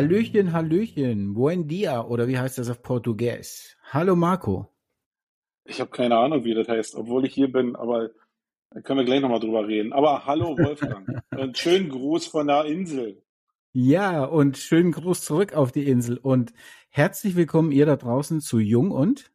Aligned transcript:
Hallöchen, 0.00 0.54
Hallöchen, 0.54 1.34
buen 1.34 1.68
dia 1.68 2.02
oder 2.02 2.26
wie 2.26 2.38
heißt 2.38 2.56
das 2.56 2.70
auf 2.70 2.80
Portugies? 2.80 3.76
Hallo 3.92 4.16
Marco. 4.16 4.66
Ich 5.66 5.78
habe 5.78 5.90
keine 5.90 6.16
Ahnung, 6.16 6.42
wie 6.42 6.54
das 6.54 6.68
heißt, 6.68 6.94
obwohl 6.94 7.26
ich 7.26 7.34
hier 7.34 7.52
bin, 7.52 7.76
aber 7.76 8.08
da 8.70 8.80
können 8.80 9.00
wir 9.00 9.04
gleich 9.04 9.20
nochmal 9.20 9.40
drüber 9.40 9.68
reden. 9.68 9.92
Aber 9.92 10.24
hallo 10.24 10.56
Wolfgang 10.58 11.06
und 11.36 11.58
schönen 11.58 11.90
Gruß 11.90 12.28
von 12.28 12.46
der 12.46 12.64
Insel. 12.64 13.22
Ja, 13.74 14.24
und 14.24 14.56
schönen 14.56 14.92
Gruß 14.92 15.20
zurück 15.20 15.52
auf 15.52 15.70
die 15.70 15.86
Insel 15.86 16.16
und 16.16 16.54
herzlich 16.88 17.36
willkommen 17.36 17.70
ihr 17.70 17.84
da 17.84 17.96
draußen 17.96 18.40
zu 18.40 18.58
Jung 18.58 18.92
und 18.92 19.30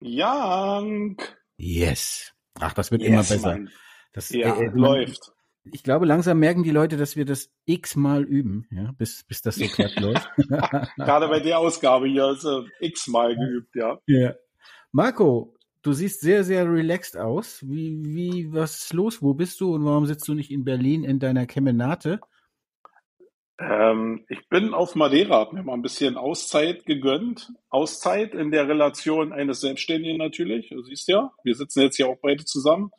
Young. 0.00 1.20
Yes. 1.58 2.32
Ach, 2.58 2.72
das 2.72 2.92
wird 2.92 3.02
yes, 3.02 3.10
immer 3.10 3.18
besser. 3.24 3.70
Das 4.14 4.30
ja, 4.30 4.56
äh, 4.56 4.68
äh 4.68 4.70
läuft 4.72 5.31
ich 5.64 5.82
glaube, 5.82 6.06
langsam 6.06 6.38
merken 6.38 6.64
die 6.64 6.70
Leute, 6.70 6.96
dass 6.96 7.16
wir 7.16 7.24
das 7.24 7.50
x-mal 7.66 8.24
üben, 8.24 8.66
ja, 8.70 8.92
bis, 8.98 9.24
bis 9.24 9.42
das 9.42 9.56
so 9.56 9.66
glatt 9.66 9.98
läuft. 10.00 10.28
Gerade 10.96 11.28
bei 11.28 11.40
der 11.40 11.58
Ausgabe 11.58 12.08
hier 12.08 12.30
ist 12.30 12.44
äh, 12.44 12.86
x-mal 12.86 13.36
geübt, 13.36 13.74
ja. 13.74 13.98
Ja. 14.06 14.34
Marco, 14.90 15.56
du 15.82 15.92
siehst 15.92 16.20
sehr, 16.20 16.42
sehr 16.42 16.70
relaxed 16.70 17.16
aus. 17.16 17.62
Wie, 17.62 18.02
wie, 18.04 18.52
was 18.52 18.84
ist 18.84 18.92
los? 18.92 19.22
Wo 19.22 19.34
bist 19.34 19.60
du 19.60 19.74
und 19.74 19.84
warum 19.84 20.06
sitzt 20.06 20.26
du 20.26 20.34
nicht 20.34 20.50
in 20.50 20.64
Berlin 20.64 21.04
in 21.04 21.20
deiner 21.20 21.46
Kemenate? 21.46 22.20
Ähm, 23.60 24.24
ich 24.28 24.48
bin 24.48 24.74
auf 24.74 24.96
Madeira, 24.96 25.38
habe 25.38 25.54
mir 25.54 25.62
mal 25.62 25.74
ein 25.74 25.82
bisschen 25.82 26.16
Auszeit 26.16 26.84
gegönnt. 26.86 27.52
Auszeit 27.70 28.34
in 28.34 28.50
der 28.50 28.66
Relation 28.66 29.32
eines 29.32 29.60
Selbstständigen 29.60 30.18
natürlich. 30.18 30.70
Du 30.70 30.82
siehst 30.82 31.06
ja, 31.06 31.32
wir 31.44 31.54
sitzen 31.54 31.82
jetzt 31.82 31.96
hier 31.96 32.08
auch 32.08 32.18
beide 32.20 32.44
zusammen 32.44 32.90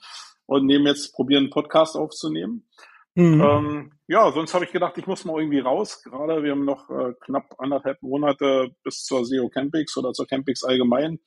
und 0.46 0.66
nehmen 0.66 0.86
jetzt, 0.86 1.14
probieren 1.14 1.44
einen 1.44 1.50
Podcast 1.52 1.96
aufzunehmen. 1.96 2.68
Mhm. 3.16 3.42
Ähm, 3.42 3.92
ja, 4.08 4.32
sonst 4.32 4.54
habe 4.54 4.66
ich 4.66 4.72
gedacht, 4.72 4.98
ich 4.98 5.08
muss 5.08 5.26
mal 5.26 5.40
irgendwie 5.40 5.60
raus. 5.60 6.02
Gerade 6.04 6.44
wir 6.44 6.52
haben 6.52 6.66
noch 6.66 6.90
äh, 6.90 7.14
knapp 7.22 7.56
anderthalb 7.60 8.02
Monate 8.02 8.76
bis 8.84 9.04
zur 9.04 9.26
SEO 9.26 9.50
Campix 9.50 9.96
oder 9.98 10.14
zur 10.14 10.28
Campix 10.28 10.64
allgemein. 10.64 11.20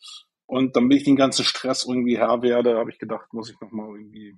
Und 0.47 0.77
damit 0.77 0.98
ich 0.98 1.05
den 1.05 1.17
ganzen 1.17 1.45
Stress 1.45 1.86
irgendwie 1.89 2.19
Herr 2.19 2.42
werde, 2.42 2.77
habe 2.77 2.91
ich 2.91 2.98
gedacht, 2.98 3.33
muss 3.33 3.50
ich 3.50 3.61
noch 3.61 3.70
mal 3.70 3.89
irgendwie 3.97 4.36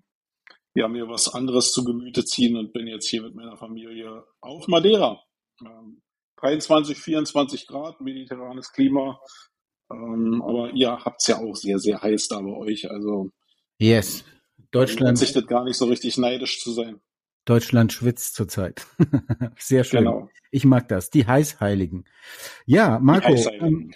ja, 0.75 0.89
mir 0.89 1.09
was 1.09 1.33
anderes 1.35 1.73
zu 1.73 1.85
Gemüte 1.85 2.25
ziehen 2.25 2.57
und 2.57 2.73
bin 2.73 2.87
jetzt 2.87 3.09
hier 3.09 3.23
mit 3.23 3.35
meiner 3.35 3.57
Familie 3.57 4.25
auf 4.41 4.69
Madeira. 4.69 5.21
Ähm, 5.65 6.03
23, 6.37 6.97
24 6.99 7.67
Grad, 7.67 8.01
mediterranes 8.01 8.73
Klima. 8.73 9.21
Ähm, 9.91 10.43
aber 10.43 10.71
ihr 10.71 10.91
habt 11.05 11.21
es 11.21 11.27
ja 11.27 11.39
auch 11.39 11.57
sehr, 11.57 11.79
sehr 11.79 12.01
heiß 12.01 12.29
da 12.29 12.41
bei 12.41 12.53
euch. 12.53 12.91
Also 12.91 13.31
yes, 13.79 14.25
Deutschland. 14.71 15.21
das 15.21 15.47
gar 15.47 15.65
nicht 15.65 15.77
so 15.77 15.87
richtig 15.87 16.19
neidisch 16.19 16.63
zu 16.63 16.73
sein. 16.73 17.01
Deutschland 17.45 17.93
schwitzt 17.93 18.35
zurzeit. 18.35 18.87
Sehr 19.59 19.85
schön. 19.85 20.01
Genau. 20.01 20.29
Ich 20.51 20.65
mag 20.65 20.89
das. 20.89 21.11
Die 21.11 21.27
Heißheiligen. 21.27 22.05
Ja, 22.67 22.99
Marco, 22.99 23.35
ähm, 23.61 23.93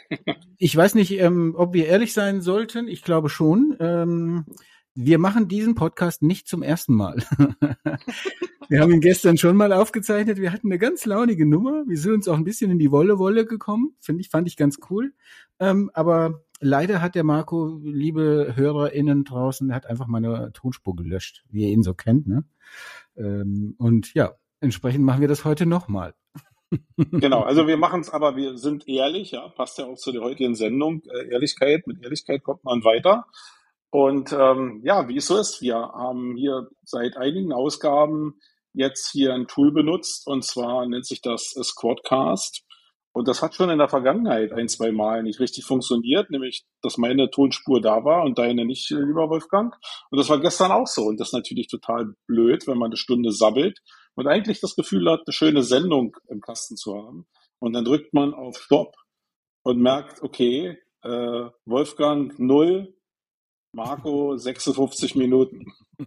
ich 0.59 0.75
weiß 0.75 0.95
nicht, 0.95 1.12
ähm, 1.12 1.55
ob 1.56 1.75
wir 1.75 1.87
ehrlich 1.87 2.14
sein 2.14 2.41
sollten. 2.41 2.89
Ich 2.89 3.03
glaube 3.03 3.29
schon. 3.29 3.77
Ähm, 3.79 4.47
wir 4.95 5.19
machen 5.19 5.48
diesen 5.48 5.75
Podcast 5.75 6.23
nicht 6.23 6.48
zum 6.48 6.62
ersten 6.62 6.95
Mal. 6.95 7.17
wir 8.69 8.80
haben 8.80 8.92
ihn 8.92 9.01
gestern 9.01 9.39
schon 9.39 9.57
mal 9.57 9.73
aufgezeichnet. 9.73 10.39
Wir 10.39 10.52
hatten 10.52 10.69
eine 10.69 10.79
ganz 10.79 11.07
launige 11.07 11.46
Nummer. 11.46 11.85
Wir 11.86 11.96
sind 11.98 12.13
uns 12.13 12.29
auch 12.29 12.36
ein 12.36 12.45
bisschen 12.45 12.70
in 12.70 12.79
die 12.79 12.91
Wolle-Wolle 12.91 13.46
gekommen. 13.46 13.96
Finde 14.01 14.20
ich, 14.20 14.29
fand 14.29 14.48
ich 14.48 14.57
ganz 14.57 14.79
cool. 14.91 15.13
Ähm, 15.61 15.91
aber 15.95 16.42
leider 16.62 17.02
hat 17.02 17.14
der 17.14 17.24
Marco, 17.24 17.78
liebe 17.83 18.55
HörerInnen 18.56 19.24
draußen, 19.24 19.74
hat 19.74 19.86
einfach 19.86 20.06
meine 20.06 20.52
Tonspur 20.55 20.96
gelöscht, 20.96 21.45
wie 21.50 21.64
ihr 21.64 21.68
ihn 21.68 21.83
so 21.83 21.92
kennt, 21.92 22.27
ne? 22.27 22.45
Ähm, 23.17 23.74
und 23.78 24.14
ja, 24.14 24.33
entsprechend 24.61 25.05
machen 25.05 25.20
wir 25.20 25.28
das 25.28 25.45
heute 25.45 25.67
nochmal. 25.67 26.14
genau, 26.96 27.42
also 27.42 27.67
wir 27.67 27.77
machen 27.77 28.01
es, 28.01 28.11
aber 28.11 28.36
wir 28.36 28.56
sind 28.56 28.89
ehrlich, 28.89 29.33
ja, 29.33 29.46
passt 29.48 29.78
ja 29.78 29.84
auch 29.84 29.96
zu 29.96 30.12
der 30.12 30.22
heutigen 30.22 30.55
Sendung. 30.55 31.02
Äh, 31.05 31.28
Ehrlichkeit, 31.30 31.86
mit 31.86 32.02
Ehrlichkeit 32.02 32.42
kommt 32.42 32.64
man 32.64 32.83
weiter. 32.84 33.27
Und 33.90 34.33
ähm, 34.33 34.80
ja, 34.84 35.06
wie 35.08 35.18
es 35.18 35.27
so 35.27 35.36
ist, 35.36 35.61
wir 35.61 35.77
haben 35.77 36.34
hier 36.36 36.68
seit 36.83 37.18
einigen 37.18 37.52
Ausgaben 37.52 38.40
jetzt 38.72 39.11
hier 39.11 39.34
ein 39.34 39.46
Tool 39.46 39.70
benutzt 39.70 40.27
und 40.27 40.45
zwar 40.45 40.86
nennt 40.86 41.06
sich 41.06 41.20
das 41.20 41.51
Squadcast. 41.62 42.64
Und 43.12 43.28
das 43.28 43.42
hat 43.42 43.55
schon 43.55 43.68
in 43.68 43.78
der 43.78 43.89
Vergangenheit 43.89 44.52
ein, 44.52 44.68
zwei 44.68 44.90
Mal 44.90 45.23
nicht 45.23 45.39
richtig 45.39 45.64
funktioniert, 45.64 46.30
nämlich, 46.30 46.64
dass 46.80 46.96
meine 46.96 47.30
Tonspur 47.30 47.80
da 47.80 48.05
war 48.05 48.24
und 48.24 48.39
deine 48.39 48.64
nicht, 48.64 48.89
lieber 48.90 49.28
Wolfgang. 49.28 49.74
Und 50.11 50.18
das 50.18 50.30
war 50.30 50.40
gestern 50.40 50.73
auch 50.73 50.86
so. 50.86 51.02
Und 51.02 51.20
das 51.20 51.28
ist 51.28 51.34
natürlich 51.34 51.68
total 51.68 52.14
blöd, 52.27 52.67
wenn 52.67 52.78
man 52.78 52.90
eine 52.90 52.96
Stunde 52.96 53.30
sabbelt 53.33 53.78
und 54.14 54.27
eigentlich 54.27 54.61
das 54.61 54.74
Gefühl 54.77 55.11
hat, 55.11 55.20
eine 55.27 55.33
schöne 55.33 55.62
Sendung 55.62 56.17
im 56.28 56.40
Kasten 56.40 56.77
zu 56.77 56.96
haben. 56.96 57.27
Und 57.58 57.74
dann 57.74 57.84
drückt 57.84 58.14
man 58.14 58.33
auf 58.33 58.58
Stopp 58.58 58.95
und 59.62 59.80
merkt, 59.80 60.22
okay, 60.22 60.78
äh, 61.02 61.51
Wolfgang 61.67 62.39
null, 62.39 62.95
Marco 63.72 64.36
56 64.36 65.16
Minuten. 65.16 65.72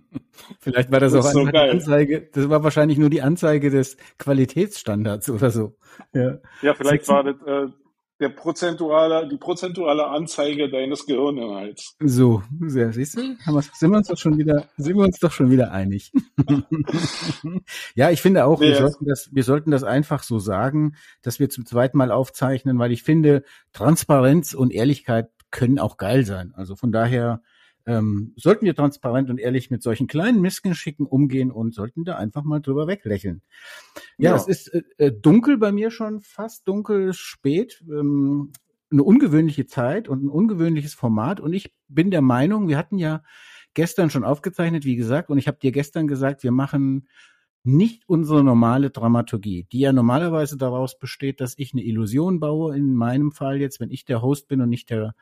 Vielleicht 0.60 0.92
war 0.92 1.00
das, 1.00 1.14
das 1.14 1.26
auch 1.26 1.32
so 1.32 1.40
eine 1.40 1.52
geil. 1.52 1.72
Anzeige, 1.72 2.30
das 2.32 2.50
war 2.50 2.64
wahrscheinlich 2.64 2.98
nur 2.98 3.10
die 3.10 3.22
Anzeige 3.22 3.70
des 3.70 3.98
Qualitätsstandards 4.20 5.30
oder 5.30 5.50
so. 5.50 5.76
Ja, 6.14 6.38
ja 6.62 6.74
vielleicht 6.74 7.06
6, 7.06 7.08
war 7.08 7.24
das 7.24 7.42
äh, 7.46 7.72
der 8.20 8.30
prozentuale, 8.30 9.28
die 9.28 9.38
prozentuale 9.38 10.08
Anzeige 10.08 10.70
deines 10.70 11.06
Gehirninhalts. 11.06 11.96
So, 12.00 12.44
sehr, 12.62 12.94
siehst 12.94 13.18
du, 13.18 13.22
wir, 13.22 13.62
sind 13.62 13.92
wir 13.92 13.98
uns 13.98 14.08
doch 14.08 14.18
schon 14.18 14.38
wieder, 14.38 14.68
sind 14.78 14.96
wir 14.96 15.04
uns 15.04 15.20
doch 15.20 15.32
schon 15.32 15.50
wieder 15.50 15.72
einig. 15.72 16.12
ja, 17.96 18.12
ich 18.12 18.22
finde 18.22 18.46
auch, 18.46 18.60
nee, 18.60 18.70
wir 18.70 18.76
sollten 18.78 19.06
das, 19.06 19.30
wir 19.34 19.44
sollten 19.44 19.72
das 19.72 19.84
einfach 19.84 20.24
so 20.24 20.40
sagen, 20.40 20.96
dass 21.24 21.40
wir 21.40 21.50
zum 21.50 21.66
zweiten 21.66 21.98
Mal 21.98 22.12
aufzeichnen, 22.12 22.80
weil 22.80 22.92
ich 22.92 23.04
finde, 23.04 23.44
Transparenz 23.74 24.54
und 24.54 24.72
Ehrlichkeit 24.72 25.30
können 25.52 25.80
auch 25.80 25.98
geil 25.98 26.26
sein. 26.26 26.54
Also 26.56 26.76
von 26.76 26.92
daher, 26.92 27.42
ähm, 27.86 28.34
sollten 28.36 28.66
wir 28.66 28.76
transparent 28.76 29.30
und 29.30 29.40
ehrlich 29.40 29.70
mit 29.70 29.84
solchen 29.84 30.08
kleinen 30.08 30.42
Missgeschicken 30.42 31.06
umgehen 31.06 31.52
und 31.52 31.74
sollten 31.74 32.04
da 32.04 32.16
einfach 32.16 32.44
mal 32.44 32.60
drüber 32.62 32.88
weglächeln. 32.88 33.42
Ja, 34.18 34.32
ja. 34.32 34.36
es 34.36 34.48
ist 34.48 34.68
äh, 34.74 34.84
äh, 34.98 35.12
dunkel 35.12 35.58
bei 35.58 35.72
mir 35.72 35.92
schon, 35.92 36.20
fast 36.20 36.68
dunkel 36.68 37.14
spät. 37.14 37.84
Ähm, 37.90 38.52
eine 38.92 39.04
ungewöhnliche 39.04 39.66
Zeit 39.66 40.08
und 40.08 40.24
ein 40.24 40.30
ungewöhnliches 40.30 40.94
Format. 40.94 41.40
Und 41.40 41.54
ich 41.54 41.74
bin 41.88 42.12
der 42.12 42.22
Meinung, 42.22 42.68
wir 42.68 42.78
hatten 42.78 42.98
ja 42.98 43.24
gestern 43.74 44.10
schon 44.10 44.24
aufgezeichnet, 44.24 44.86
wie 44.86 44.96
gesagt, 44.96 45.30
und 45.30 45.38
ich 45.38 45.48
habe 45.48 45.58
dir 45.60 45.72
gestern 45.72 46.08
gesagt, 46.08 46.44
wir 46.44 46.52
machen 46.52 47.08
nicht 47.64 48.04
unsere 48.08 48.44
normale 48.44 48.92
Dramaturgie, 48.92 49.68
die 49.72 49.80
ja 49.80 49.92
normalerweise 49.92 50.56
daraus 50.56 51.00
besteht, 51.00 51.42
dass 51.42 51.58
ich 51.58 51.74
eine 51.74 51.84
Illusion 51.84 52.40
baue, 52.40 52.78
in 52.78 52.94
meinem 52.94 53.32
Fall 53.32 53.60
jetzt, 53.60 53.80
wenn 53.80 53.90
ich 53.90 54.06
der 54.06 54.22
Host 54.22 54.48
bin 54.48 54.62
und 54.62 54.70
nicht 54.70 54.92
der, 54.92 55.16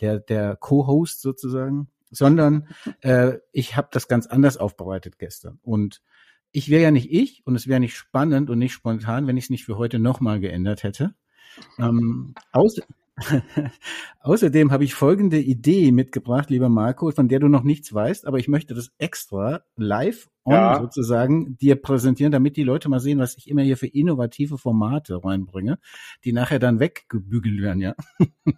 der, 0.00 0.20
der 0.20 0.54
Co-Host 0.56 1.20
sozusagen 1.20 1.88
sondern 2.10 2.68
äh, 3.00 3.38
ich 3.52 3.76
habe 3.76 3.88
das 3.92 4.08
ganz 4.08 4.26
anders 4.26 4.56
aufbereitet 4.56 5.18
gestern. 5.18 5.58
Und 5.62 6.02
ich 6.50 6.70
wäre 6.70 6.82
ja 6.82 6.90
nicht 6.90 7.10
ich 7.12 7.42
und 7.46 7.54
es 7.54 7.66
wäre 7.66 7.80
nicht 7.80 7.96
spannend 7.96 8.50
und 8.50 8.58
nicht 8.58 8.72
spontan, 8.72 9.26
wenn 9.26 9.36
ich 9.36 9.44
es 9.44 9.50
nicht 9.50 9.64
für 9.64 9.76
heute 9.76 9.98
nochmal 9.98 10.40
geändert 10.40 10.82
hätte. 10.82 11.14
Ähm, 11.78 12.34
außer, 12.52 12.82
Außerdem 14.20 14.70
habe 14.70 14.84
ich 14.84 14.94
folgende 14.94 15.38
Idee 15.38 15.92
mitgebracht, 15.92 16.50
lieber 16.50 16.68
Marco, 16.68 17.10
von 17.10 17.28
der 17.28 17.40
du 17.40 17.48
noch 17.48 17.62
nichts 17.62 17.92
weißt, 17.92 18.26
aber 18.26 18.38
ich 18.38 18.48
möchte 18.48 18.74
das 18.74 18.90
extra 18.98 19.62
live 19.76 20.28
on 20.44 20.54
ja. 20.54 20.80
sozusagen 20.80 21.56
dir 21.58 21.76
präsentieren, 21.76 22.32
damit 22.32 22.56
die 22.56 22.62
Leute 22.62 22.88
mal 22.88 23.00
sehen, 23.00 23.18
was 23.18 23.36
ich 23.36 23.48
immer 23.48 23.62
hier 23.62 23.76
für 23.76 23.86
innovative 23.86 24.58
Formate 24.58 25.22
reinbringe, 25.24 25.78
die 26.24 26.32
nachher 26.32 26.58
dann 26.58 26.80
weggebügelt 26.80 27.60
werden, 27.60 27.80
ja. 27.80 27.94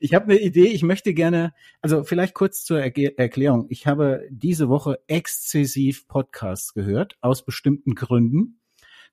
ich 0.00 0.14
habe 0.14 0.26
eine 0.26 0.40
Idee, 0.40 0.66
ich 0.66 0.82
möchte 0.82 1.14
gerne, 1.14 1.52
also 1.80 2.04
vielleicht 2.04 2.34
kurz 2.34 2.64
zur 2.64 2.80
Erge 2.80 3.16
Erklärung. 3.16 3.66
Ich 3.68 3.86
habe 3.86 4.26
diese 4.30 4.68
Woche 4.68 4.98
exzessiv 5.06 6.08
Podcasts 6.08 6.74
gehört, 6.74 7.16
aus 7.20 7.44
bestimmten 7.44 7.94
Gründen. 7.94 8.60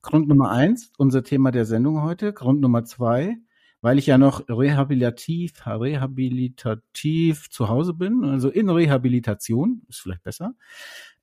Grund 0.02 0.28
Nummer 0.28 0.52
eins, 0.52 0.92
unser 0.98 1.24
Thema 1.24 1.52
der 1.52 1.64
Sendung 1.64 2.02
heute. 2.02 2.34
Grund 2.34 2.60
Nummer 2.60 2.84
zwei, 2.84 3.38
weil 3.84 4.00
ich 4.00 4.06
ja 4.06 4.18
noch 4.18 4.48
rehabilitativ, 4.48 5.68
rehabilitativ 5.68 7.50
zu 7.50 7.68
Hause 7.68 7.94
bin, 7.94 8.24
also 8.24 8.50
in 8.50 8.70
Rehabilitation, 8.70 9.82
ist 9.90 10.00
vielleicht 10.00 10.24
besser, 10.24 10.56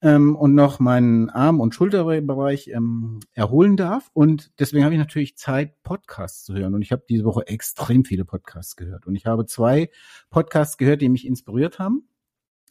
ähm, 0.03 0.37
und 0.37 0.55
noch 0.55 0.79
meinen 0.79 1.31
Arm- 1.31 1.61
und 1.61 1.75
Schulterbereich 1.75 2.69
ähm, 2.69 3.21
erholen 3.33 3.79
darf. 3.79 4.11
Und 4.13 4.51
deswegen 4.61 4.85
habe 4.85 4.93
ich 4.93 5.01
natürlich 5.01 5.39
Zeit, 5.39 5.83
Podcasts 5.83 6.45
zu 6.45 6.53
hören. 6.53 6.75
Und 6.75 6.83
ich 6.83 6.93
habe 6.93 7.03
diese 7.09 7.25
Woche 7.25 7.47
extrem 7.47 8.05
viele 8.05 8.27
Podcasts 8.27 8.77
gehört. 8.77 9.07
Und 9.07 9.17
ich 9.17 9.25
habe 9.25 9.47
zwei 9.47 9.89
Podcasts 10.29 10.77
gehört, 10.77 11.01
die 11.01 11.09
mich 11.09 11.27
inspiriert 11.27 11.79
haben. 11.79 12.11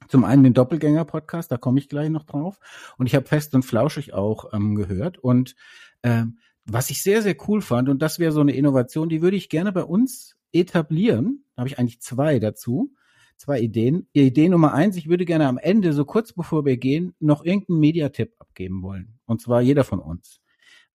Zum 0.07 0.23
einen 0.23 0.43
den 0.43 0.53
Doppelgänger-Podcast, 0.53 1.51
da 1.51 1.57
komme 1.57 1.79
ich 1.79 1.89
gleich 1.89 2.11
noch 2.11 2.25
drauf. 2.25 2.59
Und 2.99 3.07
ich 3.07 3.15
habe 3.15 3.25
fest 3.25 3.55
und 3.55 3.63
flauschig 3.63 4.13
auch 4.13 4.53
ähm, 4.53 4.75
gehört. 4.75 5.17
Und 5.17 5.55
ähm, 6.03 6.37
was 6.65 6.89
ich 6.89 7.01
sehr, 7.01 7.21
sehr 7.21 7.35
cool 7.47 7.61
fand, 7.61 7.89
und 7.89 8.01
das 8.01 8.19
wäre 8.19 8.31
so 8.31 8.41
eine 8.41 8.53
Innovation, 8.53 9.09
die 9.09 9.21
würde 9.21 9.37
ich 9.37 9.49
gerne 9.49 9.71
bei 9.71 9.83
uns 9.83 10.35
etablieren. 10.51 11.43
Da 11.55 11.61
habe 11.61 11.69
ich 11.69 11.79
eigentlich 11.79 12.01
zwei 12.01 12.39
dazu. 12.39 12.93
Zwei 13.37 13.61
Ideen. 13.61 14.07
Idee 14.11 14.49
Nummer 14.49 14.73
eins, 14.73 14.97
ich 14.97 15.07
würde 15.07 15.23
gerne 15.23 15.47
am 15.47 15.57
Ende, 15.57 15.93
so 15.93 16.03
kurz 16.03 16.33
bevor 16.33 16.65
wir 16.65 16.75
gehen, 16.75 17.15
noch 17.19 17.45
irgendeinen 17.45 17.79
Mediatipp 17.79 18.33
abgeben 18.37 18.81
wollen. 18.81 19.19
Und 19.25 19.41
zwar 19.41 19.61
jeder 19.61 19.85
von 19.85 19.99
uns. 19.99 20.41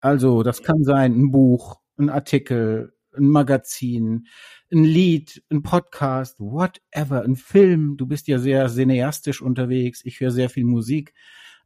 Also 0.00 0.42
das 0.42 0.62
kann 0.62 0.84
sein 0.84 1.14
ein 1.18 1.30
Buch, 1.30 1.80
ein 1.96 2.10
Artikel, 2.10 2.92
ein 3.16 3.28
Magazin, 3.28 4.26
ein 4.70 4.84
Lied, 4.84 5.42
ein 5.50 5.62
Podcast, 5.62 6.38
whatever, 6.38 7.22
ein 7.22 7.36
Film. 7.36 7.96
Du 7.96 8.06
bist 8.06 8.28
ja 8.28 8.38
sehr 8.38 8.68
cineastisch 8.68 9.40
unterwegs. 9.40 10.02
Ich 10.04 10.20
höre 10.20 10.30
sehr 10.30 10.50
viel 10.50 10.64
Musik. 10.64 11.14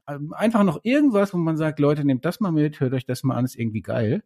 Ähm, 0.08 0.32
einfach 0.32 0.64
noch 0.64 0.80
irgendwas, 0.82 1.34
wo 1.34 1.38
man 1.38 1.56
sagt, 1.56 1.78
Leute, 1.78 2.04
nehmt 2.04 2.24
das 2.24 2.40
mal 2.40 2.50
mit, 2.50 2.80
hört 2.80 2.94
euch 2.94 3.04
das 3.06 3.22
mal 3.22 3.36
an, 3.36 3.44
ist 3.44 3.56
irgendwie 3.56 3.82
geil. 3.82 4.22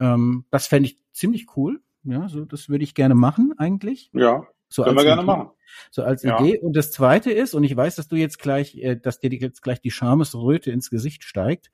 Ähm, 0.00 0.44
das 0.50 0.66
fände 0.66 0.88
ich 0.88 0.98
ziemlich 1.12 1.56
cool. 1.56 1.80
Ja, 2.04 2.28
so 2.28 2.44
das 2.44 2.68
würde 2.68 2.84
ich 2.84 2.94
gerne 2.94 3.14
machen 3.14 3.54
eigentlich. 3.56 4.10
Ja. 4.12 4.46
So 4.68 4.82
Können 4.82 4.96
wir 4.96 5.04
gerne 5.04 5.22
Idee, 5.22 5.26
machen. 5.26 5.50
So 5.90 6.02
als 6.02 6.22
ja. 6.22 6.40
Idee. 6.40 6.58
Und 6.58 6.76
das 6.76 6.90
zweite 6.90 7.30
ist, 7.30 7.54
und 7.54 7.64
ich 7.64 7.76
weiß, 7.76 7.96
dass 7.96 8.08
du 8.08 8.16
jetzt 8.16 8.38
gleich, 8.38 8.76
äh, 8.76 8.96
dass 8.96 9.20
dir 9.20 9.30
jetzt 9.30 9.62
gleich 9.62 9.80
die 9.80 9.90
Schamesröte 9.90 10.70
ins 10.70 10.90
Gesicht 10.90 11.24
steigt. 11.24 11.70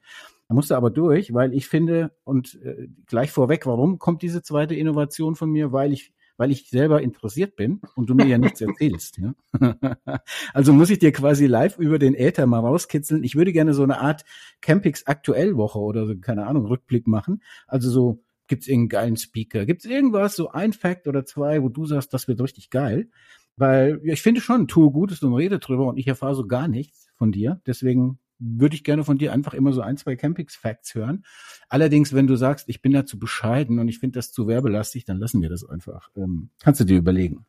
Da 0.48 0.54
musst 0.54 0.70
du 0.70 0.74
aber 0.74 0.90
durch, 0.90 1.32
weil 1.32 1.54
ich 1.54 1.68
finde, 1.68 2.12
und 2.24 2.60
äh, 2.62 2.88
gleich 3.06 3.30
vorweg, 3.30 3.66
warum 3.66 3.98
kommt 3.98 4.22
diese 4.22 4.42
zweite 4.42 4.74
Innovation 4.74 5.34
von 5.34 5.50
mir? 5.50 5.72
Weil 5.72 5.92
ich 5.92 6.12
weil 6.40 6.50
ich 6.50 6.70
selber 6.70 7.02
interessiert 7.02 7.54
bin 7.54 7.82
und 7.96 8.08
du 8.08 8.14
mir 8.14 8.24
ja 8.24 8.38
nichts 8.38 8.62
erzählst. 8.62 9.18
Ja? 9.18 9.34
also 10.54 10.72
muss 10.72 10.88
ich 10.88 10.98
dir 10.98 11.12
quasi 11.12 11.44
live 11.44 11.76
über 11.76 11.98
den 11.98 12.14
Äther 12.14 12.46
mal 12.46 12.60
rauskitzeln. 12.60 13.22
Ich 13.24 13.36
würde 13.36 13.52
gerne 13.52 13.74
so 13.74 13.82
eine 13.82 14.00
Art 14.00 14.24
Campix 14.62 15.06
Aktuellwoche 15.06 15.78
oder 15.78 16.06
so, 16.06 16.16
keine 16.16 16.46
Ahnung, 16.46 16.64
Rückblick 16.64 17.06
machen. 17.06 17.42
Also 17.66 17.90
so 17.90 18.24
Gibt 18.46 18.62
es 18.62 18.68
irgendeinen 18.68 18.88
geilen 18.88 19.16
Speaker? 19.16 19.64
Gibt 19.66 19.84
es 19.84 19.90
irgendwas, 19.90 20.34
so 20.34 20.50
ein 20.50 20.72
Fact 20.72 21.06
oder 21.06 21.24
zwei, 21.24 21.62
wo 21.62 21.68
du 21.68 21.84
sagst, 21.86 22.12
das 22.12 22.26
wird 22.26 22.40
richtig 22.40 22.70
geil? 22.70 23.08
Weil 23.56 24.00
ja, 24.02 24.14
ich 24.14 24.22
finde 24.22 24.40
schon, 24.40 24.66
tue 24.66 24.90
Gutes 24.90 25.22
und 25.22 25.34
rede 25.34 25.58
drüber 25.58 25.86
und 25.86 25.98
ich 25.98 26.08
erfahre 26.08 26.34
so 26.34 26.46
gar 26.46 26.66
nichts 26.66 27.10
von 27.14 27.30
dir. 27.30 27.60
Deswegen 27.66 28.18
würde 28.40 28.74
ich 28.74 28.84
gerne 28.84 29.04
von 29.04 29.18
dir 29.18 29.32
einfach 29.32 29.54
immer 29.54 29.72
so 29.72 29.82
ein, 29.82 29.96
zwei 29.96 30.16
Campings-Facts 30.16 30.94
hören. 30.94 31.24
Allerdings, 31.68 32.12
wenn 32.14 32.26
du 32.26 32.36
sagst, 32.36 32.68
ich 32.68 32.82
bin 32.82 32.92
da 32.92 33.04
zu 33.04 33.18
bescheiden 33.18 33.78
und 33.78 33.88
ich 33.88 33.98
finde 33.98 34.18
das 34.18 34.32
zu 34.32 34.48
werbelastig, 34.48 35.04
dann 35.04 35.18
lassen 35.18 35.42
wir 35.42 35.50
das 35.50 35.68
einfach. 35.68 36.10
Ähm, 36.16 36.50
kannst 36.62 36.80
du 36.80 36.84
dir 36.84 36.98
überlegen. 36.98 37.46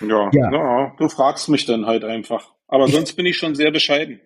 Ja, 0.00 0.30
ja. 0.32 0.52
ja, 0.52 0.94
du 0.98 1.08
fragst 1.08 1.48
mich 1.48 1.64
dann 1.66 1.86
halt 1.86 2.04
einfach. 2.04 2.52
Aber 2.68 2.88
sonst 2.88 3.14
bin 3.14 3.26
ich 3.26 3.36
schon 3.36 3.54
sehr 3.54 3.70
bescheiden. 3.70 4.20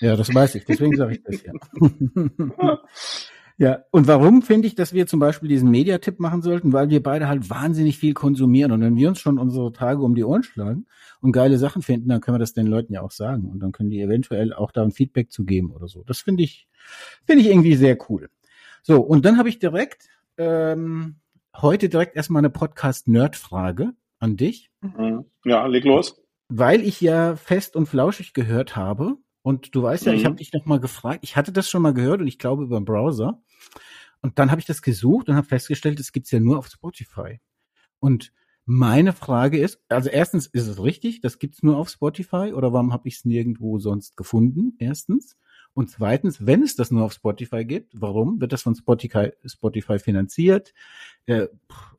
Ja, 0.00 0.16
das 0.16 0.34
weiß 0.34 0.56
ich. 0.56 0.64
Deswegen 0.64 0.96
sage 0.96 1.14
ich 1.14 1.22
das 1.22 1.42
ja. 1.42 1.52
Ja, 3.58 3.84
und 3.90 4.06
warum 4.06 4.42
finde 4.42 4.66
ich, 4.66 4.74
dass 4.74 4.92
wir 4.92 5.06
zum 5.06 5.20
Beispiel 5.20 5.48
diesen 5.48 5.70
Mediatipp 5.70 6.18
machen 6.18 6.42
sollten? 6.42 6.72
Weil 6.72 6.90
wir 6.90 7.02
beide 7.02 7.28
halt 7.28 7.50
wahnsinnig 7.50 7.98
viel 7.98 8.14
konsumieren. 8.14 8.72
Und 8.72 8.80
wenn 8.80 8.96
wir 8.96 9.08
uns 9.08 9.20
schon 9.20 9.38
unsere 9.38 9.72
Tage 9.72 10.02
um 10.02 10.14
die 10.14 10.24
Ohren 10.24 10.42
schlagen 10.42 10.86
und 11.20 11.32
geile 11.32 11.58
Sachen 11.58 11.82
finden, 11.82 12.08
dann 12.08 12.20
können 12.20 12.36
wir 12.36 12.40
das 12.40 12.54
den 12.54 12.66
Leuten 12.66 12.92
ja 12.92 13.02
auch 13.02 13.10
sagen. 13.10 13.48
Und 13.48 13.60
dann 13.60 13.72
können 13.72 13.90
die 13.90 14.00
eventuell 14.00 14.52
auch 14.52 14.72
da 14.72 14.82
ein 14.82 14.92
Feedback 14.92 15.30
zu 15.30 15.44
geben 15.44 15.70
oder 15.70 15.86
so. 15.86 16.02
Das 16.04 16.20
finde 16.20 16.42
ich, 16.42 16.66
finde 17.24 17.42
ich 17.42 17.48
irgendwie 17.48 17.76
sehr 17.76 17.98
cool. 18.08 18.30
So, 18.82 19.00
und 19.00 19.24
dann 19.24 19.38
habe 19.38 19.48
ich 19.48 19.58
direkt 19.58 20.08
ähm, 20.38 21.16
heute 21.56 21.88
direkt 21.88 22.16
erstmal 22.16 22.40
eine 22.40 22.50
Podcast-Nerd-Frage 22.50 23.92
an 24.18 24.36
dich. 24.36 24.70
Mhm. 24.80 25.24
Ja, 25.44 25.66
leg 25.66 25.84
los. 25.84 26.20
Weil 26.48 26.82
ich 26.82 27.00
ja 27.00 27.36
fest 27.36 27.76
und 27.76 27.86
flauschig 27.86 28.34
gehört 28.34 28.76
habe, 28.76 29.16
und 29.42 29.74
du 29.74 29.82
weißt 29.82 30.06
ja, 30.06 30.12
mhm. 30.12 30.18
ich 30.18 30.24
habe 30.24 30.36
dich 30.36 30.52
noch 30.52 30.66
mal 30.66 30.80
gefragt, 30.80 31.20
ich 31.22 31.36
hatte 31.36 31.52
das 31.52 31.68
schon 31.68 31.82
mal 31.82 31.94
gehört 31.94 32.20
und 32.20 32.26
ich 32.26 32.38
glaube 32.38 32.64
über 32.64 32.78
den 32.80 32.84
Browser. 32.84 33.42
Und 34.20 34.38
dann 34.38 34.50
habe 34.50 34.60
ich 34.60 34.66
das 34.66 34.82
gesucht 34.82 35.28
und 35.28 35.34
habe 35.34 35.46
festgestellt, 35.46 35.98
es 35.98 36.12
gibt's 36.12 36.30
ja 36.30 36.38
nur 36.38 36.58
auf 36.58 36.68
Spotify. 36.68 37.40
Und 37.98 38.32
meine 38.64 39.12
Frage 39.12 39.58
ist, 39.58 39.80
also 39.88 40.08
erstens, 40.08 40.46
ist 40.46 40.68
es 40.68 40.82
richtig, 40.82 41.20
das 41.20 41.40
gibt's 41.40 41.64
nur 41.64 41.76
auf 41.76 41.88
Spotify 41.88 42.52
oder 42.54 42.72
warum 42.72 42.92
habe 42.92 43.08
ich 43.08 43.16
es 43.16 43.24
nirgendwo 43.24 43.78
sonst 43.80 44.16
gefunden? 44.16 44.76
Erstens. 44.78 45.36
Und 45.74 45.90
zweitens, 45.90 46.46
wenn 46.46 46.62
es 46.62 46.76
das 46.76 46.90
nur 46.90 47.02
auf 47.04 47.12
Spotify 47.12 47.64
gibt, 47.64 47.92
warum 48.00 48.40
wird 48.40 48.52
das 48.52 48.62
von 48.62 48.76
Spotify, 48.76 49.32
Spotify 49.44 49.98
finanziert? 49.98 50.72
Äh, 51.26 51.48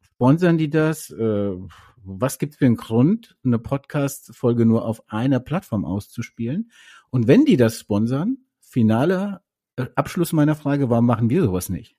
sponsern 0.01 0.57
die 0.57 0.69
das? 0.69 1.09
Äh, 1.09 1.55
was 2.03 2.37
gibt's 2.37 2.57
für 2.57 2.65
einen 2.65 2.77
Grund, 2.77 3.37
eine 3.43 3.59
Podcast-Folge 3.59 4.65
nur 4.65 4.85
auf 4.85 5.03
einer 5.07 5.39
Plattform 5.39 5.85
auszuspielen? 5.85 6.71
Und 7.09 7.27
wenn 7.27 7.45
die 7.45 7.57
das 7.57 7.79
sponsern, 7.79 8.37
finaler 8.61 9.43
äh, 9.75 9.85
Abschluss 9.95 10.33
meiner 10.33 10.55
Frage, 10.55 10.89
warum 10.89 11.05
machen 11.05 11.29
wir 11.29 11.43
sowas 11.43 11.69
nicht? 11.69 11.95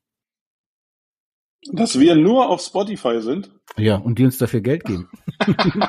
Dass 1.72 1.98
wir 1.98 2.14
nur 2.14 2.50
auf 2.50 2.60
Spotify 2.60 3.22
sind. 3.22 3.50
Ja, 3.76 3.96
und 3.96 4.18
die 4.18 4.24
uns 4.24 4.36
dafür 4.36 4.60
Geld 4.60 4.84
geben. 4.84 5.08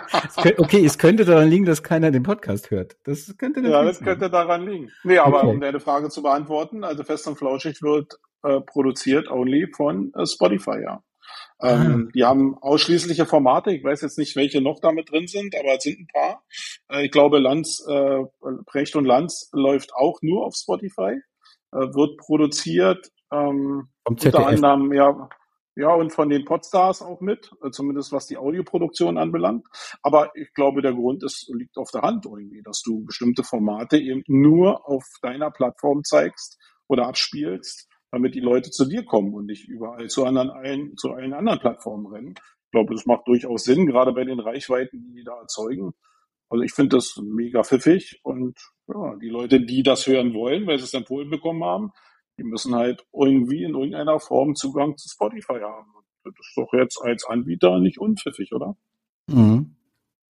okay, 0.58 0.86
es 0.86 0.98
könnte 0.98 1.26
daran 1.26 1.50
liegen, 1.50 1.66
dass 1.66 1.84
keiner 1.84 2.12
den 2.12 2.24
Podcast 2.24 2.72
hört. 2.72 2.98
Das 3.04 3.36
könnte 3.38 3.60
Ja, 3.62 3.84
das 3.84 3.98
sein. 3.98 4.08
könnte 4.08 4.30
daran 4.30 4.66
liegen. 4.66 4.92
Nee, 5.04 5.18
aber 5.18 5.40
okay. 5.44 5.48
um 5.48 5.60
deine 5.60 5.82
Frage 5.82 6.10
zu 6.10 6.24
beantworten, 6.24 6.86
also 6.86 7.04
Fest 7.04 7.28
und 7.28 7.38
Flauschig 7.38 7.82
wird 7.82 8.18
äh, 8.44 8.62
produziert 8.62 9.30
only 9.30 9.68
von 9.76 10.14
äh, 10.14 10.26
Spotify, 10.26 10.82
ja. 10.82 11.04
Ähm, 11.62 12.08
ah. 12.08 12.12
Die 12.14 12.24
haben 12.24 12.58
ausschließliche 12.58 13.26
Formate. 13.26 13.72
Ich 13.72 13.84
weiß 13.84 14.02
jetzt 14.02 14.18
nicht, 14.18 14.36
welche 14.36 14.62
noch 14.62 14.80
damit 14.82 15.12
drin 15.12 15.28
sind, 15.28 15.56
aber 15.58 15.76
es 15.76 15.84
sind 15.84 16.00
ein 16.00 16.08
paar. 16.08 16.44
Äh, 16.90 17.06
ich 17.06 17.12
glaube, 17.12 17.40
Lanz, 17.40 17.86
äh, 17.88 18.24
Brecht 18.66 18.96
und 18.96 19.06
Lanz 19.06 19.50
läuft 19.54 19.94
auch 19.94 20.20
nur 20.22 20.46
auf 20.46 20.56
Spotify, 20.56 21.20
äh, 21.72 21.78
wird 21.78 22.18
produziert, 22.18 23.10
ähm, 23.32 23.90
unter 24.04 24.48
anderem, 24.48 24.94
ja, 24.94 25.30
ja, 25.78 25.94
und 25.94 26.14
von 26.14 26.30
den 26.30 26.46
Podstars 26.46 27.02
auch 27.02 27.20
mit, 27.20 27.52
äh, 27.62 27.70
zumindest 27.70 28.14
was 28.14 28.28
die 28.28 28.38
Audioproduktion 28.38 29.18
anbelangt. 29.18 29.66
Aber 30.02 30.32
ich 30.36 30.54
glaube, 30.54 30.82
der 30.82 30.94
Grund 30.94 31.22
ist, 31.24 31.52
liegt 31.54 31.78
auf 31.78 31.92
der 31.92 32.02
Hand 32.02 32.26
irgendwie, 32.26 32.62
dass 32.64 32.82
du 32.82 33.04
bestimmte 33.04 33.44
Formate 33.44 33.98
eben 33.98 34.24
nur 34.28 34.88
auf 34.88 35.04
deiner 35.22 35.52
Plattform 35.52 36.04
zeigst 36.04 36.58
oder 36.88 37.08
abspielst, 37.08 37.90
damit 38.16 38.34
die 38.34 38.40
Leute 38.40 38.72
zu 38.72 38.86
dir 38.86 39.04
kommen 39.04 39.34
und 39.34 39.46
nicht 39.46 39.68
überall 39.68 40.08
zu 40.08 40.24
anderen 40.24 40.50
allen, 40.50 40.96
zu 40.96 41.12
allen 41.12 41.34
anderen 41.34 41.60
Plattformen 41.60 42.06
rennen. 42.06 42.36
Ich 42.38 42.72
glaube, 42.72 42.94
das 42.94 43.06
macht 43.06 43.28
durchaus 43.28 43.66
Sinn, 43.66 43.86
gerade 43.86 44.14
bei 44.14 44.24
den 44.24 44.40
Reichweiten, 44.40 45.04
die 45.04 45.16
die 45.16 45.24
da 45.26 45.38
erzeugen. 45.38 45.94
Also 46.50 46.64
ich 46.64 46.72
finde 46.72 46.96
das 46.96 47.20
mega 47.22 47.62
pfiffig 47.64 48.22
und 48.24 48.58
ja, 48.88 49.18
die 49.18 49.28
Leute, 49.28 49.60
die 49.60 49.84
das 49.84 50.08
hören 50.08 50.34
wollen, 50.34 50.66
weil 50.66 50.78
sie 50.78 50.86
es 50.86 50.94
empfohlen 50.94 51.30
bekommen 51.30 51.66
haben, 51.66 51.92
die 52.38 52.46
müssen 52.46 52.74
halt 52.74 53.06
irgendwie 53.12 53.64
in 53.64 53.74
irgendeiner 53.74 54.18
Form 54.22 54.56
Zugang 54.56 54.96
zu 54.96 55.10
Spotify 55.10 55.60
haben. 55.60 55.92
Das 56.24 56.34
ist 56.40 56.56
doch 56.56 56.72
jetzt 56.72 57.02
als 57.02 57.26
Anbieter 57.26 57.80
nicht 57.80 58.00
unpfiffig, 58.00 58.54
oder? 58.54 58.78
Mhm. 59.28 59.76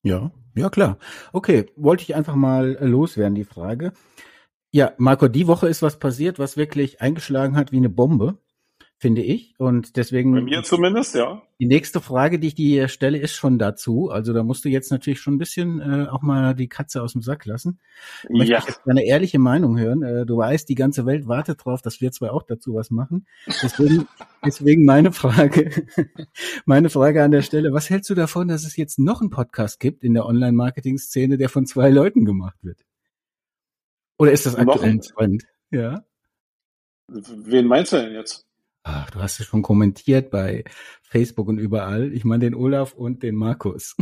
Ja, 0.03 0.31
ja 0.55 0.69
klar. 0.69 0.97
Okay, 1.33 1.65
wollte 1.75 2.03
ich 2.03 2.15
einfach 2.15 2.35
mal 2.35 2.77
loswerden, 2.79 3.35
die 3.35 3.43
Frage. 3.43 3.91
Ja, 4.75 4.93
Marco, 4.97 5.27
die 5.27 5.45
Woche 5.45 5.67
ist 5.67 5.83
was 5.83 5.99
passiert, 5.99 6.39
was 6.39 6.57
wirklich 6.57 6.99
eingeschlagen 6.99 7.55
hat 7.55 7.71
wie 7.71 7.77
eine 7.77 7.89
Bombe 7.89 8.39
finde 9.03 9.21
ich. 9.21 9.53
Und 9.57 9.97
deswegen. 9.97 10.31
Bei 10.33 10.41
mir 10.41 10.63
zumindest, 10.63 11.13
ja. 11.13 11.41
Die 11.59 11.65
nächste 11.65 11.99
Frage, 11.99 12.39
die 12.39 12.47
ich 12.47 12.55
dir 12.55 12.87
stelle, 12.87 13.17
ist 13.17 13.33
schon 13.33 13.59
dazu. 13.59 14.09
Also 14.09 14.31
da 14.31 14.43
musst 14.43 14.63
du 14.63 14.69
jetzt 14.69 14.91
natürlich 14.91 15.19
schon 15.19 15.35
ein 15.35 15.39
bisschen 15.39 15.81
äh, 15.81 16.07
auch 16.07 16.21
mal 16.21 16.55
die 16.55 16.69
Katze 16.69 17.03
aus 17.03 17.11
dem 17.11 17.21
Sack 17.21 17.45
lassen. 17.45 17.81
Ich 18.23 18.29
möchte 18.29 18.53
ja. 18.53 18.63
jetzt 18.65 18.79
deine 18.85 19.05
ehrliche 19.05 19.39
Meinung 19.39 19.77
hören. 19.77 20.03
Äh, 20.03 20.25
du 20.25 20.37
weißt, 20.37 20.69
die 20.69 20.75
ganze 20.75 21.05
Welt 21.05 21.27
wartet 21.27 21.65
drauf, 21.65 21.81
dass 21.81 21.99
wir 21.99 22.13
zwei 22.13 22.31
auch 22.31 22.43
dazu 22.43 22.75
was 22.75 22.91
machen. 22.91 23.27
Deswegen, 23.61 24.07
deswegen 24.45 24.85
meine 24.85 25.11
Frage, 25.11 25.85
meine 26.65 26.89
Frage 26.89 27.23
an 27.23 27.31
der 27.31 27.41
Stelle, 27.41 27.73
was 27.73 27.89
hältst 27.89 28.09
du 28.09 28.15
davon, 28.15 28.47
dass 28.47 28.65
es 28.65 28.77
jetzt 28.77 28.99
noch 28.99 29.19
einen 29.19 29.31
Podcast 29.31 29.81
gibt 29.81 30.05
in 30.05 30.13
der 30.13 30.25
Online-Marketing-Szene, 30.25 31.37
der 31.37 31.49
von 31.49 31.65
zwei 31.65 31.89
Leuten 31.89 32.23
gemacht 32.23 32.57
wird? 32.61 32.85
Oder 34.17 34.31
ist 34.31 34.45
das 34.45 34.55
aktuell 34.55 34.91
ein 34.91 35.01
Trend? 35.01 35.43
Ja. 35.71 36.05
Wen 37.07 37.67
meinst 37.67 37.93
du 37.93 37.97
denn 37.97 38.13
jetzt? 38.13 38.45
Ach, 38.85 39.09
du 39.11 39.19
hast 39.19 39.39
es 39.39 39.45
schon 39.45 39.61
kommentiert 39.61 40.29
bei 40.29 40.65
Facebook 41.03 41.47
und 41.47 41.57
überall. 41.57 42.11
Ich 42.13 42.25
meine 42.25 42.43
den 42.43 42.53
Olaf 42.53 42.93
und 42.93 43.23
den 43.23 43.35
Markus. 43.35 43.95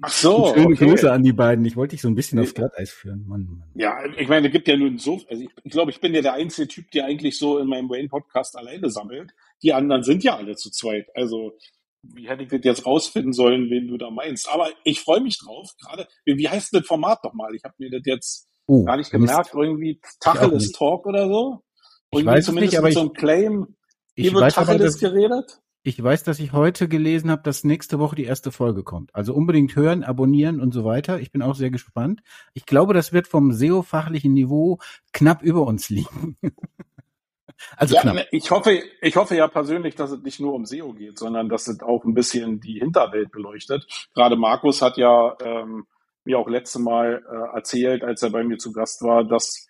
Ach 0.00 0.08
so. 0.08 0.54
schöne 0.54 0.68
okay. 0.68 0.86
Grüße 0.86 1.12
an 1.12 1.22
die 1.22 1.34
beiden. 1.34 1.64
Ich 1.66 1.76
wollte 1.76 1.94
dich 1.94 2.00
so 2.00 2.08
ein 2.08 2.14
bisschen 2.14 2.38
aufs 2.38 2.54
Glatteis 2.54 2.90
führen. 2.90 3.26
Mann, 3.26 3.44
Mann. 3.44 3.70
Ja, 3.74 3.98
ich 4.16 4.28
meine, 4.28 4.46
es 4.46 4.52
gibt 4.52 4.66
ja 4.66 4.78
nun 4.78 4.96
so, 4.96 5.20
also 5.28 5.42
ich, 5.42 5.50
ich 5.62 5.72
glaube, 5.72 5.90
ich 5.90 6.00
bin 6.00 6.14
ja 6.14 6.22
der 6.22 6.32
einzige 6.32 6.68
Typ, 6.68 6.90
der 6.92 7.04
eigentlich 7.04 7.38
so 7.38 7.58
in 7.58 7.68
meinem 7.68 7.90
Wayne-Podcast 7.90 8.56
alleine 8.56 8.88
sammelt. 8.88 9.34
Die 9.62 9.74
anderen 9.74 10.02
sind 10.02 10.24
ja 10.24 10.36
alle 10.36 10.56
zu 10.56 10.70
zweit. 10.70 11.06
Also, 11.14 11.58
wie 12.02 12.30
hätte 12.30 12.44
ich 12.44 12.48
das 12.48 12.60
jetzt 12.62 12.86
rausfinden 12.86 13.34
sollen, 13.34 13.68
wen 13.68 13.88
du 13.88 13.98
da 13.98 14.10
meinst? 14.10 14.48
Aber 14.50 14.70
ich 14.84 15.00
freue 15.00 15.20
mich 15.20 15.38
drauf. 15.38 15.74
Gerade, 15.82 16.08
wie, 16.24 16.38
wie 16.38 16.48
heißt 16.48 16.72
das 16.72 16.86
Format 16.86 17.22
nochmal? 17.24 17.54
Ich 17.54 17.64
habe 17.64 17.74
mir 17.76 17.90
das 17.90 18.02
jetzt 18.06 18.48
oh, 18.68 18.84
gar 18.84 18.96
nicht 18.96 19.10
gemerkt. 19.10 19.50
Irgendwie 19.52 20.00
Tacheles 20.20 20.70
Talk 20.70 21.06
oder 21.06 21.26
so. 21.26 21.62
Ich 22.10 22.24
weiß 22.24 22.48
es 22.48 22.54
nicht, 22.54 22.78
aber 22.78 22.88
ich, 22.88 22.94
so 22.94 23.00
ein 23.00 23.12
Claim. 23.12 23.74
Ich 24.14 24.30
Hier 24.30 24.40
weiß 24.40 24.58
aber, 24.58 24.78
dass, 24.78 24.98
geredet? 24.98 25.60
Ich 25.82 26.02
weiß, 26.02 26.24
dass 26.24 26.38
ich 26.38 26.52
heute 26.52 26.88
gelesen 26.88 27.30
habe, 27.30 27.42
dass 27.42 27.64
nächste 27.64 27.98
Woche 27.98 28.16
die 28.16 28.24
erste 28.24 28.52
Folge 28.52 28.82
kommt. 28.82 29.14
Also 29.14 29.34
unbedingt 29.34 29.76
hören, 29.76 30.04
abonnieren 30.04 30.60
und 30.60 30.72
so 30.72 30.84
weiter. 30.84 31.20
Ich 31.20 31.32
bin 31.32 31.40
auch 31.40 31.54
sehr 31.54 31.70
gespannt. 31.70 32.20
Ich 32.52 32.66
glaube, 32.66 32.94
das 32.94 33.12
wird 33.12 33.28
vom 33.28 33.52
SEO-fachlichen 33.52 34.32
Niveau 34.32 34.78
knapp 35.12 35.42
über 35.42 35.62
uns 35.62 35.88
liegen. 35.88 36.36
also 37.76 37.94
ja, 37.94 38.02
knapp. 38.02 38.14
Ne, 38.16 38.26
ich 38.32 38.50
hoffe, 38.50 38.82
ich 39.00 39.16
hoffe 39.16 39.36
ja 39.36 39.48
persönlich, 39.48 39.94
dass 39.94 40.10
es 40.10 40.22
nicht 40.22 40.40
nur 40.40 40.54
um 40.54 40.66
SEO 40.66 40.92
geht, 40.92 41.18
sondern 41.18 41.48
dass 41.48 41.68
es 41.68 41.80
auch 41.80 42.04
ein 42.04 42.14
bisschen 42.14 42.60
die 42.60 42.80
Hinterwelt 42.80 43.30
beleuchtet. 43.30 43.86
Gerade 44.14 44.36
Markus 44.36 44.82
hat 44.82 44.96
ja 44.96 45.36
ähm, 45.42 45.86
mir 46.28 46.38
auch 46.38 46.48
letzte 46.48 46.78
Mal 46.78 47.24
äh, 47.26 47.56
erzählt, 47.56 48.04
als 48.04 48.22
er 48.22 48.30
bei 48.30 48.44
mir 48.44 48.58
zu 48.58 48.72
Gast 48.72 49.02
war, 49.02 49.26
dass 49.26 49.66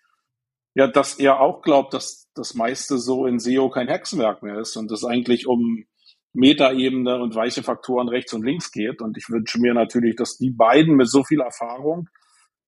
ja, 0.75 0.87
dass 0.87 1.19
er 1.19 1.41
auch 1.41 1.61
glaubt, 1.61 1.93
dass 1.93 2.29
das 2.35 2.53
meiste 2.53 2.99
so 2.99 3.25
in 3.25 3.39
SEO 3.39 3.69
kein 3.69 3.87
Hexenwerk 3.87 4.43
mehr 4.43 4.59
ist 4.59 4.77
und 4.77 4.91
es 4.91 5.03
eigentlich 5.03 5.47
um 5.47 5.85
Metaebene 6.33 7.19
und 7.19 7.33
weiche 7.33 7.63
Faktoren 7.63 8.07
rechts 8.07 8.33
und 8.33 8.45
links 8.45 8.71
geht. 8.71 9.01
Und 9.01 9.17
ich 9.17 9.29
wünsche 9.29 9.59
mir 9.59 9.73
natürlich, 9.73 10.15
dass 10.15 10.37
die 10.37 10.51
beiden 10.51 10.95
mit 10.95 11.09
so 11.09 11.23
viel 11.23 11.41
Erfahrung 11.41 12.07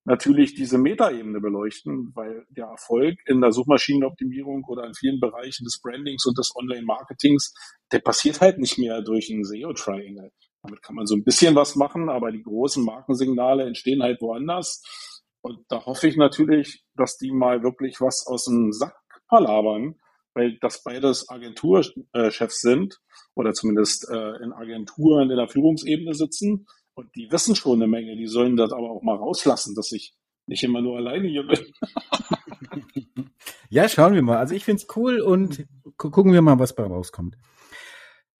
natürlich 0.03 0.55
diese 0.55 0.79
Metaebene 0.79 1.39
beleuchten, 1.39 2.11
weil 2.15 2.45
der 2.49 2.65
Erfolg 2.65 3.19
in 3.27 3.39
der 3.39 3.51
Suchmaschinenoptimierung 3.51 4.63
oder 4.67 4.85
in 4.87 4.95
vielen 4.95 5.19
Bereichen 5.19 5.63
des 5.63 5.79
Brandings 5.79 6.25
und 6.25 6.37
des 6.39 6.51
Online-Marketings, 6.55 7.53
der 7.91 7.99
passiert 7.99 8.41
halt 8.41 8.57
nicht 8.57 8.79
mehr 8.79 9.03
durch 9.03 9.29
ein 9.29 9.43
SEO-Triangle. 9.43 10.31
Damit 10.63 10.81
kann 10.83 10.95
man 10.95 11.07
so 11.07 11.15
ein 11.15 11.23
bisschen 11.23 11.55
was 11.55 11.75
machen, 11.75 12.09
aber 12.09 12.31
die 12.31 12.43
großen 12.43 12.83
Markensignale 12.83 13.65
entstehen 13.65 14.03
halt 14.03 14.21
woanders. 14.21 14.83
Und 15.41 15.65
da 15.69 15.85
hoffe 15.85 16.07
ich 16.07 16.17
natürlich, 16.17 16.83
dass 16.95 17.17
die 17.17 17.31
mal 17.31 17.63
wirklich 17.63 17.99
was 17.99 18.25
aus 18.27 18.45
dem 18.45 18.71
Sack 18.71 18.95
palabern, 19.27 19.95
weil 20.33 20.57
das 20.61 20.83
beides 20.83 21.29
Agenturchefs 21.29 22.61
sind 22.61 22.99
oder 23.35 23.53
zumindest 23.53 24.07
äh, 24.09 24.43
in 24.43 24.53
Agenturen 24.53 25.31
in 25.31 25.37
der 25.37 25.47
Führungsebene 25.47 26.13
sitzen 26.13 26.67
und 26.93 27.15
die 27.15 27.31
wissen 27.31 27.55
schon 27.55 27.81
eine 27.81 27.87
Menge. 27.87 28.15
Die 28.15 28.27
sollen 28.27 28.55
das 28.55 28.71
aber 28.71 28.91
auch 28.91 29.01
mal 29.01 29.15
rauslassen, 29.15 29.75
dass 29.75 29.91
ich 29.91 30.13
nicht 30.45 30.63
immer 30.63 30.81
nur 30.81 30.97
alleine 30.97 31.27
hier 31.27 31.47
bin. 31.47 31.59
ja, 33.69 33.87
schauen 33.89 34.13
wir 34.13 34.21
mal. 34.21 34.37
Also 34.37 34.53
ich 34.53 34.65
finde 34.65 34.83
es 34.83 34.95
cool 34.95 35.21
und 35.21 35.65
gucken 35.97 36.33
wir 36.33 36.41
mal, 36.41 36.59
was 36.59 36.75
bei 36.75 36.83
rauskommt. 36.83 37.37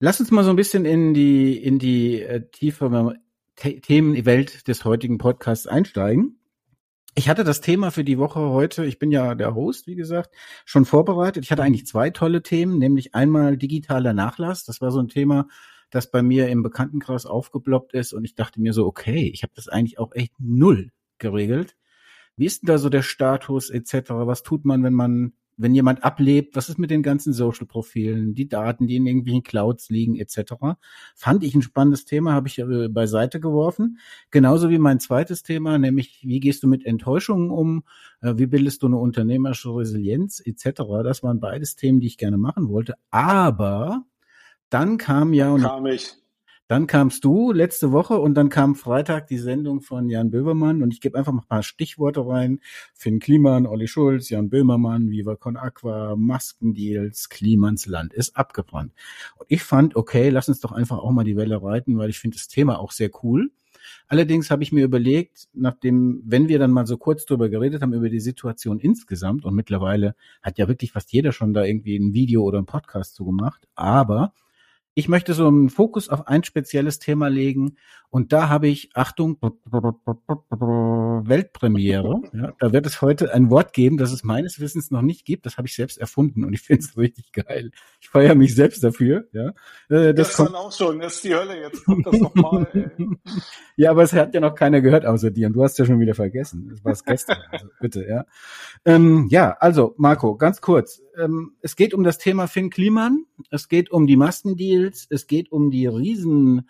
Lass 0.04 0.20
uns 0.20 0.32
mal 0.32 0.44
so 0.44 0.50
ein 0.50 0.56
bisschen 0.56 0.86
in 0.86 1.14
die 1.14 1.56
in 1.56 1.78
die 1.78 2.24
äh, 2.24 2.50
tiefere 2.50 3.18
Themenwelt 3.56 4.68
des 4.68 4.84
heutigen 4.84 5.20
Podcasts 5.20 5.68
einsteigen. 5.68 6.40
Ich 7.14 7.30
hatte 7.30 7.44
das 7.44 7.62
Thema 7.62 7.92
für 7.92 8.04
die 8.04 8.18
Woche 8.18 8.40
heute, 8.40 8.84
ich 8.84 8.98
bin 8.98 9.12
ja 9.12 9.36
der 9.36 9.54
Host, 9.54 9.86
wie 9.86 9.94
gesagt, 9.94 10.34
schon 10.66 10.86
vorbereitet. 10.86 11.44
Ich 11.44 11.52
hatte 11.52 11.62
eigentlich 11.62 11.86
zwei 11.86 12.10
tolle 12.10 12.42
Themen, 12.42 12.80
nämlich 12.80 13.14
einmal 13.14 13.58
digitaler 13.58 14.14
Nachlass. 14.14 14.66
Das 14.66 14.82
war 14.82 14.90
so 14.90 14.98
ein 14.98 15.08
Thema, 15.08 15.48
das 15.92 16.10
bei 16.10 16.24
mir 16.24 16.48
im 16.48 16.64
Bekanntenkreis 16.64 17.28
aufgeploppt 17.28 17.94
ist 17.94 18.12
und 18.12 18.26
ich 18.26 18.34
dachte 18.34 18.60
mir 18.60 18.74
so, 18.74 18.88
okay, 18.88 19.30
ich 19.32 19.44
habe 19.44 19.54
das 19.56 19.68
eigentlich 19.68 20.00
auch 20.00 20.16
echt 20.16 20.34
null 20.40 20.90
geregelt. 21.20 21.76
Wie 22.38 22.48
ist 22.48 22.64
denn 22.64 22.68
da 22.70 22.80
so 22.80 22.90
der 22.90 23.04
Status 23.04 23.70
etc.? 23.70 24.10
Was 24.10 24.42
tut 24.42 24.66
man, 24.66 24.84
wenn 24.84 24.96
man 24.96 25.34
wenn 25.62 25.76
jemand 25.76 26.04
ablebt, 26.04 26.56
was 26.56 26.70
ist 26.70 26.80
mit 26.80 26.92
den 26.92 27.04
ganzen 27.04 27.34
Social-Profilen, 27.34 28.34
die 28.34 28.48
Daten, 28.48 28.88
die 28.88 28.96
in 28.96 29.06
irgendwelchen 29.06 29.44
Clouds 29.44 29.90
liegen, 29.90 30.16
etc. 30.16 30.54
Fand 31.16 31.44
ich 31.44 31.56
ein 31.56 31.62
spannendes 31.62 32.06
Thema, 32.06 32.34
habe 32.34 32.48
ich 32.48 32.60
äh, 32.60 32.88
beiseite 32.88 33.40
geworfen. 33.40 34.00
Genauso 34.32 34.70
wie 34.70 34.78
mein 34.78 35.00
zweites 35.00 35.44
Thema, 35.44 35.78
nämlich 35.78 36.22
wie 36.24 36.40
gehst 36.40 36.64
du 36.64 36.68
mit 36.68 36.86
Enttäuschungen 36.86 37.52
um, 37.52 37.84
äh, 38.22 38.34
wie 38.38 38.48
bildest 38.48 38.84
du 38.84 38.88
eine 38.88 38.98
unternehmerische 38.98 39.70
Resilienz, 39.70 40.42
etc. 40.44 40.82
Das 41.04 41.24
waren 41.24 41.40
beides 41.40 41.76
Themen, 41.76 42.00
die 42.00 42.08
ich 42.08 42.18
gerne 42.18 42.38
machen 42.38 42.70
wollte. 42.70 42.96
Aber 43.10 44.06
dann 44.70 44.98
kam 44.98 45.34
ja 45.34 45.52
und 45.52 45.62
kam 45.62 45.86
ich. 45.86 46.21
Dann 46.72 46.88
kamst 46.88 47.26
du 47.26 47.52
letzte 47.52 47.92
Woche 47.92 48.18
und 48.18 48.34
dann 48.36 48.48
kam 48.48 48.76
Freitag 48.76 49.28
die 49.28 49.40
Sendung 49.40 49.82
von 49.82 50.08
Jan 50.08 50.32
Böhmermann 50.32 50.82
und 50.82 50.94
ich 50.94 51.02
gebe 51.02 51.18
einfach 51.18 51.34
mal 51.34 51.42
ein 51.42 51.48
paar 51.50 51.64
Stichworte 51.64 52.26
rein. 52.26 52.62
Finn 52.94 53.20
Kliman, 53.20 53.68
Olli 53.68 53.90
Schulz, 53.90 54.30
Jan 54.30 54.50
Böhmermann, 54.50 55.10
Viva 55.10 55.36
Con 55.36 55.58
Aqua, 55.58 56.16
Maskendeals, 56.16 57.28
Klimans 57.28 57.88
Land 57.88 58.14
ist 58.14 58.38
abgebrannt. 58.38 58.94
Und 59.36 59.48
ich 59.50 59.64
fand, 59.64 59.98
okay, 59.98 60.30
lass 60.30 60.48
uns 60.48 60.62
doch 60.62 60.72
einfach 60.72 61.00
auch 61.00 61.12
mal 61.12 61.26
die 61.26 61.36
Welle 61.36 61.62
reiten, 61.62 61.98
weil 61.98 62.10
ich 62.10 62.20
finde 62.20 62.38
das 62.38 62.48
Thema 62.48 62.80
auch 62.80 62.94
sehr 62.94 63.10
cool. 63.22 63.52
Allerdings 64.08 64.50
habe 64.50 64.64
ich 64.64 64.72
mir 64.72 64.86
überlegt, 64.86 65.50
nachdem, 65.52 66.22
wenn 66.24 66.48
wir 66.48 66.58
dann 66.58 66.72
mal 66.72 66.88
so 66.88 66.96
kurz 66.96 67.26
drüber 67.26 67.50
geredet 67.50 67.82
haben, 67.82 67.94
über 67.94 68.08
die 68.08 68.22
Situation 68.22 68.80
insgesamt, 68.80 69.44
und 69.44 69.56
mittlerweile 69.56 70.16
hat 70.42 70.58
ja 70.58 70.70
wirklich 70.70 70.94
fast 70.94 71.12
jeder 71.12 71.34
schon 71.34 71.54
da 71.54 71.66
irgendwie 71.66 71.98
ein 71.98 72.14
Video 72.14 72.44
oder 72.44 72.60
ein 72.60 72.66
Podcast 72.66 73.16
zu 73.16 73.26
gemacht, 73.26 73.68
aber 73.76 74.32
ich 74.94 75.08
möchte 75.08 75.34
so 75.34 75.48
einen 75.48 75.70
Fokus 75.70 76.10
auf 76.10 76.28
ein 76.28 76.44
spezielles 76.44 77.00
Thema 77.00 77.28
legen 77.30 77.78
und 78.10 78.34
da 78.34 78.50
habe 78.50 78.68
ich, 78.68 78.90
Achtung, 78.94 79.38
Weltpremiere. 81.26 82.22
Ja, 82.34 82.52
da 82.60 82.74
wird 82.74 82.86
es 82.86 83.02
heute 83.02 83.34
ein 83.34 83.50
Wort 83.50 83.72
geben, 83.72 83.96
das 83.96 84.12
es 84.12 84.26
meines 84.26 84.60
Wissens 84.60 84.92
noch 84.92 85.02
nicht 85.02 85.24
gibt. 85.24 85.46
Das 85.46 85.56
habe 85.56 85.70
ich 85.70 85.76
selbst 85.76 85.98
erfunden 85.98 86.44
und 86.44 86.52
ich 86.52 86.62
finde 86.62 86.84
es 86.84 86.98
richtig 86.98 87.32
geil. 87.32 87.72
Ich 88.02 88.10
feiere 88.10 88.36
mich 88.36 88.54
selbst 88.54 88.84
dafür. 88.84 89.30
Ja, 89.32 89.54
äh, 89.88 90.14
das, 90.14 90.36
das 90.36 90.36
kommt 90.36 90.56
auch 90.56 90.74
schon. 90.74 91.00
Das 91.00 91.16
ist 91.16 91.24
die 91.24 91.34
Hölle. 91.34 91.58
Jetzt 91.58 91.86
kommt 91.86 92.06
das 92.06 92.20
nochmal. 92.20 92.92
ja, 93.78 93.92
aber 93.92 94.04
es 94.04 94.12
hat 94.12 94.34
ja 94.34 94.42
noch 94.42 94.56
keiner 94.56 94.82
gehört 94.82 95.06
außer 95.06 95.32
dir 95.32 95.48
und 95.48 95.54
du 95.54 95.64
hast 95.64 95.80
ja 95.80 95.86
schon 95.86 96.02
wieder 96.02 96.16
vergessen. 96.16 96.68
Das 96.70 96.84
war 96.84 96.92
es 96.92 97.06
gestern. 97.06 97.38
Also, 97.50 97.68
bitte, 97.80 98.06
ja. 98.06 98.26
Ähm, 98.84 99.28
ja, 99.30 99.56
also 99.58 99.96
Marco, 99.98 100.36
ganz 100.36 100.60
kurz. 100.60 101.02
Ähm, 101.18 101.56
es 101.62 101.76
geht 101.76 101.94
um 101.94 102.04
das 102.04 102.18
Thema 102.18 102.48
Finn 102.48 102.70
Kliman. 102.70 103.26
Es 103.50 103.68
geht 103.70 103.92
um 103.92 104.08
die 104.08 104.18
Maskendeals. 104.18 105.08
Es 105.10 105.28
geht 105.28 105.52
um 105.52 105.72
die 105.72 105.88
Riesen 105.88 106.68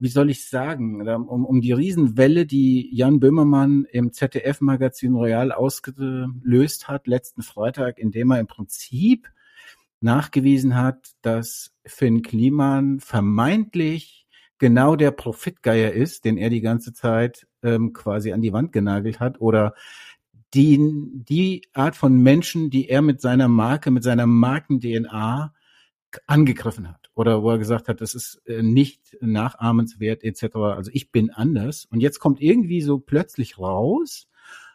wie 0.00 0.08
soll 0.08 0.30
ich 0.30 0.48
sagen, 0.48 1.06
um, 1.08 1.44
um 1.44 1.60
die 1.60 1.72
Riesenwelle, 1.72 2.46
die 2.46 2.88
Jan 2.94 3.18
Böhmermann 3.18 3.84
im 3.90 4.12
ZDF-Magazin 4.12 5.14
Royal 5.14 5.50
ausgelöst 5.50 6.86
hat, 6.86 7.06
letzten 7.06 7.42
Freitag, 7.42 7.98
indem 7.98 8.30
er 8.30 8.40
im 8.40 8.46
Prinzip 8.46 9.28
nachgewiesen 10.00 10.76
hat, 10.76 11.10
dass 11.22 11.72
Finn 11.84 12.22
Kliman 12.22 13.00
vermeintlich 13.00 14.26
genau 14.58 14.94
der 14.94 15.10
Profitgeier 15.10 15.92
ist, 15.92 16.24
den 16.24 16.36
er 16.36 16.50
die 16.50 16.60
ganze 16.60 16.92
Zeit 16.92 17.48
ähm, 17.62 17.92
quasi 17.92 18.32
an 18.32 18.40
die 18.40 18.52
Wand 18.52 18.72
genagelt 18.72 19.18
hat 19.18 19.40
oder 19.40 19.74
die, 20.54 20.78
die 21.12 21.62
Art 21.72 21.96
von 21.96 22.16
Menschen, 22.22 22.70
die 22.70 22.88
er 22.88 23.02
mit 23.02 23.20
seiner 23.20 23.48
Marke, 23.48 23.90
mit 23.90 24.02
seiner 24.02 24.26
Marken-DNA 24.26 25.52
angegriffen 26.26 26.88
hat 26.88 27.10
oder 27.14 27.42
wo 27.42 27.50
er 27.50 27.58
gesagt 27.58 27.88
hat, 27.88 28.00
das 28.00 28.14
ist 28.14 28.40
äh, 28.46 28.62
nicht 28.62 29.16
nachahmenswert 29.20 30.24
etc. 30.24 30.56
Also 30.56 30.90
ich 30.94 31.12
bin 31.12 31.30
anders. 31.30 31.84
Und 31.84 32.00
jetzt 32.00 32.18
kommt 32.18 32.40
irgendwie 32.40 32.80
so 32.80 32.98
plötzlich 32.98 33.58
raus, 33.58 34.28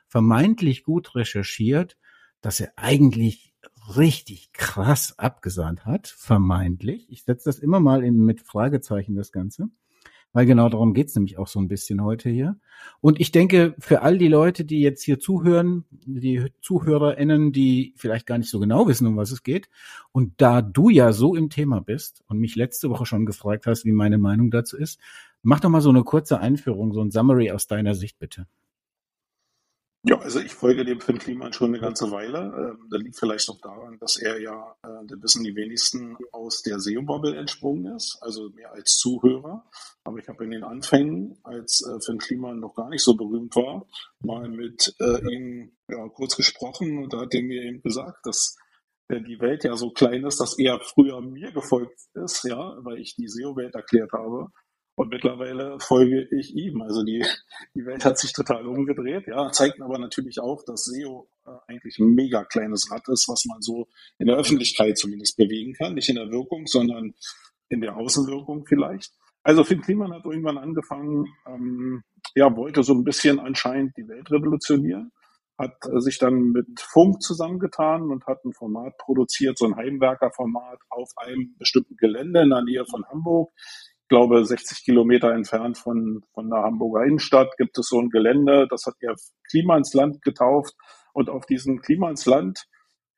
vermeintlich 0.07 0.83
gut 0.83 1.15
recherchiert, 1.15 1.97
dass 2.41 2.59
er 2.59 2.73
eigentlich 2.75 3.55
richtig 3.97 4.51
krass 4.53 5.17
abgesandt 5.17 5.85
hat, 5.85 6.07
vermeintlich. 6.07 7.07
Ich 7.09 7.23
setze 7.23 7.45
das 7.45 7.59
immer 7.59 7.79
mal 7.79 8.03
in, 8.03 8.17
mit 8.25 8.41
Fragezeichen, 8.41 9.15
das 9.15 9.31
Ganze 9.31 9.69
weil 10.33 10.45
genau 10.45 10.67
darum 10.67 10.93
geht's 10.93 11.15
nämlich 11.15 11.37
auch 11.37 11.47
so 11.47 11.59
ein 11.59 11.67
bisschen 11.67 12.03
heute 12.03 12.29
hier. 12.29 12.57
Und 13.01 13.21
ich 13.21 13.31
denke, 13.31 13.75
für 13.79 14.01
all 14.01 14.17
die 14.17 14.27
Leute, 14.27 14.65
die 14.65 14.81
jetzt 14.81 15.03
hier 15.03 15.19
zuhören, 15.19 15.85
die 15.91 16.47
ZuhörerInnen, 16.61 17.51
die 17.51 17.93
vielleicht 17.95 18.25
gar 18.25 18.37
nicht 18.39 18.49
so 18.49 18.59
genau 18.59 18.87
wissen, 18.87 19.07
um 19.07 19.15
was 19.15 19.31
es 19.31 19.43
geht, 19.43 19.69
und 20.11 20.33
da 20.37 20.61
du 20.61 20.89
ja 20.89 21.13
so 21.13 21.35
im 21.35 21.49
Thema 21.49 21.79
bist 21.79 22.23
und 22.27 22.39
mich 22.39 22.55
letzte 22.55 22.89
Woche 22.89 23.05
schon 23.05 23.25
gefragt 23.25 23.67
hast, 23.67 23.85
wie 23.85 23.91
meine 23.91 24.17
Meinung 24.17 24.51
dazu 24.51 24.75
ist, 24.75 24.99
mach 25.43 25.59
doch 25.59 25.69
mal 25.69 25.81
so 25.81 25.89
eine 25.89 26.03
kurze 26.03 26.39
Einführung, 26.39 26.93
so 26.93 27.01
ein 27.01 27.11
Summary 27.11 27.51
aus 27.51 27.67
deiner 27.67 27.93
Sicht 27.93 28.17
bitte. 28.19 28.47
Ja, 30.05 30.19
also 30.19 30.41
ich 30.41 30.53
folge 30.53 30.83
dem 30.83 30.99
Finn 30.99 31.17
Kliman 31.17 31.53
schon 31.53 31.69
eine 31.69 31.79
ganze 31.79 32.11
Weile. 32.11 32.39
Ähm, 32.57 32.89
das 32.89 33.01
liegt 33.01 33.17
vielleicht 33.17 33.49
auch 33.49 33.61
daran, 33.61 33.97
dass 33.99 34.17
er 34.17 34.41
ja, 34.41 34.75
äh, 34.83 35.05
das 35.07 35.23
wissen 35.23 35.45
die 35.45 35.55
wenigsten, 35.55 36.17
aus 36.33 36.61
der 36.61 36.81
SEO-Bubble 36.81 37.37
entsprungen 37.37 37.95
ist, 37.95 38.17
also 38.19 38.49
mehr 38.49 38.73
als 38.73 38.97
Zuhörer. 38.97 39.65
Aber 40.03 40.17
ich 40.17 40.27
habe 40.27 40.43
in 40.43 40.51
den 40.51 40.65
Anfängen, 40.65 41.37
als 41.43 41.87
äh, 41.87 42.01
Finn 42.01 42.17
Kliman 42.17 42.59
noch 42.59 42.75
gar 42.75 42.89
nicht 42.89 43.01
so 43.01 43.15
berühmt 43.15 43.55
war, 43.55 43.87
mal 44.19 44.49
mit 44.49 44.93
äh, 44.99 45.21
ihm 45.33 45.71
ja, 45.89 46.09
kurz 46.09 46.35
gesprochen 46.35 47.01
und 47.01 47.13
da 47.13 47.21
hat 47.21 47.33
er 47.33 47.43
mir 47.43 47.63
eben 47.63 47.81
gesagt, 47.81 48.25
dass 48.25 48.57
äh, 49.07 49.21
die 49.21 49.39
Welt 49.39 49.63
ja 49.63 49.77
so 49.77 49.91
klein 49.91 50.25
ist, 50.25 50.41
dass 50.41 50.59
er 50.59 50.81
früher 50.81 51.21
mir 51.21 51.53
gefolgt 51.53 51.97
ist, 52.13 52.43
ja, 52.43 52.75
weil 52.83 52.99
ich 52.99 53.15
die 53.15 53.29
SEO-Welt 53.29 53.73
erklärt 53.73 54.11
habe. 54.11 54.49
Und 54.95 55.09
mittlerweile 55.09 55.79
folge 55.79 56.27
ich 56.31 56.55
ihm. 56.55 56.81
Also 56.81 57.03
die, 57.03 57.25
die 57.73 57.85
Welt 57.85 58.05
hat 58.05 58.19
sich 58.19 58.31
total 58.31 58.67
umgedreht, 58.67 59.25
ja, 59.27 59.49
zeigt 59.51 59.81
aber 59.81 59.97
natürlich 59.97 60.39
auch, 60.39 60.63
dass 60.65 60.85
SEO 60.85 61.27
äh, 61.45 61.51
eigentlich 61.67 61.97
ein 61.97 62.13
mega 62.13 62.43
kleines 62.43 62.91
Rad 62.91 63.07
ist, 63.07 63.27
was 63.27 63.45
man 63.45 63.61
so 63.61 63.87
in 64.19 64.27
der 64.27 64.37
Öffentlichkeit 64.37 64.97
zumindest 64.97 65.35
bewegen 65.37 65.73
kann. 65.73 65.95
Nicht 65.95 66.09
in 66.09 66.15
der 66.15 66.29
Wirkung, 66.29 66.67
sondern 66.67 67.15
in 67.69 67.81
der 67.81 67.97
Außenwirkung 67.97 68.65
vielleicht. 68.67 69.11
Also 69.41 69.63
Finn 69.63 69.81
Kliman 69.81 70.13
hat 70.13 70.25
irgendwann 70.25 70.57
angefangen, 70.57 71.25
ähm, 71.47 72.03
ja, 72.35 72.55
wollte 72.55 72.83
so 72.83 72.93
ein 72.93 73.03
bisschen 73.03 73.39
anscheinend 73.39 73.97
die 73.97 74.07
Welt 74.07 74.31
revolutionieren, 74.31 75.11
hat 75.57 75.75
äh, 75.85 75.99
sich 75.99 76.19
dann 76.19 76.51
mit 76.51 76.79
Funk 76.79 77.21
zusammengetan 77.21 78.03
und 78.11 78.25
hat 78.27 78.45
ein 78.45 78.53
Format 78.53 78.97
produziert, 78.99 79.57
so 79.57 79.65
ein 79.65 79.75
Heimwerkerformat 79.75 80.79
auf 80.89 81.09
einem 81.17 81.55
bestimmten 81.57 81.97
Gelände 81.97 82.43
in 82.43 82.51
der 82.51 82.61
Nähe 82.61 82.85
von 82.85 83.05
Hamburg 83.07 83.51
glaube, 84.09 84.45
60 84.45 84.83
Kilometer 84.83 85.31
entfernt 85.31 85.77
von, 85.77 86.23
von 86.33 86.49
der 86.49 86.63
Hamburger 86.63 87.05
Innenstadt 87.05 87.55
gibt 87.57 87.77
es 87.77 87.87
so 87.87 87.99
ein 87.99 88.09
Gelände, 88.09 88.67
das 88.69 88.85
hat 88.85 88.95
er 88.99 89.15
Klima 89.49 89.77
ins 89.77 89.93
Land 89.93 90.21
getauft. 90.21 90.75
Und 91.13 91.29
auf 91.29 91.45
diesem 91.45 91.81
Klima 91.81 92.09
ins 92.09 92.25
Land 92.25 92.65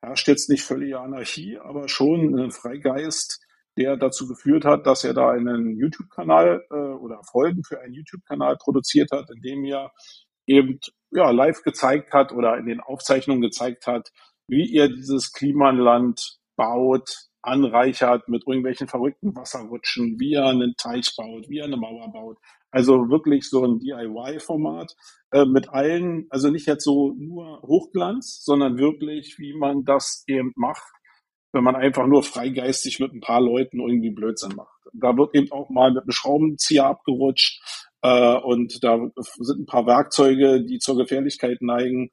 herrscht 0.02 0.28
jetzt 0.28 0.50
nicht 0.50 0.64
völlige 0.64 1.00
Anarchie, 1.00 1.58
aber 1.58 1.88
schon 1.88 2.38
ein 2.38 2.52
Freigeist, 2.52 3.42
der 3.78 3.98
dazu 3.98 4.28
geführt 4.28 4.66
hat, 4.66 4.86
dass 4.86 5.04
er 5.04 5.14
da 5.14 5.32
einen 5.32 5.78
YouTube-Kanal 5.78 6.66
äh, 6.70 6.76
oder 6.76 7.22
Folgen 7.24 7.64
für 7.64 7.82
einen 7.82 7.94
YouTube-Kanal 7.94 8.58
produziert 8.58 9.12
hat, 9.12 9.30
in 9.32 9.42
dem 9.42 9.66
er 9.66 9.92
eben 10.48 10.80
ja 11.12 11.32
live 11.32 11.62
gezeigt 11.64 12.14
hat 12.14 12.32
oder 12.32 12.58
in 12.58 12.68
den 12.68 12.80
Aufzeichnungen 12.80 13.42
gezeigt 13.42 13.88
hat, 13.88 14.12
wie 14.48 14.66
ihr 14.66 14.90
dieses 14.90 15.34
Klimaland 15.34 16.38
baut, 16.56 17.28
anreichert 17.46 18.28
mit 18.28 18.48
irgendwelchen 18.48 18.88
verrückten 18.88 19.36
Wasserrutschen, 19.36 20.20
wie 20.20 20.34
er 20.34 20.48
einen 20.48 20.76
Teich 20.78 21.14
baut, 21.16 21.50
wie 21.50 21.60
er 21.60 21.66
eine 21.66 21.78
Mauer 21.78 22.12
baut. 22.12 22.38
Also 22.72 23.10
wirklich 23.10 23.50
so 23.50 23.64
ein 23.64 23.80
DIY-Format 23.80 24.96
äh, 25.32 25.46
mit 25.46 25.70
allen, 25.70 26.28
also 26.30 26.50
nicht 26.50 26.68
jetzt 26.68 26.84
so 26.84 27.14
nur 27.18 27.62
Hochglanz, 27.62 28.44
sondern 28.44 28.78
wirklich, 28.78 29.36
wie 29.38 29.54
man 29.54 29.86
das 29.86 30.24
eben 30.28 30.52
macht, 30.56 30.92
wenn 31.54 31.64
man 31.64 31.76
einfach 31.76 32.06
nur 32.06 32.24
freigeistig 32.24 33.00
mit 33.00 33.14
ein 33.14 33.22
paar 33.22 33.42
Leuten 33.42 33.80
irgendwie 33.80 34.12
Blödsinn 34.12 34.56
macht. 34.56 34.78
Da 34.94 35.16
wird 35.16 35.36
eben 35.36 35.52
auch 35.52 35.70
mal 35.70 35.92
mit 35.92 36.04
einem 36.04 36.12
Schraubenzieher 36.12 36.86
abgerutscht 36.86 37.62
äh, 38.02 38.36
und 38.38 38.84
da 38.84 39.10
sind 39.40 39.62
ein 39.62 39.66
paar 39.66 39.88
Werkzeuge, 39.88 40.64
die 40.64 40.80
zur 40.80 40.98
Gefährlichkeit 40.98 41.62
neigen. 41.62 42.12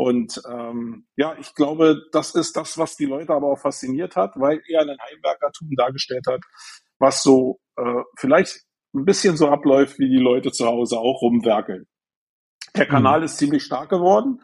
Und 0.00 0.40
ähm, 0.48 1.04
ja, 1.16 1.36
ich 1.38 1.54
glaube, 1.54 2.06
das 2.10 2.34
ist 2.34 2.56
das, 2.56 2.78
was 2.78 2.96
die 2.96 3.04
Leute 3.04 3.34
aber 3.34 3.48
auch 3.48 3.58
fasziniert 3.58 4.16
hat, 4.16 4.32
weil 4.36 4.62
er 4.66 4.80
einen 4.80 4.96
Heimwerkertum 4.98 5.68
dargestellt 5.76 6.24
hat, 6.26 6.40
was 6.98 7.22
so 7.22 7.60
äh, 7.76 8.02
vielleicht 8.18 8.62
ein 8.94 9.04
bisschen 9.04 9.36
so 9.36 9.50
abläuft, 9.50 9.98
wie 9.98 10.08
die 10.08 10.22
Leute 10.22 10.52
zu 10.52 10.64
Hause 10.64 10.96
auch 10.96 11.20
rumwerkeln. 11.20 11.86
Der 12.74 12.86
mhm. 12.86 12.90
Kanal 12.92 13.18
mhm. 13.18 13.24
ist 13.26 13.36
ziemlich 13.36 13.62
stark 13.62 13.90
geworden 13.90 14.40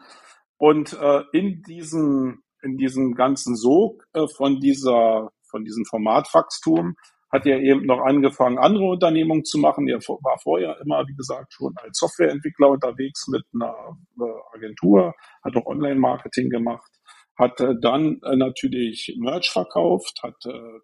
und 0.57 0.93
äh, 0.93 1.23
in 1.33 1.63
diesem 1.63 2.43
in 2.61 2.77
diesem 2.77 3.15
ganzen 3.15 3.55
Sog 3.55 4.03
äh, 4.13 4.27
von 4.27 4.59
dieser 4.59 5.31
von 5.49 5.63
diesem 5.63 5.85
Formatwachstum 5.85 6.93
hat 7.31 7.45
er 7.45 7.59
eben 7.59 7.85
noch 7.85 7.99
angefangen, 7.99 8.57
andere 8.57 8.85
Unternehmungen 8.85 9.43
zu 9.43 9.57
machen. 9.57 9.87
Er 9.87 9.99
war 9.99 10.39
vorher 10.41 10.79
immer, 10.81 11.05
wie 11.07 11.15
gesagt, 11.15 11.53
schon 11.53 11.73
als 11.77 11.97
Softwareentwickler 11.97 12.69
unterwegs 12.69 13.27
mit 13.27 13.43
einer 13.53 13.97
äh, 14.19 14.55
Agentur, 14.57 15.13
hat 15.43 15.55
auch 15.55 15.65
Online-Marketing 15.65 16.49
gemacht, 16.49 16.89
hat 17.37 17.59
äh, 17.59 17.75
dann 17.81 18.21
äh, 18.23 18.35
natürlich 18.35 19.13
Merch 19.19 19.49
verkauft, 19.49 20.21
hat 20.23 20.35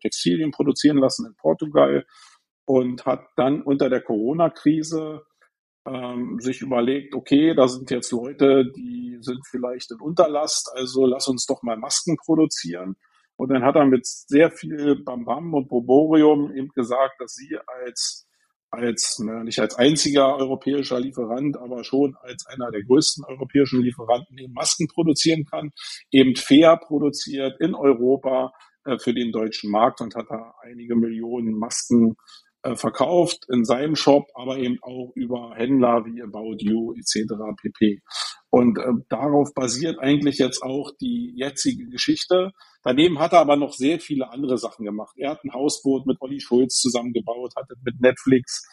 Textilien 0.01 0.51
produzieren 0.51 0.97
lassen 0.97 1.27
in 1.27 1.35
Portugal 1.35 2.05
und 2.65 3.05
hat 3.05 3.25
dann 3.35 3.62
unter 3.62 3.89
der 3.89 4.01
Corona-Krise 4.01 5.23
ähm, 5.85 6.39
sich 6.39 6.62
überlegt, 6.62 7.13
okay, 7.13 7.53
da 7.53 7.67
sind 7.67 7.91
jetzt 7.91 8.12
Leute, 8.12 8.71
die 8.75 9.17
sind 9.21 9.39
vielleicht 9.50 9.91
in 9.91 10.00
Unterlast, 10.00 10.71
also 10.75 11.05
lass 11.05 11.27
uns 11.27 11.45
doch 11.45 11.62
mal 11.62 11.77
Masken 11.77 12.17
produzieren. 12.17 12.95
Und 13.43 13.50
dann 13.50 13.65
hat 13.65 13.75
er 13.75 13.85
mit 13.85 14.05
sehr 14.05 14.51
viel 14.51 15.03
Bambam 15.03 15.53
und 15.53 15.67
Boborium 15.67 16.55
eben 16.55 16.69
gesagt, 16.69 17.19
dass 17.19 17.33
sie 17.33 17.57
als 17.83 18.25
als 18.71 19.19
ne, 19.19 19.43
nicht 19.43 19.59
als 19.59 19.75
einziger 19.75 20.38
europäischer 20.38 20.97
Lieferant, 20.97 21.57
aber 21.57 21.83
schon 21.83 22.15
als 22.21 22.45
einer 22.47 22.71
der 22.71 22.83
größten 22.83 23.25
europäischen 23.25 23.81
Lieferanten 23.81 24.38
eben 24.38 24.53
Masken 24.53 24.88
produzieren 24.88 25.43
kann, 25.43 25.71
eben 26.09 26.38
fair 26.38 26.77
produziert 26.77 27.59
in 27.59 27.75
Europa 27.75 28.53
äh, 28.85 28.97
für 28.97 29.13
den 29.13 29.33
deutschen 29.33 29.69
Markt 29.69 30.00
und 30.00 30.15
hat 30.15 30.27
da 30.29 30.53
einige 30.62 30.95
Millionen 30.95 31.59
Masken 31.59 32.15
verkauft 32.75 33.46
in 33.51 33.65
seinem 33.65 33.96
Shop, 33.96 34.27
aber 34.34 34.58
eben 34.58 34.77
auch 34.82 35.12
über 35.15 35.53
Händler 35.55 36.05
wie 36.05 36.22
About 36.22 36.58
You 36.60 36.93
etc. 36.93 37.34
pp. 37.62 38.02
Und 38.49 38.78
äh, 38.78 38.91
darauf 39.10 39.54
basiert 39.54 39.99
eigentlich 39.99 40.38
jetzt 40.38 40.62
auch 40.62 40.91
die 41.02 41.34
jetzige 41.36 41.88
Geschichte. 41.89 42.52
Daneben 42.84 43.19
hat 43.19 43.34
er 43.34 43.39
aber 43.39 43.56
noch 43.56 43.73
sehr 43.73 43.99
viele 43.99 44.30
andere 44.30 44.58
Sachen 44.58 44.86
gemacht. 44.86 45.15
Er 45.17 45.32
hat 45.32 45.43
ein 45.43 45.54
Hausboot 45.54 46.06
mit 46.06 46.21
Olli 46.21 46.39
Schulz 46.39 46.80
zusammengebaut, 46.80 47.54
hat 47.56 47.65
mit 47.84 47.99
Netflix 47.99 48.63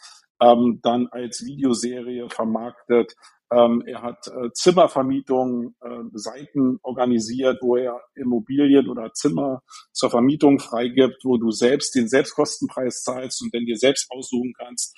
ähm, 0.40 0.80
dann 0.82 1.08
als 1.10 1.44
Videoserie 1.44 2.28
vermarktet, 2.30 3.14
ähm, 3.52 3.82
er 3.84 4.02
hat 4.02 4.28
äh, 4.28 4.52
Zimmervermietung, 4.52 5.74
äh, 5.80 6.02
Seiten 6.12 6.78
organisiert, 6.82 7.58
wo 7.60 7.76
er 7.76 8.00
Immobilien 8.14 8.88
oder 8.88 9.12
Zimmer 9.12 9.62
zur 9.92 10.10
Vermietung 10.10 10.60
freigibt, 10.60 11.24
wo 11.24 11.36
du 11.36 11.50
selbst 11.50 11.96
den 11.96 12.08
Selbstkostenpreis 12.08 13.02
zahlst 13.02 13.42
und 13.42 13.52
dann 13.52 13.64
dir 13.64 13.76
selbst 13.76 14.06
aussuchen 14.10 14.52
kannst, 14.56 14.94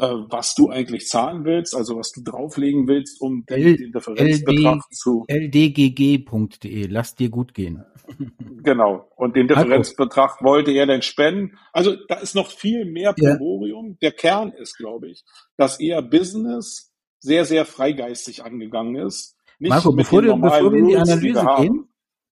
was 0.00 0.54
du 0.54 0.70
eigentlich 0.70 1.06
zahlen 1.06 1.44
willst, 1.44 1.74
also 1.74 1.96
was 1.96 2.12
du 2.12 2.22
drauflegen 2.22 2.88
willst, 2.88 3.20
um 3.20 3.44
L 3.46 3.76
den 3.76 3.92
Differenzbetrag 3.92 4.76
LD, 4.76 4.96
zu 4.96 5.24
ldgg.de, 5.28 6.86
lass 6.86 7.14
dir 7.14 7.30
gut 7.30 7.54
gehen. 7.54 7.84
Genau. 8.62 9.10
Und 9.16 9.36
den 9.36 9.48
Differenzbetrag 9.48 10.32
also. 10.32 10.44
wollte 10.44 10.72
er 10.72 10.84
dann 10.84 11.00
spenden. 11.00 11.56
Also 11.72 11.96
da 12.08 12.16
ist 12.16 12.34
noch 12.34 12.48
viel 12.50 12.84
mehr 12.84 13.14
Proborium. 13.14 13.92
Ja. 13.92 13.96
Der 14.02 14.12
Kern 14.12 14.52
ist, 14.52 14.76
glaube 14.76 15.08
ich, 15.08 15.24
dass 15.56 15.80
er 15.80 16.02
Business 16.02 16.92
sehr, 17.20 17.46
sehr 17.46 17.64
freigeistig 17.64 18.44
angegangen 18.44 18.96
ist. 18.96 19.36
Nicht 19.58 19.70
Marco, 19.70 19.92
bevor, 19.92 20.20
du, 20.20 20.36
bevor 20.36 20.72
wir 20.72 20.78
in 20.78 20.88
die 20.88 20.96
Analyse 20.96 21.46
die 21.56 21.62
gehen, 21.62 21.88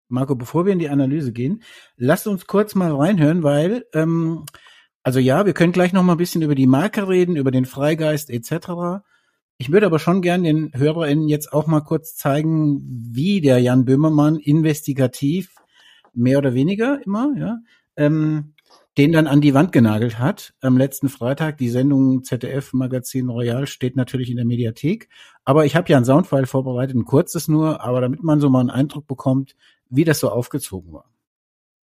Marco, 0.09 0.35
bevor 0.35 0.65
wir 0.65 0.73
in 0.73 0.79
die 0.79 0.89
Analyse 0.89 1.33
gehen, 1.33 1.63
lasst 1.97 2.27
uns 2.27 2.47
kurz 2.47 2.75
mal 2.75 2.95
reinhören, 2.95 3.43
weil, 3.43 3.87
ähm, 3.93 4.45
also 5.09 5.21
ja, 5.21 5.47
wir 5.47 5.55
können 5.55 5.73
gleich 5.73 5.95
noch 5.95 6.03
mal 6.03 6.13
ein 6.13 6.19
bisschen 6.19 6.43
über 6.43 6.55
die 6.55 6.67
Marke 6.67 7.09
reden, 7.09 7.37
über 7.37 7.51
den 7.51 7.65
Freigeist 7.65 8.29
etc. 8.29 9.01
Ich 9.57 9.73
würde 9.73 9.87
aber 9.87 9.99
schon 9.99 10.21
gern 10.21 10.43
den 10.43 10.71
HörerInnen 10.75 11.29
jetzt 11.29 11.51
auch 11.51 11.67
mal 11.67 11.81
kurz 11.81 12.15
zeigen, 12.15 12.83
wie 13.11 13.41
der 13.41 13.59
Jan 13.59 13.87
Böhmermann 13.87 14.37
investigativ 14.37 15.55
mehr 16.13 16.37
oder 16.37 16.53
weniger 16.53 17.01
immer, 17.07 17.33
ja, 17.39 17.57
ähm, 17.97 18.53
den 18.99 19.13
dann 19.13 19.27
an 19.27 19.41
die 19.41 19.55
Wand 19.55 19.73
genagelt 19.73 20.19
hat 20.19 20.53
am 20.61 20.77
letzten 20.77 21.09
Freitag. 21.09 21.57
Die 21.57 21.71
Sendung 21.71 22.23
ZDF 22.23 22.75
Magazin 22.75 23.31
Royal 23.31 23.67
steht 23.67 23.97
natürlich 23.97 24.29
in 24.29 24.37
der 24.37 24.45
Mediathek. 24.45 25.09
Aber 25.43 25.65
ich 25.65 25.75
habe 25.75 25.89
ja 25.89 25.97
ein 25.97 26.05
Soundfile 26.05 26.47
vorbereitet, 26.47 26.95
ein 26.95 27.07
kurzes 27.07 27.49
nur, 27.49 27.81
aber 27.81 28.03
damit 28.03 28.23
man 28.23 28.41
so 28.41 28.51
mal 28.51 28.61
einen 28.61 28.69
Eindruck 28.69 29.07
bekommt, 29.07 29.57
wie 29.89 30.05
das 30.05 30.21
so 30.21 30.29
aufgezogen 30.29 30.93
war. 30.93 31.11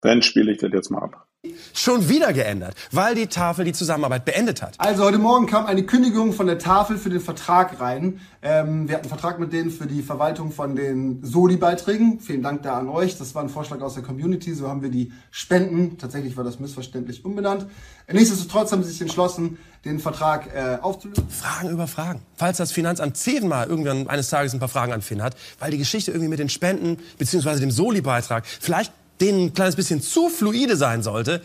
Dann 0.00 0.22
spiele 0.22 0.50
ich 0.50 0.60
das 0.60 0.72
jetzt 0.72 0.88
mal 0.88 1.02
ab 1.02 1.28
schon 1.74 2.08
wieder 2.08 2.32
geändert, 2.32 2.76
weil 2.92 3.16
die 3.16 3.26
Tafel 3.26 3.64
die 3.64 3.72
Zusammenarbeit 3.72 4.24
beendet 4.24 4.62
hat. 4.62 4.74
Also 4.78 5.02
heute 5.02 5.18
Morgen 5.18 5.46
kam 5.46 5.66
eine 5.66 5.82
Kündigung 5.82 6.32
von 6.32 6.46
der 6.46 6.60
Tafel 6.60 6.98
für 6.98 7.10
den 7.10 7.20
Vertrag 7.20 7.80
rein. 7.80 8.20
Ähm, 8.42 8.86
wir 8.86 8.94
hatten 8.94 9.06
einen 9.06 9.08
Vertrag 9.08 9.40
mit 9.40 9.52
denen 9.52 9.72
für 9.72 9.86
die 9.86 10.02
Verwaltung 10.02 10.52
von 10.52 10.76
den 10.76 11.18
Soli-Beiträgen. 11.24 12.20
Vielen 12.20 12.42
Dank 12.42 12.62
da 12.62 12.78
an 12.78 12.88
euch. 12.88 13.18
Das 13.18 13.34
war 13.34 13.42
ein 13.42 13.48
Vorschlag 13.48 13.80
aus 13.80 13.94
der 13.94 14.04
Community. 14.04 14.54
So 14.54 14.68
haben 14.68 14.82
wir 14.82 14.90
die 14.90 15.12
Spenden. 15.32 15.98
Tatsächlich 15.98 16.36
war 16.36 16.44
das 16.44 16.60
missverständlich 16.60 17.24
umbenannt. 17.24 17.66
Nichtsdestotrotz 18.10 18.70
haben 18.70 18.84
sie 18.84 18.90
sich 18.90 19.00
entschlossen, 19.00 19.58
den 19.84 19.98
Vertrag 19.98 20.46
äh, 20.54 20.78
aufzulösen. 20.80 21.28
Fragen 21.28 21.70
über 21.70 21.88
Fragen. 21.88 22.22
Falls 22.36 22.58
das 22.58 22.70
Finanzamt 22.70 23.16
zehnmal 23.16 23.66
irgendwann 23.66 24.06
eines 24.06 24.30
Tages 24.30 24.52
ein 24.52 24.60
paar 24.60 24.68
Fragen 24.68 24.92
an 24.92 25.02
Finn 25.02 25.22
hat, 25.22 25.34
weil 25.58 25.72
die 25.72 25.78
Geschichte 25.78 26.12
irgendwie 26.12 26.28
mit 26.28 26.38
den 26.38 26.48
Spenden 26.48 26.98
beziehungsweise 27.18 27.60
dem 27.60 27.72
Soli-Beitrag 27.72 28.46
vielleicht 28.46 28.92
denen 29.22 29.46
ein 29.46 29.54
kleines 29.54 29.76
bisschen 29.76 30.02
zu 30.02 30.28
fluide 30.28 30.76
sein 30.76 31.02
sollte, 31.02 31.40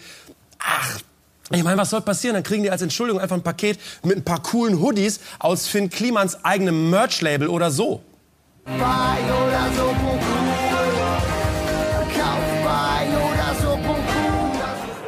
ach, 0.59 0.99
ich 1.49 1.63
meine, 1.63 1.77
was 1.77 1.91
soll 1.91 2.01
passieren? 2.01 2.33
Dann 2.33 2.43
kriegen 2.43 2.63
die 2.63 2.71
als 2.71 2.81
Entschuldigung 2.81 3.21
einfach 3.21 3.37
ein 3.37 3.43
Paket 3.43 3.79
mit 4.03 4.17
ein 4.17 4.23
paar 4.23 4.41
coolen 4.41 4.81
Hoodies 4.81 5.21
aus 5.39 5.67
Finn 5.67 5.89
Klimans 5.89 6.43
eigenem 6.43 6.89
Merch-Label 6.89 7.47
oder 7.47 7.71
so. 7.71 8.01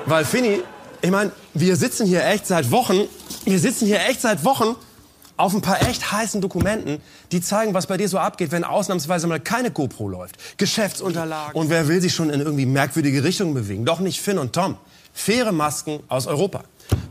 Weil 0.05 0.25
Finny, 0.25 0.61
ich 1.01 1.11
meine, 1.11 1.31
wir 1.53 1.75
sitzen 1.75 2.07
hier 2.07 2.25
echt 2.25 2.47
seit 2.47 2.71
Wochen, 2.71 3.01
wir 3.43 3.59
sitzen 3.59 3.85
hier 3.85 3.99
echt 4.07 4.21
seit 4.21 4.45
Wochen 4.45 4.75
auf 5.39 5.53
ein 5.53 5.61
paar 5.61 5.81
echt 5.87 6.11
heißen 6.11 6.41
Dokumenten, 6.41 7.01
die 7.31 7.39
zeigen, 7.41 7.73
was 7.73 7.87
bei 7.87 7.95
dir 7.95 8.09
so 8.09 8.17
abgeht, 8.17 8.51
wenn 8.51 8.65
ausnahmsweise 8.65 9.25
mal 9.27 9.39
keine 9.39 9.71
GoPro 9.71 10.09
läuft. 10.09 10.57
Geschäftsunterlagen. 10.57 11.59
Und 11.59 11.69
wer 11.69 11.87
will 11.87 12.01
sich 12.01 12.13
schon 12.13 12.29
in 12.29 12.41
irgendwie 12.41 12.65
merkwürdige 12.65 13.23
Richtungen 13.23 13.53
bewegen? 13.53 13.85
Doch 13.85 14.01
nicht 14.01 14.19
Finn 14.19 14.37
und 14.37 14.53
Tom. 14.53 14.77
Faire 15.13 15.53
Masken 15.53 16.01
aus 16.09 16.27
Europa. 16.27 16.63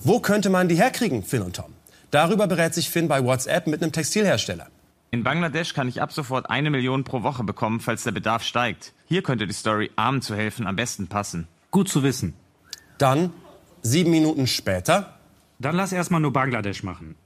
Wo 0.02 0.20
könnte 0.20 0.50
man 0.50 0.68
die 0.68 0.76
herkriegen, 0.76 1.22
Finn 1.22 1.42
und 1.42 1.56
Tom? 1.56 1.72
Darüber 2.10 2.46
berät 2.46 2.74
sich 2.74 2.90
Finn 2.90 3.08
bei 3.08 3.24
WhatsApp 3.24 3.66
mit 3.66 3.82
einem 3.82 3.92
Textilhersteller. 3.92 4.66
In 5.10 5.24
Bangladesch 5.24 5.72
kann 5.72 5.88
ich 5.88 6.02
ab 6.02 6.12
sofort 6.12 6.50
eine 6.50 6.68
Million 6.68 7.04
pro 7.04 7.22
Woche 7.22 7.44
bekommen, 7.44 7.80
falls 7.80 8.02
der 8.02 8.12
Bedarf 8.12 8.42
steigt. 8.42 8.92
Hier 9.06 9.22
könnte 9.22 9.46
die 9.46 9.54
Story 9.54 9.90
Armen 9.96 10.20
zu 10.20 10.36
helfen 10.36 10.66
am 10.66 10.76
besten 10.76 11.06
passen. 11.06 11.48
Gut 11.70 11.88
zu 11.88 12.02
wissen. 12.02 12.34
Dann, 12.98 13.32
sieben 13.80 14.10
Minuten 14.10 14.46
später. 14.46 15.14
Dann 15.58 15.76
lass 15.76 15.92
erstmal 15.92 16.20
nur 16.20 16.32
Bangladesch 16.32 16.82
machen. 16.82 17.16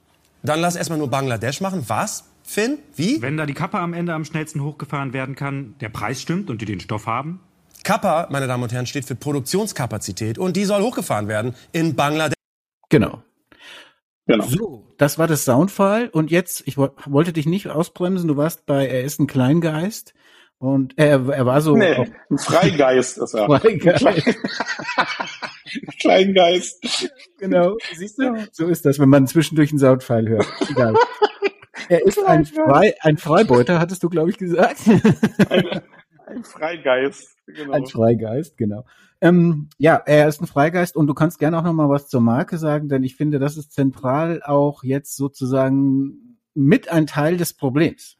Dann 0.43 0.61
lass 0.61 0.77
erstmal 0.77 0.99
nur 0.99 1.09
Bangladesch 1.09 1.61
machen. 1.61 1.85
Was? 1.87 2.25
Finn? 2.43 2.79
Wie? 2.97 3.23
Wenn 3.23 3.37
da 3.37 3.47
die 3.47 3.55
Kappe 3.55 3.79
am 3.79 3.95
Ende 3.95 4.15
am 4.15 4.25
schnellsten 4.25 4.63
hochgefahren 4.63 5.13
werden 5.13 5.35
kann, 5.35 5.75
der 5.81 5.89
Preis 5.89 6.21
stimmt 6.21 6.51
und 6.51 6.61
die 6.61 6.67
den 6.67 6.81
Stoff 6.81 7.07
haben? 7.07 7.41
Kappa, 7.85 8.29
meine 8.31 8.47
Damen 8.47 8.63
und 8.63 8.73
Herren, 8.73 8.87
steht 8.87 9.05
für 9.05 9.15
Produktionskapazität 9.15 10.39
und 10.39 10.57
die 10.57 10.65
soll 10.65 10.83
hochgefahren 10.83 11.29
werden 11.29 11.55
in 11.73 11.97
Bangladesch. 11.97 12.37
Genau. 12.89 13.23
Genau. 14.27 14.47
So, 14.47 14.87
das 14.99 15.19
war 15.19 15.27
das 15.27 15.45
Soundfall 15.45 16.09
und 16.09 16.31
jetzt, 16.31 16.63
ich 16.67 16.77
wollte 16.77 17.33
dich 17.33 17.47
nicht 17.47 17.69
ausbremsen, 17.69 18.29
du 18.29 18.37
warst 18.37 18.67
bei 18.67 18.87
Er 18.87 19.03
ist 19.03 19.19
ein 19.19 19.27
Kleingeist 19.27 20.15
und 20.63 20.97
er, 20.97 21.29
er 21.29 21.45
war 21.45 21.61
so. 21.61 21.77
Nee, 21.77 22.09
ein 22.31 22.39
Freigeist 22.39 23.19
ist 23.19 23.35
er. 23.35 23.47
Freigeist. 23.47 24.39
Kleingeist. 25.99 27.11
Genau, 27.39 27.77
siehst 27.93 28.21
du? 28.21 28.47
So 28.53 28.69
ist 28.69 28.87
das, 28.87 29.01
wenn 29.01 29.09
man 29.09 29.27
zwischendurch 29.27 29.71
einen 29.71 29.81
Soundfile 29.81 30.31
hört. 30.31 30.47
Egal. 30.71 30.95
Er 31.89 32.07
ist 32.07 32.25
ein, 32.25 32.45
Frei, 32.45 32.95
ein 33.01 33.17
Freibeuter, 33.17 33.81
hattest 33.81 34.05
du, 34.05 34.09
glaube 34.09 34.31
ich, 34.31 34.39
gesagt. 34.39 34.83
Ein, 35.49 35.81
Ein 36.27 36.45
Freigeist. 36.45 37.37
Genau. 37.47 37.73
Ein 37.73 37.87
Freigeist, 37.87 38.57
genau. 38.57 38.85
Ähm, 39.21 39.69
ja, 39.79 39.97
er 39.97 40.29
ist 40.29 40.41
ein 40.41 40.47
Freigeist 40.47 40.95
und 40.95 41.09
du 41.09 41.15
kannst 41.15 41.41
gerne 41.41 41.59
auch 41.59 41.65
noch 41.65 41.73
mal 41.73 41.89
was 41.89 42.07
zur 42.09 42.21
Marke 42.21 42.57
sagen, 42.57 42.89
denn 42.89 43.03
ich 43.03 43.17
finde, 43.17 43.41
das 43.41 43.57
ist 43.57 43.73
zentral 43.73 44.43
auch 44.45 44.85
jetzt 44.85 45.17
sozusagen 45.17 46.39
mit 46.55 46.89
ein 46.89 47.09
Teil 47.09 47.37
des 47.37 47.53
Problems. 47.53 48.17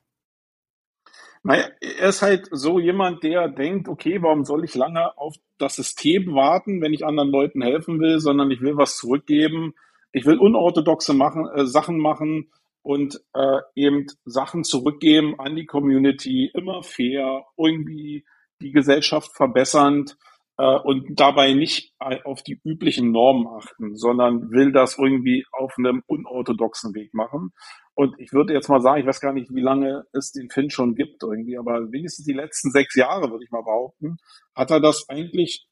Naja, 1.45 1.65
er 1.81 2.09
ist 2.09 2.23
halt 2.23 2.49
so 2.53 2.79
jemand, 2.79 3.25
der 3.25 3.49
denkt, 3.49 3.89
okay, 3.89 4.23
warum 4.23 4.45
soll 4.45 4.65
ich 4.65 4.75
lange 4.77 5.19
auf 5.19 5.35
das 5.59 5.75
System 5.75 6.35
warten, 6.35 6.81
wenn 6.81 6.95
ich 6.95 7.05
anderen 7.05 7.31
Leuten 7.31 7.63
helfen 7.63 8.01
will, 8.01 8.21
sondern 8.21 8.51
ich 8.51 8.61
will 8.61 8.77
was 8.77 8.97
zurückgeben. 8.97 9.75
Ich 10.13 10.25
will 10.25 10.39
unorthodoxe 10.39 11.15
machen, 11.15 11.49
äh, 11.55 11.67
Sachen 11.67 11.99
machen 11.99 12.51
und 12.83 13.21
äh, 13.35 13.59
eben 13.75 14.07
Sachen 14.25 14.63
zurückgeben 14.63 15.39
an 15.39 15.57
die 15.57 15.67
Community, 15.67 16.51
immer 16.55 16.83
fair, 16.83 17.45
irgendwie 17.57 18.25
die 18.61 18.71
Gesellschaft 18.71 19.35
verbessernd 19.35 20.17
äh, 20.59 20.79
und 20.79 21.19
dabei 21.19 21.55
nicht 21.55 21.93
auf 21.99 22.43
die 22.43 22.61
üblichen 22.65 23.11
Normen 23.11 23.47
achten, 23.49 23.97
sondern 23.97 24.51
will 24.51 24.73
das 24.73 24.99
irgendwie 24.99 25.45
auf 25.51 25.75
einem 25.79 26.03
unorthodoxen 26.07 26.95
Weg 26.95 27.15
machen. 27.15 27.53
Und 27.95 28.19
ich 28.19 28.33
würde 28.33 28.55
jetzt 28.55 28.69
mal 28.69 28.81
sagen, 28.81 29.01
ich 29.01 29.07
weiß 29.07 29.21
gar 29.21 29.33
nicht, 29.33 29.55
wie 29.55 29.61
lange 29.61 30.05
es 30.13 30.33
den 30.33 30.49
Finn 30.49 30.71
schon 30.71 30.95
gibt 30.95 31.23
irgendwie, 31.23 31.59
aber 31.59 31.93
wenigstens 31.93 32.25
die 32.25 32.33
letzten 32.33 32.71
sechs 32.71 32.95
Jahre, 32.95 33.31
würde 33.31 33.45
ich 33.45 33.51
mal 33.51 33.63
behaupten, 33.63 34.17
hat 34.55 34.71
er 34.71 34.81
das 34.81 35.09
eigentlich, 35.09 35.67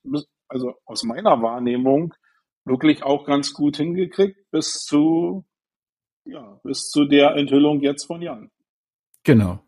also 0.48 0.74
aus 0.84 1.02
meiner 1.02 1.42
Wahrnehmung, 1.42 2.14
wirklich 2.64 3.02
auch 3.02 3.24
ganz 3.24 3.54
gut 3.54 3.78
hingekriegt 3.78 4.38
bis 4.50 4.84
zu, 4.84 5.46
ja, 6.24 6.60
bis 6.62 6.90
zu 6.90 7.06
der 7.06 7.36
Enthüllung 7.36 7.80
jetzt 7.80 8.06
von 8.06 8.20
Jan. 8.20 8.50
Genau. 9.24 9.60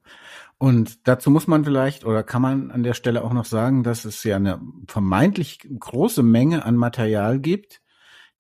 Und 0.58 1.08
dazu 1.08 1.30
muss 1.30 1.48
man 1.48 1.64
vielleicht 1.64 2.04
oder 2.04 2.22
kann 2.22 2.40
man 2.40 2.70
an 2.70 2.84
der 2.84 2.94
Stelle 2.94 3.24
auch 3.24 3.32
noch 3.32 3.46
sagen, 3.46 3.82
dass 3.82 4.04
es 4.04 4.22
ja 4.22 4.36
eine 4.36 4.60
vermeintlich 4.86 5.58
große 5.80 6.22
Menge 6.22 6.64
an 6.64 6.76
Material 6.76 7.40
gibt, 7.40 7.81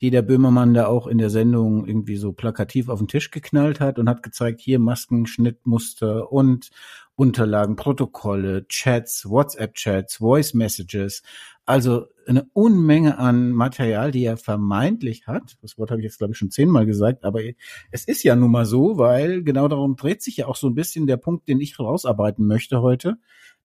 die 0.02 0.10
der 0.10 0.22
Böhmermann 0.22 0.74
da 0.74 0.86
auch 0.86 1.06
in 1.06 1.18
der 1.18 1.30
Sendung 1.30 1.86
irgendwie 1.86 2.16
so 2.16 2.32
plakativ 2.32 2.88
auf 2.88 2.98
den 2.98 3.06
Tisch 3.06 3.30
geknallt 3.30 3.78
hat 3.78 4.00
und 4.00 4.08
hat 4.08 4.24
gezeigt, 4.24 4.60
hier 4.60 4.80
Masken, 4.80 5.26
Schnittmuster 5.26 6.32
und 6.32 6.70
Unterlagen, 7.14 7.76
Protokolle, 7.76 8.66
Chats, 8.66 9.30
WhatsApp-Chats, 9.30 10.16
Voice-Messages. 10.16 11.22
Also 11.66 12.06
eine 12.26 12.48
Unmenge 12.52 13.18
an 13.18 13.52
Material, 13.52 14.10
die 14.10 14.24
er 14.24 14.36
vermeintlich 14.36 15.28
hat. 15.28 15.56
Das 15.62 15.78
Wort 15.78 15.92
habe 15.92 16.00
ich 16.00 16.04
jetzt, 16.04 16.18
glaube 16.18 16.32
ich, 16.32 16.38
schon 16.38 16.50
zehnmal 16.50 16.84
gesagt, 16.84 17.24
aber 17.24 17.40
es 17.92 18.04
ist 18.04 18.24
ja 18.24 18.34
nun 18.34 18.50
mal 18.50 18.66
so, 18.66 18.98
weil 18.98 19.44
genau 19.44 19.68
darum 19.68 19.94
dreht 19.94 20.20
sich 20.20 20.38
ja 20.38 20.46
auch 20.48 20.56
so 20.56 20.66
ein 20.66 20.74
bisschen 20.74 21.06
der 21.06 21.16
Punkt, 21.16 21.46
den 21.46 21.60
ich 21.60 21.78
rausarbeiten 21.78 22.44
möchte 22.44 22.82
heute. 22.82 23.18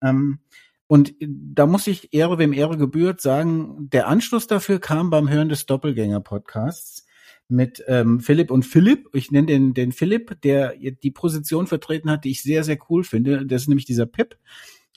Ähm, 0.01 0.39
und 0.87 1.15
da 1.19 1.65
muss 1.65 1.87
ich 1.87 2.13
Ehre 2.13 2.37
wem 2.37 2.53
Ehre 2.53 2.77
gebührt 2.77 3.19
sagen, 3.19 3.89
der 3.89 4.07
Anschluss 4.07 4.45
dafür 4.45 4.79
kam 4.79 5.09
beim 5.09 5.29
Hören 5.29 5.49
des 5.49 5.65
Doppelgänger-Podcasts 5.65 7.05
mit 7.47 7.83
ähm, 7.87 8.19
Philipp 8.19 8.51
und 8.51 8.63
Philipp. 8.63 9.09
Ich 9.13 9.31
nenne 9.31 9.47
den, 9.47 9.73
den 9.73 9.91
Philipp, 9.91 10.39
der 10.41 10.75
die 10.75 11.11
Position 11.11 11.65
vertreten 11.65 12.11
hat, 12.11 12.23
die 12.23 12.31
ich 12.31 12.43
sehr, 12.43 12.63
sehr 12.63 12.77
cool 12.89 13.03
finde. 13.03 13.45
Das 13.45 13.63
ist 13.63 13.67
nämlich 13.67 13.85
dieser 13.85 14.05
Pip. 14.05 14.37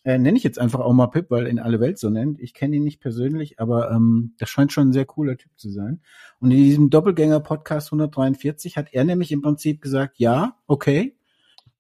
Äh, 0.05 0.19
nenne 0.19 0.37
ich 0.37 0.45
jetzt 0.45 0.59
einfach 0.59 0.81
auch 0.81 0.93
mal 0.93 1.09
Pip, 1.09 1.31
weil 1.31 1.47
in 1.47 1.59
alle 1.59 1.81
Welt 1.81 1.99
so 1.99 2.11
nennt. 2.11 2.39
Ich 2.39 2.53
kenne 2.53 2.77
ihn 2.77 2.85
nicht 2.85 3.01
persönlich, 3.01 3.59
aber 3.59 3.91
ähm, 3.91 4.35
das 4.39 4.51
scheint 4.51 4.73
schon 4.73 4.89
ein 4.89 4.93
sehr 4.93 5.07
cooler 5.07 5.37
Typ 5.39 5.53
zu 5.57 5.71
sein. 5.71 6.03
Und 6.39 6.51
in 6.51 6.59
diesem 6.59 6.91
Doppelgänger-Podcast 6.91 7.89
143 7.89 8.77
hat 8.77 8.93
er 8.93 9.05
nämlich 9.05 9.33
im 9.33 9.41
Prinzip 9.41 9.81
gesagt, 9.81 10.19
ja, 10.19 10.57
okay, 10.67 11.17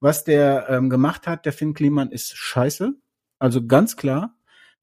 was 0.00 0.24
der 0.24 0.66
ähm, 0.70 0.88
gemacht 0.88 1.26
hat, 1.26 1.44
der 1.44 1.52
Finn 1.52 1.74
Kliman, 1.74 2.10
ist 2.10 2.36
scheiße 2.36 2.94
also 3.38 3.66
ganz 3.66 3.96
klar, 3.96 4.36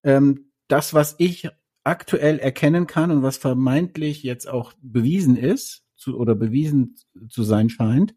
ähm, 0.03 0.51
das, 0.67 0.93
was 0.93 1.15
ich 1.17 1.49
aktuell 1.83 2.39
erkennen 2.39 2.87
kann 2.87 3.11
und 3.11 3.23
was 3.23 3.37
vermeintlich 3.37 4.23
jetzt 4.23 4.47
auch 4.47 4.73
bewiesen 4.81 5.37
ist 5.37 5.83
zu, 5.95 6.17
oder 6.17 6.35
bewiesen 6.35 6.95
zu 7.29 7.43
sein 7.43 7.69
scheint, 7.69 8.15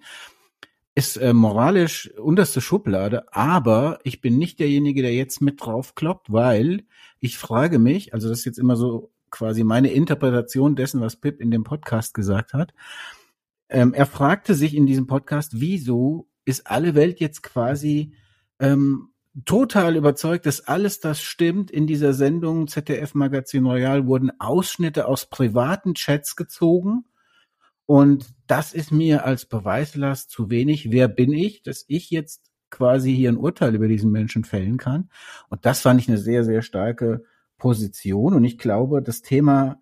ist 0.94 1.16
äh, 1.16 1.32
moralisch 1.32 2.10
unterste 2.18 2.60
Schublade, 2.60 3.32
aber 3.32 4.00
ich 4.02 4.20
bin 4.20 4.36
nicht 4.36 4.58
derjenige, 4.58 5.02
der 5.02 5.14
jetzt 5.14 5.40
mit 5.40 5.64
drauf 5.64 5.94
kloppt, 5.94 6.32
weil 6.32 6.86
ich 7.20 7.38
frage 7.38 7.78
mich, 7.78 8.14
also 8.14 8.28
das 8.28 8.40
ist 8.40 8.44
jetzt 8.46 8.58
immer 8.58 8.74
so 8.74 9.12
quasi 9.30 9.62
meine 9.62 9.92
Interpretation 9.92 10.74
dessen, 10.74 11.00
was 11.00 11.16
Pip 11.16 11.40
in 11.40 11.50
dem 11.50 11.62
Podcast 11.62 12.14
gesagt 12.14 12.52
hat. 12.52 12.72
Ähm, 13.68 13.94
er 13.94 14.06
fragte 14.06 14.54
sich 14.54 14.74
in 14.74 14.86
diesem 14.86 15.06
Podcast, 15.06 15.60
wieso 15.60 16.28
ist 16.44 16.66
alle 16.66 16.94
Welt 16.94 17.20
jetzt 17.20 17.42
quasi 17.42 18.14
ähm, 18.58 19.10
total 19.44 19.96
überzeugt, 19.96 20.46
dass 20.46 20.66
alles 20.66 21.00
das 21.00 21.20
stimmt. 21.20 21.70
In 21.70 21.86
dieser 21.86 22.12
Sendung 22.12 22.68
ZDF 22.68 23.14
Magazin 23.14 23.66
Royal 23.66 24.06
wurden 24.06 24.32
Ausschnitte 24.40 25.06
aus 25.06 25.26
privaten 25.26 25.94
Chats 25.94 26.36
gezogen. 26.36 27.04
Und 27.86 28.34
das 28.46 28.74
ist 28.74 28.92
mir 28.92 29.24
als 29.24 29.46
Beweislast 29.46 30.30
zu 30.30 30.50
wenig. 30.50 30.90
Wer 30.90 31.08
bin 31.08 31.32
ich, 31.32 31.62
dass 31.62 31.84
ich 31.88 32.10
jetzt 32.10 32.50
quasi 32.70 33.14
hier 33.14 33.30
ein 33.30 33.38
Urteil 33.38 33.74
über 33.74 33.88
diesen 33.88 34.10
Menschen 34.10 34.44
fällen 34.44 34.76
kann? 34.76 35.10
Und 35.48 35.64
das 35.64 35.80
fand 35.80 36.00
ich 36.00 36.08
eine 36.08 36.18
sehr, 36.18 36.44
sehr 36.44 36.62
starke 36.62 37.24
Position. 37.56 38.34
Und 38.34 38.44
ich 38.44 38.58
glaube, 38.58 39.02
das 39.02 39.22
Thema 39.22 39.80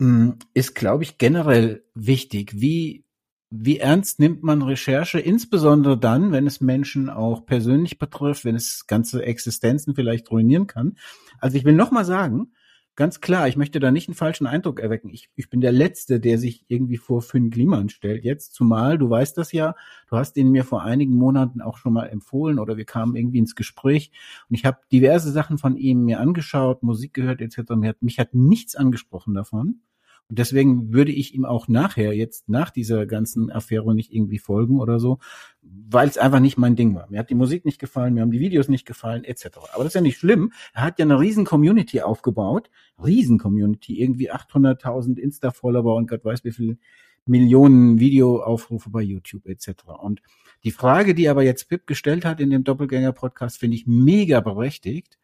hm, 0.00 0.38
ist, 0.54 0.74
glaube 0.74 1.04
ich, 1.04 1.18
generell 1.18 1.84
wichtig. 1.94 2.60
Wie, 2.60 3.04
wie 3.50 3.78
ernst 3.78 4.18
nimmt 4.18 4.42
man 4.42 4.62
Recherche, 4.62 5.20
insbesondere 5.20 5.98
dann, 5.98 6.32
wenn 6.32 6.46
es 6.46 6.60
Menschen 6.60 7.08
auch 7.08 7.46
persönlich 7.46 7.98
betrifft, 7.98 8.44
wenn 8.44 8.56
es 8.56 8.86
ganze 8.86 9.24
Existenzen 9.24 9.94
vielleicht 9.94 10.30
ruinieren 10.30 10.66
kann. 10.66 10.96
Also 11.38 11.56
ich 11.56 11.64
will 11.64 11.74
noch 11.74 11.90
mal 11.90 12.04
sagen, 12.04 12.52
ganz 12.96 13.20
klar, 13.20 13.48
ich 13.48 13.56
möchte 13.56 13.80
da 13.80 13.90
nicht 13.90 14.08
einen 14.08 14.14
falschen 14.14 14.46
Eindruck 14.46 14.80
erwecken. 14.80 15.10
Ich, 15.10 15.30
ich 15.34 15.50
bin 15.50 15.60
der 15.60 15.72
Letzte, 15.72 16.20
der 16.20 16.38
sich 16.38 16.64
irgendwie 16.68 16.96
vor 16.96 17.22
Finn 17.22 17.50
Kliman 17.50 17.88
stellt. 17.88 18.24
Jetzt 18.24 18.54
zumal, 18.54 18.98
du 18.98 19.10
weißt 19.10 19.36
das 19.36 19.52
ja, 19.52 19.74
du 20.08 20.16
hast 20.16 20.36
ihn 20.36 20.50
mir 20.50 20.64
vor 20.64 20.82
einigen 20.82 21.14
Monaten 21.14 21.60
auch 21.60 21.76
schon 21.76 21.92
mal 21.92 22.06
empfohlen 22.06 22.58
oder 22.58 22.76
wir 22.76 22.84
kamen 22.84 23.16
irgendwie 23.16 23.38
ins 23.38 23.54
Gespräch 23.54 24.12
und 24.48 24.56
ich 24.56 24.64
habe 24.64 24.78
diverse 24.92 25.30
Sachen 25.32 25.58
von 25.58 25.76
ihm 25.76 26.04
mir 26.04 26.20
angeschaut, 26.20 26.82
Musik 26.82 27.14
gehört 27.14 27.40
etc. 27.40 27.74
Mich 27.76 27.88
hat, 27.88 28.02
mich 28.02 28.18
hat 28.18 28.34
nichts 28.34 28.76
angesprochen 28.76 29.34
davon. 29.34 29.80
Und 30.30 30.38
deswegen 30.38 30.92
würde 30.92 31.12
ich 31.12 31.34
ihm 31.34 31.44
auch 31.44 31.68
nachher, 31.68 32.14
jetzt 32.14 32.48
nach 32.48 32.70
dieser 32.70 33.06
ganzen 33.06 33.50
Affäre 33.50 33.94
nicht 33.94 34.12
irgendwie 34.12 34.38
folgen 34.38 34.80
oder 34.80 34.98
so, 34.98 35.18
weil 35.62 36.08
es 36.08 36.16
einfach 36.16 36.40
nicht 36.40 36.56
mein 36.56 36.76
Ding 36.76 36.94
war. 36.94 37.10
Mir 37.10 37.18
hat 37.18 37.30
die 37.30 37.34
Musik 37.34 37.64
nicht 37.64 37.78
gefallen, 37.78 38.14
mir 38.14 38.22
haben 38.22 38.30
die 38.30 38.40
Videos 38.40 38.68
nicht 38.68 38.86
gefallen, 38.86 39.24
etc. 39.24 39.46
Aber 39.74 39.84
das 39.84 39.88
ist 39.88 39.94
ja 39.94 40.00
nicht 40.00 40.18
schlimm. 40.18 40.52
Er 40.72 40.82
hat 40.82 40.98
ja 40.98 41.04
eine 41.04 41.20
riesen 41.20 41.44
Community 41.44 42.00
aufgebaut. 42.00 42.70
Riesen 43.02 43.38
Community. 43.38 44.00
Irgendwie 44.00 44.32
800.000 44.32 45.18
Insta-Follower 45.18 45.94
und 45.94 46.08
Gott 46.08 46.24
weiß 46.24 46.44
wie 46.44 46.52
viele 46.52 46.78
Millionen 47.26 48.00
Videoaufrufe 48.00 48.90
bei 48.90 49.02
YouTube 49.02 49.46
etc. 49.46 49.84
Und 49.98 50.22
die 50.62 50.70
Frage, 50.70 51.14
die 51.14 51.28
aber 51.28 51.42
jetzt 51.42 51.68
Pip 51.68 51.86
gestellt 51.86 52.24
hat 52.24 52.40
in 52.40 52.50
dem 52.50 52.64
Doppelgänger-Podcast, 52.64 53.58
finde 53.58 53.76
ich 53.76 53.86
mega 53.86 54.40
berechtigt. 54.40 55.18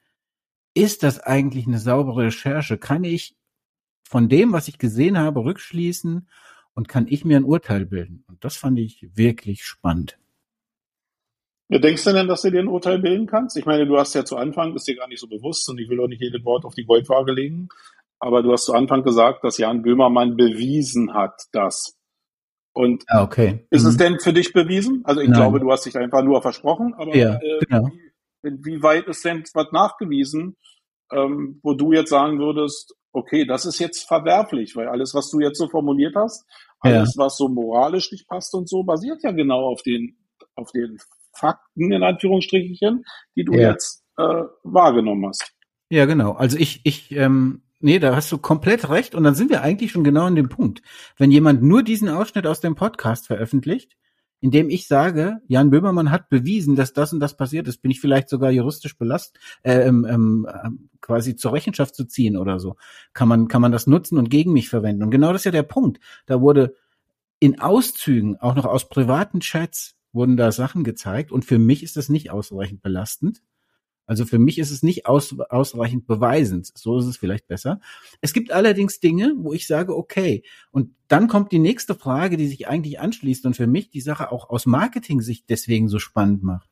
Ist 0.74 1.02
das 1.02 1.18
eigentlich 1.18 1.66
eine 1.66 1.78
saubere 1.78 2.26
Recherche? 2.26 2.78
Kann 2.78 3.04
ich 3.04 3.36
von 4.10 4.28
dem, 4.28 4.52
was 4.52 4.66
ich 4.66 4.78
gesehen 4.78 5.16
habe, 5.18 5.44
rückschließen 5.44 6.28
und 6.74 6.88
kann 6.88 7.06
ich 7.08 7.24
mir 7.24 7.36
ein 7.36 7.44
Urteil 7.44 7.86
bilden. 7.86 8.24
Und 8.26 8.44
das 8.44 8.56
fand 8.56 8.76
ich 8.80 9.08
wirklich 9.14 9.62
spannend. 9.62 10.18
Ja, 11.68 11.78
denkst 11.78 12.02
du 12.02 12.12
denn, 12.12 12.26
dass 12.26 12.42
du 12.42 12.50
dir 12.50 12.58
ein 12.58 12.66
Urteil 12.66 12.98
bilden 12.98 13.28
kannst? 13.28 13.56
Ich 13.56 13.66
meine, 13.66 13.86
du 13.86 13.96
hast 13.96 14.12
ja 14.14 14.24
zu 14.24 14.36
Anfang, 14.36 14.72
bist 14.72 14.88
dir 14.88 14.96
gar 14.96 15.06
nicht 15.06 15.20
so 15.20 15.28
bewusst 15.28 15.70
und 15.70 15.78
ich 15.78 15.88
will 15.88 16.00
auch 16.00 16.08
nicht 16.08 16.20
jedes 16.20 16.44
Wort 16.44 16.64
auf 16.64 16.74
die 16.74 16.86
Goldwaage 16.86 17.30
legen, 17.30 17.68
aber 18.18 18.42
du 18.42 18.50
hast 18.50 18.64
zu 18.64 18.74
Anfang 18.74 19.04
gesagt, 19.04 19.44
dass 19.44 19.58
Jan 19.58 19.82
Böhmermann 19.82 20.36
bewiesen 20.36 21.14
hat, 21.14 21.44
dass. 21.52 21.96
Und 22.72 23.04
ah, 23.06 23.22
okay. 23.22 23.64
ist 23.70 23.84
mhm. 23.84 23.88
es 23.90 23.96
denn 23.96 24.18
für 24.18 24.32
dich 24.32 24.52
bewiesen? 24.52 25.02
Also 25.04 25.20
ich 25.20 25.28
Nein. 25.28 25.38
glaube, 25.38 25.60
du 25.60 25.70
hast 25.70 25.86
dich 25.86 25.96
einfach 25.96 26.24
nur 26.24 26.42
versprochen, 26.42 26.94
aber 26.94 27.14
ja, 27.14 27.36
äh, 27.36 27.60
genau. 27.60 27.92
inwieweit 28.42 29.06
ist 29.06 29.24
denn 29.24 29.44
was 29.54 29.70
nachgewiesen, 29.70 30.56
ähm, 31.12 31.60
wo 31.62 31.74
du 31.74 31.92
jetzt 31.92 32.10
sagen 32.10 32.40
würdest, 32.40 32.96
okay, 33.12 33.44
das 33.44 33.66
ist 33.66 33.78
jetzt 33.78 34.06
verwerflich, 34.06 34.76
weil 34.76 34.88
alles, 34.88 35.14
was 35.14 35.30
du 35.30 35.40
jetzt 35.40 35.58
so 35.58 35.68
formuliert 35.68 36.14
hast, 36.16 36.44
alles, 36.80 37.14
ja. 37.16 37.24
was 37.24 37.36
so 37.36 37.48
moralisch 37.48 38.10
nicht 38.12 38.28
passt 38.28 38.54
und 38.54 38.68
so, 38.68 38.82
basiert 38.82 39.22
ja 39.22 39.32
genau 39.32 39.66
auf 39.66 39.82
den, 39.82 40.16
auf 40.54 40.70
den 40.72 40.98
Fakten, 41.32 41.92
in 41.92 42.02
Anführungsstrichen, 42.02 43.04
die 43.36 43.44
du 43.44 43.54
ja. 43.54 43.70
jetzt 43.70 44.04
äh, 44.16 44.44
wahrgenommen 44.62 45.26
hast. 45.26 45.52
Ja, 45.88 46.04
genau. 46.06 46.32
Also 46.32 46.56
ich, 46.56 46.80
ich, 46.84 47.10
ähm, 47.12 47.62
nee, 47.80 47.98
da 47.98 48.14
hast 48.14 48.30
du 48.30 48.38
komplett 48.38 48.88
recht. 48.88 49.14
Und 49.14 49.24
dann 49.24 49.34
sind 49.34 49.50
wir 49.50 49.62
eigentlich 49.62 49.90
schon 49.90 50.04
genau 50.04 50.24
an 50.24 50.36
dem 50.36 50.48
Punkt. 50.48 50.82
Wenn 51.16 51.30
jemand 51.30 51.62
nur 51.62 51.82
diesen 51.82 52.08
Ausschnitt 52.08 52.46
aus 52.46 52.60
dem 52.60 52.76
Podcast 52.76 53.26
veröffentlicht, 53.26 53.96
indem 54.40 54.70
ich 54.70 54.86
sage, 54.86 55.40
Jan 55.46 55.70
Böhmermann 55.70 56.10
hat 56.10 56.28
bewiesen, 56.28 56.76
dass 56.76 56.92
das 56.92 57.12
und 57.12 57.20
das 57.20 57.36
passiert 57.36 57.68
ist, 57.68 57.82
bin 57.82 57.90
ich 57.90 58.00
vielleicht 58.00 58.28
sogar 58.28 58.50
juristisch 58.50 58.96
belastet, 58.96 59.40
äh, 59.62 59.80
ähm, 59.86 60.06
ähm, 60.08 60.88
quasi 61.00 61.36
zur 61.36 61.52
Rechenschaft 61.52 61.94
zu 61.94 62.06
ziehen 62.06 62.36
oder 62.36 62.58
so. 62.58 62.76
Kann 63.12 63.28
man, 63.28 63.48
kann 63.48 63.62
man 63.62 63.72
das 63.72 63.86
nutzen 63.86 64.18
und 64.18 64.30
gegen 64.30 64.52
mich 64.52 64.68
verwenden. 64.68 65.02
Und 65.02 65.10
genau 65.10 65.32
das 65.32 65.42
ist 65.42 65.46
ja 65.46 65.50
der 65.50 65.62
Punkt. 65.62 66.00
Da 66.26 66.40
wurde 66.40 66.74
in 67.38 67.60
Auszügen, 67.60 68.36
auch 68.36 68.54
noch 68.54 68.66
aus 68.66 68.88
privaten 68.88 69.40
Chats, 69.40 69.96
wurden 70.12 70.36
da 70.36 70.50
Sachen 70.52 70.84
gezeigt 70.84 71.30
und 71.30 71.44
für 71.44 71.58
mich 71.58 71.82
ist 71.82 71.96
das 71.96 72.08
nicht 72.08 72.30
ausreichend 72.30 72.82
belastend. 72.82 73.42
Also 74.10 74.26
für 74.26 74.40
mich 74.40 74.58
ist 74.58 74.72
es 74.72 74.82
nicht 74.82 75.06
aus, 75.06 75.38
ausreichend 75.38 76.08
beweisend. 76.08 76.72
So 76.74 76.98
ist 76.98 77.04
es 77.04 77.16
vielleicht 77.16 77.46
besser. 77.46 77.80
Es 78.20 78.32
gibt 78.32 78.50
allerdings 78.50 78.98
Dinge, 78.98 79.36
wo 79.38 79.52
ich 79.52 79.68
sage, 79.68 79.96
okay. 79.96 80.42
Und 80.72 80.96
dann 81.06 81.28
kommt 81.28 81.52
die 81.52 81.60
nächste 81.60 81.94
Frage, 81.94 82.36
die 82.36 82.48
sich 82.48 82.66
eigentlich 82.66 82.98
anschließt 82.98 83.46
und 83.46 83.54
für 83.54 83.68
mich 83.68 83.88
die 83.88 84.00
Sache 84.00 84.32
auch 84.32 84.50
aus 84.50 84.66
Marketing-Sicht 84.66 85.44
deswegen 85.48 85.88
so 85.88 86.00
spannend 86.00 86.42
macht. 86.42 86.70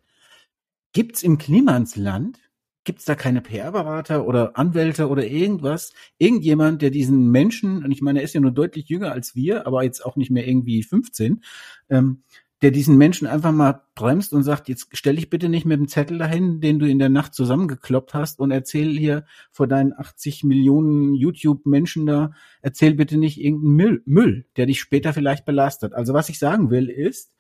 Gibt's 0.93 1.23
im 1.23 1.39
Klimansland 1.39 2.41
Gibt 2.83 3.01
es 3.01 3.05
da 3.05 3.15
keine 3.15 3.43
PR-Berater 3.43 4.27
oder 4.27 4.57
Anwälte 4.57 5.09
oder 5.09 5.27
irgendwas? 5.27 5.93
Irgendjemand, 6.17 6.81
der 6.81 6.89
diesen 6.89 7.31
Menschen, 7.31 7.85
und 7.85 7.91
ich 7.91 8.01
meine, 8.01 8.21
er 8.21 8.25
ist 8.25 8.33
ja 8.33 8.41
nur 8.41 8.51
deutlich 8.51 8.89
jünger 8.89 9.13
als 9.13 9.35
wir, 9.35 9.67
aber 9.67 9.83
jetzt 9.83 10.03
auch 10.03 10.17
nicht 10.17 10.31
mehr 10.31 10.49
irgendwie 10.49 10.83
15, 10.83 11.45
ähm, 11.91 12.23
der 12.63 12.73
diesen 12.73 12.97
Menschen 12.97 13.29
einfach 13.29 13.53
mal 13.53 13.83
bremst 13.95 14.33
und 14.33 14.43
sagt, 14.43 14.69
jetzt 14.69 14.89
stell 14.93 15.17
dich 15.17 15.31
bitte 15.31 15.49
nicht 15.49 15.65
mit 15.65 15.79
dem 15.79 15.87
Zettel 15.87 16.19
dahin, 16.19 16.61
den 16.61 16.79
du 16.81 16.87
in 16.89 16.99
der 16.99 17.09
Nacht 17.09 17.35
zusammengekloppt 17.35 18.15
hast 18.15 18.41
und 18.41 18.51
erzähl 18.51 18.99
hier 18.99 19.25
vor 19.53 19.69
deinen 19.69 19.93
80 19.93 20.43
Millionen 20.43 21.15
YouTube-Menschen 21.15 22.07
da, 22.07 22.33
erzähl 22.61 22.95
bitte 22.95 23.17
nicht 23.17 23.41
irgendeinen 23.41 23.77
Müll, 23.77 24.03
Müll, 24.07 24.47
der 24.57 24.67
dich 24.67 24.81
später 24.81 25.13
vielleicht 25.13 25.45
belastet. 25.45 25.95
Also 25.95 26.15
was 26.15 26.29
ich 26.29 26.39
sagen 26.41 26.71
will 26.71 26.89
ist, 26.89 27.31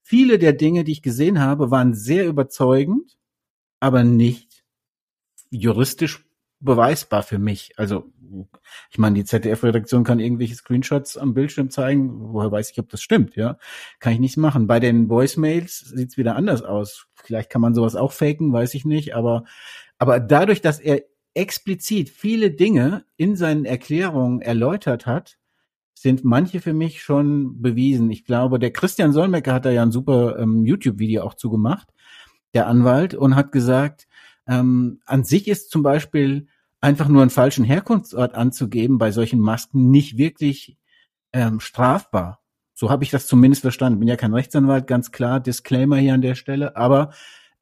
viele 0.00 0.38
der 0.38 0.54
Dinge, 0.54 0.84
die 0.84 0.92
ich 0.92 1.02
gesehen 1.02 1.40
habe, 1.40 1.70
waren 1.70 1.92
sehr 1.92 2.26
überzeugend, 2.26 3.18
aber 3.80 4.02
nicht 4.02 4.64
juristisch 5.50 6.23
beweisbar 6.64 7.22
für 7.22 7.38
mich. 7.38 7.72
Also, 7.76 8.12
ich 8.90 8.98
meine, 8.98 9.14
die 9.14 9.24
ZDF-Redaktion 9.24 10.02
kann 10.02 10.18
irgendwelche 10.18 10.54
Screenshots 10.54 11.16
am 11.16 11.34
Bildschirm 11.34 11.70
zeigen. 11.70 12.32
Woher 12.32 12.50
weiß 12.50 12.70
ich, 12.70 12.78
ob 12.78 12.88
das 12.88 13.02
stimmt, 13.02 13.36
ja? 13.36 13.58
Kann 14.00 14.14
ich 14.14 14.18
nichts 14.18 14.36
machen. 14.36 14.66
Bei 14.66 14.80
den 14.80 15.08
Voicemails 15.08 15.78
sieht's 15.78 16.16
wieder 16.16 16.36
anders 16.36 16.62
aus. 16.62 17.06
Vielleicht 17.14 17.50
kann 17.50 17.60
man 17.60 17.74
sowas 17.74 17.94
auch 17.94 18.12
faken, 18.12 18.52
weiß 18.52 18.74
ich 18.74 18.84
nicht. 18.84 19.14
Aber, 19.14 19.44
aber 19.98 20.20
dadurch, 20.20 20.60
dass 20.60 20.80
er 20.80 21.02
explizit 21.34 22.08
viele 22.08 22.50
Dinge 22.50 23.04
in 23.16 23.36
seinen 23.36 23.64
Erklärungen 23.64 24.40
erläutert 24.40 25.06
hat, 25.06 25.36
sind 25.94 26.24
manche 26.24 26.60
für 26.60 26.72
mich 26.72 27.02
schon 27.02 27.62
bewiesen. 27.62 28.10
Ich 28.10 28.24
glaube, 28.24 28.58
der 28.58 28.72
Christian 28.72 29.12
Solmecke 29.12 29.52
hat 29.52 29.64
da 29.64 29.70
ja 29.70 29.82
ein 29.82 29.92
super 29.92 30.38
ähm, 30.38 30.64
YouTube-Video 30.64 31.22
auch 31.22 31.34
zugemacht, 31.34 31.88
der 32.52 32.66
Anwalt, 32.66 33.14
und 33.14 33.36
hat 33.36 33.52
gesagt, 33.52 34.06
ähm, 34.46 35.00
an 35.06 35.24
sich 35.24 35.48
ist 35.48 35.70
zum 35.70 35.82
Beispiel 35.82 36.48
einfach 36.84 37.08
nur 37.08 37.22
einen 37.22 37.30
falschen 37.30 37.64
Herkunftsort 37.64 38.34
anzugeben 38.34 38.98
bei 38.98 39.10
solchen 39.10 39.40
Masken 39.40 39.90
nicht 39.90 40.18
wirklich 40.18 40.76
ähm, 41.32 41.58
strafbar. 41.58 42.42
So 42.74 42.90
habe 42.90 43.04
ich 43.04 43.10
das 43.10 43.26
zumindest 43.26 43.62
verstanden. 43.62 44.00
Bin 44.00 44.08
ja 44.08 44.16
kein 44.16 44.34
Rechtsanwalt, 44.34 44.86
ganz 44.86 45.10
klar, 45.10 45.40
Disclaimer 45.40 45.96
hier 45.96 46.12
an 46.12 46.20
der 46.20 46.34
Stelle. 46.34 46.76
Aber 46.76 47.12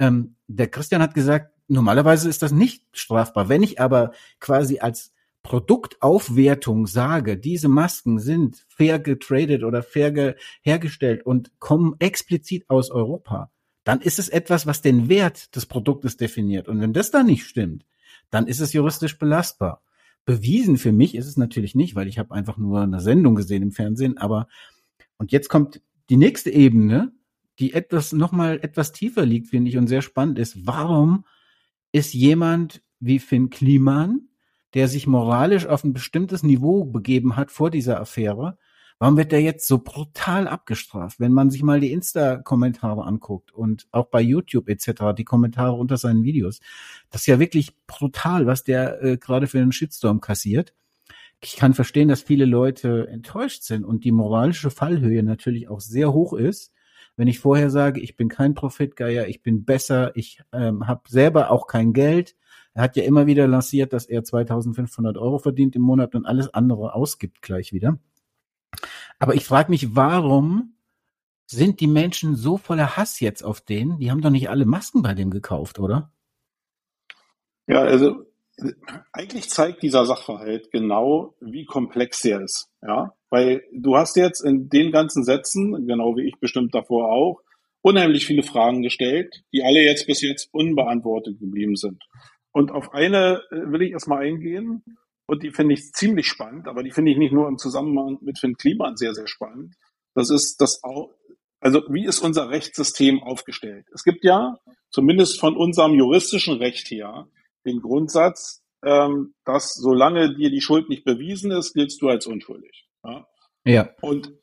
ähm, 0.00 0.34
der 0.48 0.66
Christian 0.66 1.02
hat 1.02 1.14
gesagt, 1.14 1.52
normalerweise 1.68 2.28
ist 2.28 2.42
das 2.42 2.50
nicht 2.50 2.84
strafbar. 2.92 3.48
Wenn 3.48 3.62
ich 3.62 3.80
aber 3.80 4.10
quasi 4.40 4.80
als 4.80 5.12
Produktaufwertung 5.44 6.88
sage, 6.88 7.36
diese 7.36 7.68
Masken 7.68 8.18
sind 8.18 8.64
fair 8.68 8.98
getradet 8.98 9.62
oder 9.62 9.84
fair 9.84 10.34
hergestellt 10.62 11.24
und 11.24 11.52
kommen 11.60 11.94
explizit 12.00 12.68
aus 12.68 12.90
Europa, 12.90 13.52
dann 13.84 14.00
ist 14.00 14.18
es 14.18 14.28
etwas, 14.28 14.66
was 14.66 14.82
den 14.82 15.08
Wert 15.08 15.54
des 15.54 15.66
Produktes 15.66 16.16
definiert. 16.16 16.66
Und 16.66 16.80
wenn 16.80 16.92
das 16.92 17.12
dann 17.12 17.26
nicht 17.26 17.46
stimmt, 17.46 17.84
dann 18.32 18.48
ist 18.48 18.60
es 18.60 18.72
juristisch 18.72 19.18
belastbar. 19.18 19.82
Bewiesen 20.24 20.78
für 20.78 20.90
mich 20.90 21.14
ist 21.14 21.26
es 21.26 21.36
natürlich 21.36 21.74
nicht, 21.74 21.94
weil 21.94 22.08
ich 22.08 22.18
habe 22.18 22.34
einfach 22.34 22.56
nur 22.56 22.80
eine 22.80 23.00
Sendung 23.00 23.34
gesehen 23.34 23.62
im 23.62 23.72
Fernsehen. 23.72 24.16
Aber 24.16 24.48
und 25.18 25.32
jetzt 25.32 25.48
kommt 25.48 25.82
die 26.08 26.16
nächste 26.16 26.50
Ebene, 26.50 27.12
die 27.58 27.74
etwas 27.74 28.12
noch 28.12 28.32
mal 28.32 28.58
etwas 28.62 28.92
tiefer 28.92 29.26
liegt, 29.26 29.48
finde 29.48 29.70
ich 29.70 29.76
und 29.76 29.86
sehr 29.86 30.02
spannend 30.02 30.38
ist. 30.38 30.66
Warum 30.66 31.26
ist 31.92 32.14
jemand 32.14 32.82
wie 33.00 33.18
Finn 33.18 33.50
Kliman, 33.50 34.28
der 34.72 34.88
sich 34.88 35.06
moralisch 35.06 35.66
auf 35.66 35.84
ein 35.84 35.92
bestimmtes 35.92 36.42
Niveau 36.42 36.84
begeben 36.86 37.36
hat 37.36 37.50
vor 37.50 37.70
dieser 37.70 38.00
Affäre, 38.00 38.56
Warum 39.02 39.16
wird 39.16 39.32
der 39.32 39.42
jetzt 39.42 39.66
so 39.66 39.78
brutal 39.78 40.46
abgestraft? 40.46 41.18
Wenn 41.18 41.32
man 41.32 41.50
sich 41.50 41.64
mal 41.64 41.80
die 41.80 41.90
Insta-Kommentare 41.90 43.02
anguckt 43.02 43.50
und 43.50 43.88
auch 43.90 44.06
bei 44.06 44.20
YouTube 44.20 44.68
etc., 44.68 45.12
die 45.18 45.24
Kommentare 45.24 45.72
unter 45.72 45.96
seinen 45.96 46.22
Videos, 46.22 46.60
das 47.10 47.22
ist 47.22 47.26
ja 47.26 47.40
wirklich 47.40 47.76
brutal, 47.88 48.46
was 48.46 48.62
der 48.62 49.02
äh, 49.02 49.16
gerade 49.16 49.48
für 49.48 49.58
einen 49.58 49.72
Shitstorm 49.72 50.20
kassiert. 50.20 50.72
Ich 51.40 51.56
kann 51.56 51.74
verstehen, 51.74 52.06
dass 52.06 52.22
viele 52.22 52.44
Leute 52.44 53.08
enttäuscht 53.08 53.64
sind 53.64 53.84
und 53.84 54.04
die 54.04 54.12
moralische 54.12 54.70
Fallhöhe 54.70 55.24
natürlich 55.24 55.68
auch 55.68 55.80
sehr 55.80 56.12
hoch 56.12 56.32
ist. 56.32 56.72
Wenn 57.16 57.26
ich 57.26 57.40
vorher 57.40 57.70
sage, 57.70 57.98
ich 57.98 58.16
bin 58.16 58.28
kein 58.28 58.54
Profitgeier, 58.54 59.26
ich 59.26 59.42
bin 59.42 59.64
besser, 59.64 60.12
ich 60.14 60.44
ähm, 60.52 60.86
habe 60.86 61.02
selber 61.08 61.50
auch 61.50 61.66
kein 61.66 61.92
Geld. 61.92 62.36
Er 62.72 62.84
hat 62.84 62.94
ja 62.94 63.02
immer 63.02 63.26
wieder 63.26 63.48
lanciert, 63.48 63.92
dass 63.92 64.06
er 64.06 64.22
2500 64.22 65.18
Euro 65.18 65.40
verdient 65.40 65.74
im 65.74 65.82
Monat 65.82 66.14
und 66.14 66.24
alles 66.24 66.54
andere 66.54 66.94
ausgibt 66.94 67.42
gleich 67.42 67.72
wieder. 67.72 67.98
Aber 69.18 69.34
ich 69.34 69.44
frage 69.44 69.70
mich, 69.70 69.94
warum 69.94 70.74
sind 71.46 71.80
die 71.80 71.86
Menschen 71.86 72.34
so 72.34 72.56
voller 72.56 72.96
Hass 72.96 73.20
jetzt 73.20 73.42
auf 73.42 73.60
den? 73.60 73.98
Die 73.98 74.10
haben 74.10 74.22
doch 74.22 74.30
nicht 74.30 74.50
alle 74.50 74.64
Masken 74.64 75.02
bei 75.02 75.14
dem 75.14 75.30
gekauft, 75.30 75.78
oder? 75.78 76.10
Ja, 77.66 77.80
also 77.82 78.26
eigentlich 79.12 79.48
zeigt 79.48 79.82
dieser 79.82 80.04
Sachverhalt 80.04 80.70
genau, 80.70 81.34
wie 81.40 81.64
komplex 81.64 82.24
er 82.24 82.42
ist. 82.42 82.68
Ja, 82.82 83.14
weil 83.30 83.62
du 83.72 83.96
hast 83.96 84.16
jetzt 84.16 84.44
in 84.44 84.68
den 84.68 84.92
ganzen 84.92 85.24
Sätzen, 85.24 85.86
genau 85.86 86.16
wie 86.16 86.28
ich 86.28 86.38
bestimmt 86.38 86.74
davor 86.74 87.10
auch, 87.10 87.40
unheimlich 87.80 88.26
viele 88.26 88.42
Fragen 88.42 88.82
gestellt, 88.82 89.42
die 89.52 89.62
alle 89.62 89.80
jetzt 89.80 90.06
bis 90.06 90.20
jetzt 90.20 90.48
unbeantwortet 90.52 91.38
geblieben 91.40 91.76
sind. 91.76 92.02
Und 92.52 92.70
auf 92.70 92.92
eine 92.92 93.42
äh, 93.50 93.72
will 93.72 93.82
ich 93.82 93.92
erstmal 93.92 94.24
eingehen. 94.24 94.84
Und 95.32 95.42
die 95.42 95.50
finde 95.50 95.72
ich 95.72 95.94
ziemlich 95.94 96.28
spannend, 96.28 96.68
aber 96.68 96.82
die 96.82 96.90
finde 96.90 97.10
ich 97.10 97.16
nicht 97.16 97.32
nur 97.32 97.48
im 97.48 97.56
Zusammenhang 97.56 98.18
mit 98.20 98.38
Finn 98.38 98.58
Kliman 98.58 98.98
sehr, 98.98 99.14
sehr 99.14 99.26
spannend. 99.26 99.76
Das 100.14 100.28
ist 100.28 100.60
das 100.60 100.84
auch, 100.84 101.08
also 101.58 101.80
wie 101.88 102.04
ist 102.04 102.18
unser 102.18 102.50
Rechtssystem 102.50 103.22
aufgestellt? 103.22 103.86
Es 103.94 104.04
gibt 104.04 104.24
ja, 104.24 104.58
zumindest 104.90 105.40
von 105.40 105.56
unserem 105.56 105.94
juristischen 105.94 106.58
Recht 106.58 106.90
her, 106.90 107.28
den 107.64 107.80
Grundsatz, 107.80 108.62
ähm, 108.84 109.32
dass 109.46 109.72
solange 109.72 110.34
dir 110.34 110.50
die 110.50 110.60
Schuld 110.60 110.90
nicht 110.90 111.04
bewiesen 111.04 111.50
ist, 111.50 111.72
giltst 111.72 112.02
du 112.02 112.10
als 112.10 112.26
unschuldig. 112.26 112.90
Ja. 113.02 113.26
ja. 113.64 113.88
Und 114.02 114.34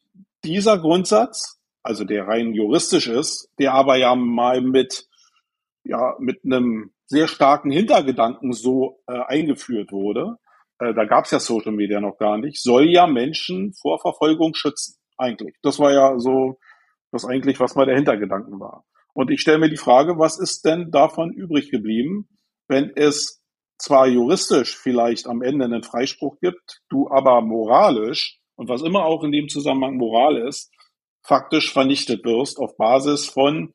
dieser 0.43 0.79
Grundsatz, 0.79 1.61
also 1.83 2.03
der 2.03 2.27
rein 2.27 2.55
juristisch 2.55 3.09
ist, 3.09 3.51
der 3.59 3.75
aber 3.75 3.97
ja 3.97 4.15
mal 4.15 4.61
mit, 4.61 5.07
ja, 5.83 6.15
mit 6.17 6.43
einem 6.43 6.93
sehr 7.05 7.27
starken 7.27 7.69
Hintergedanken 7.69 8.53
so 8.53 9.03
äh, 9.05 9.19
eingeführt 9.27 9.91
wurde, 9.91 10.39
äh, 10.79 10.93
da 10.93 11.05
gab 11.05 11.25
es 11.25 11.31
ja 11.31 11.39
Social 11.39 11.71
Media 11.71 11.99
noch 11.99 12.17
gar 12.17 12.37
nicht, 12.37 12.61
soll 12.61 12.89
ja 12.89 13.07
Menschen 13.07 13.73
vor 13.73 13.99
Verfolgung 13.99 14.53
schützen, 14.55 14.95
eigentlich. 15.17 15.55
Das 15.61 15.79
war 15.79 15.93
ja 15.93 16.17
so 16.17 16.57
das 17.11 17.25
eigentlich, 17.25 17.59
was 17.59 17.75
mal 17.75 17.85
der 17.85 17.95
Hintergedanken 17.95 18.59
war. 18.59 18.85
Und 19.13 19.31
ich 19.31 19.41
stelle 19.41 19.57
mir 19.57 19.69
die 19.69 19.77
Frage, 19.77 20.19
was 20.19 20.39
ist 20.39 20.63
denn 20.65 20.91
davon 20.91 21.33
übrig 21.33 21.71
geblieben, 21.71 22.29
wenn 22.67 22.91
es 22.95 23.43
zwar 23.77 24.07
juristisch 24.07 24.77
vielleicht 24.77 25.27
am 25.27 25.41
Ende 25.41 25.65
einen 25.65 25.83
Freispruch 25.83 26.37
gibt, 26.39 26.81
du 26.89 27.09
aber 27.09 27.41
moralisch 27.41 28.39
und 28.55 28.69
was 28.69 28.81
immer 28.81 29.05
auch 29.05 29.23
in 29.23 29.31
dem 29.31 29.47
Zusammenhang 29.47 29.97
Moral 29.97 30.37
ist, 30.37 30.71
faktisch 31.23 31.71
vernichtet 31.71 32.23
wirst 32.25 32.59
auf 32.59 32.77
Basis 32.77 33.27
von 33.27 33.73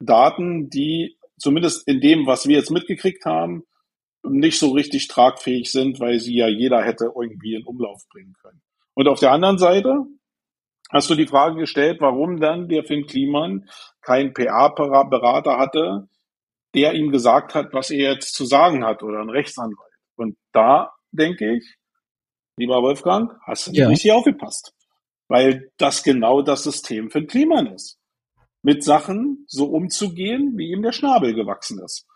Daten, 0.00 0.68
die 0.70 1.16
zumindest 1.38 1.86
in 1.88 2.00
dem, 2.00 2.26
was 2.26 2.46
wir 2.46 2.56
jetzt 2.56 2.70
mitgekriegt 2.70 3.24
haben, 3.24 3.64
nicht 4.24 4.58
so 4.58 4.72
richtig 4.72 5.08
tragfähig 5.08 5.70
sind, 5.70 6.00
weil 6.00 6.18
sie 6.18 6.36
ja 6.36 6.48
jeder 6.48 6.82
hätte 6.82 7.12
irgendwie 7.14 7.54
in 7.54 7.64
Umlauf 7.64 8.02
bringen 8.08 8.34
können. 8.40 8.62
Und 8.94 9.08
auf 9.08 9.20
der 9.20 9.32
anderen 9.32 9.58
Seite 9.58 10.06
hast 10.90 11.10
du 11.10 11.14
die 11.14 11.26
Frage 11.26 11.56
gestellt, 11.56 12.00
warum 12.00 12.40
dann 12.40 12.68
der 12.68 12.84
Finn 12.84 13.06
Kliman 13.06 13.68
keinen 14.00 14.32
PA-Berater 14.32 15.58
hatte, 15.58 16.08
der 16.74 16.94
ihm 16.94 17.10
gesagt 17.10 17.54
hat, 17.54 17.72
was 17.72 17.90
er 17.90 18.12
jetzt 18.14 18.34
zu 18.34 18.44
sagen 18.44 18.84
hat 18.84 19.02
oder 19.02 19.20
ein 19.20 19.30
Rechtsanwalt. 19.30 19.92
Und 20.16 20.36
da 20.52 20.92
denke 21.12 21.56
ich, 21.56 21.76
lieber 22.56 22.82
Wolfgang, 22.82 23.32
hast 23.46 23.66
du 23.66 23.70
nicht 23.70 23.80
ja. 23.80 23.88
richtig 23.88 24.12
aufgepasst. 24.12 24.72
Weil 25.28 25.70
das 25.78 26.02
genau 26.02 26.42
das 26.42 26.64
System 26.64 27.10
für 27.10 27.24
Kliman 27.24 27.68
ist. 27.68 27.98
Mit 28.62 28.84
Sachen 28.84 29.44
so 29.46 29.66
umzugehen, 29.66 30.54
wie 30.56 30.70
ihm 30.70 30.82
der 30.82 30.92
Schnabel 30.92 31.34
gewachsen 31.34 31.80
ist. 31.82 32.06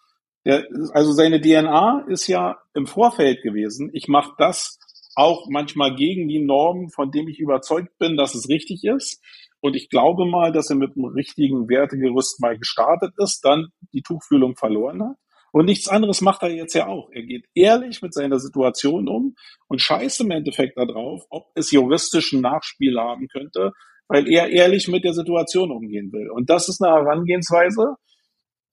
Der, 0.44 0.66
also 0.92 1.12
seine 1.12 1.40
DNA 1.40 2.07
ist 2.09 2.27
ja 2.27 2.59
im 2.74 2.87
Vorfeld 2.87 3.42
gewesen. 3.42 3.90
Ich 3.92 4.09
mache 4.09 4.33
das 4.38 4.79
auch 5.14 5.46
manchmal 5.48 5.96
gegen 5.96 6.29
die 6.29 6.38
Normen, 6.38 6.90
von 6.90 7.11
dem 7.11 7.29
ich 7.29 7.40
überzeugt 7.40 7.98
bin, 7.98 8.16
dass 8.16 8.35
es 8.35 8.48
richtig 8.48 8.85
ist. 8.85 9.22
Und 9.61 9.74
ich 9.74 9.90
glaube 9.90 10.24
mal, 10.27 10.53
dass 10.53 10.70
er 10.70 10.77
mit 10.77 10.96
einem 10.96 11.07
richtigen 11.07 11.68
Wertegerüst 11.68 12.40
mal 12.40 12.57
gestartet 12.57 13.12
ist, 13.18 13.44
dann 13.44 13.68
die 13.92 14.03
Tuchfühlung 14.03 14.55
verloren 14.57 15.03
hat. 15.03 15.16
Und 15.51 15.64
nichts 15.64 15.88
anderes 15.88 16.20
macht 16.20 16.42
er 16.42 16.51
jetzt 16.51 16.74
ja 16.74 16.87
auch. 16.87 17.11
Er 17.11 17.22
geht 17.22 17.46
ehrlich 17.55 18.03
mit 18.03 18.14
seiner 18.14 18.38
Situation 18.38 19.09
um 19.09 19.35
und 19.66 19.81
scheißt 19.81 20.20
im 20.20 20.31
Endeffekt 20.31 20.77
darauf, 20.79 21.24
ob 21.31 21.46
es 21.55 21.70
juristischen 21.70 22.40
Nachspiel 22.40 22.98
haben 22.98 23.29
könnte, 23.29 23.72
weil 24.09 24.29
er 24.29 24.51
ehrlich 24.51 24.88
mit 24.88 25.05
der 25.05 25.14
Situation 25.14 25.70
umgehen 25.70 26.12
will. 26.12 26.31
Und 26.31 26.51
das 26.51 26.68
ist 26.68 26.83
eine 26.83 26.94
Herangehensweise, 26.94 27.96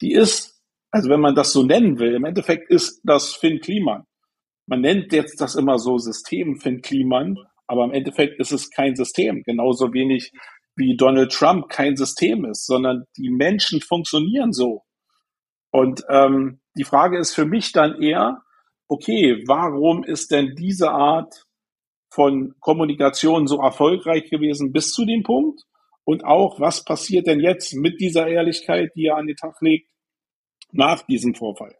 die 0.01 0.13
ist 0.13 0.54
Also 0.95 1.10
wenn 1.10 1.19
man 1.19 1.36
das 1.36 1.51
so 1.51 1.62
nennen 1.62 1.99
will, 1.99 2.15
im 2.15 2.23
Endeffekt 2.23 2.69
ist 2.69 3.01
das 3.03 3.34
Finn 3.36 3.60
Kliman. 3.60 4.05
Man 4.65 4.79
nennt 4.79 5.12
jetzt 5.12 5.41
das 5.41 5.55
immer 5.55 5.77
so 5.77 5.97
System 5.97 6.55
Finn 6.62 6.81
Kliman, 6.81 7.36
aber 7.67 7.84
im 7.84 7.91
Endeffekt 7.91 8.39
ist 8.39 8.53
es 8.53 8.69
kein 8.69 8.95
System. 8.95 9.43
Genauso 9.43 9.91
wenig 9.91 10.31
wie 10.77 10.95
Donald 10.95 11.34
Trump 11.34 11.67
kein 11.67 11.97
System 11.97 12.45
ist, 12.45 12.65
sondern 12.65 13.03
die 13.17 13.29
Menschen 13.29 13.81
funktionieren 13.81 14.53
so. 14.53 14.84
Und 15.69 16.01
ähm, 16.08 16.62
die 16.77 16.86
Frage 16.86 17.19
ist 17.19 17.36
für 17.36 17.45
mich 17.45 17.73
dann 17.73 18.01
eher, 18.01 18.41
okay, 18.88 19.43
warum 19.47 20.05
ist 20.05 20.31
denn 20.31 20.55
diese 20.55 20.91
Art 20.91 21.43
von 22.10 22.53
Kommunikation 22.62 23.47
so 23.47 23.60
erfolgreich 23.60 24.29
gewesen 24.29 24.71
bis 24.71 24.93
zu 24.93 25.03
dem 25.03 25.23
Punkt? 25.23 25.60
Und 26.05 26.23
auch, 26.23 26.58
was 26.62 26.86
passiert 26.86 27.27
denn 27.27 27.41
jetzt 27.41 27.73
mit 27.73 27.99
dieser 27.99 28.27
Ehrlichkeit, 28.27 28.91
die 28.95 29.08
er 29.08 29.17
an 29.17 29.27
den 29.27 29.36
Tag 29.36 29.58
legt, 29.60 29.89
nach 30.71 31.04
diesem 31.04 31.36
Vorfall? 31.36 31.75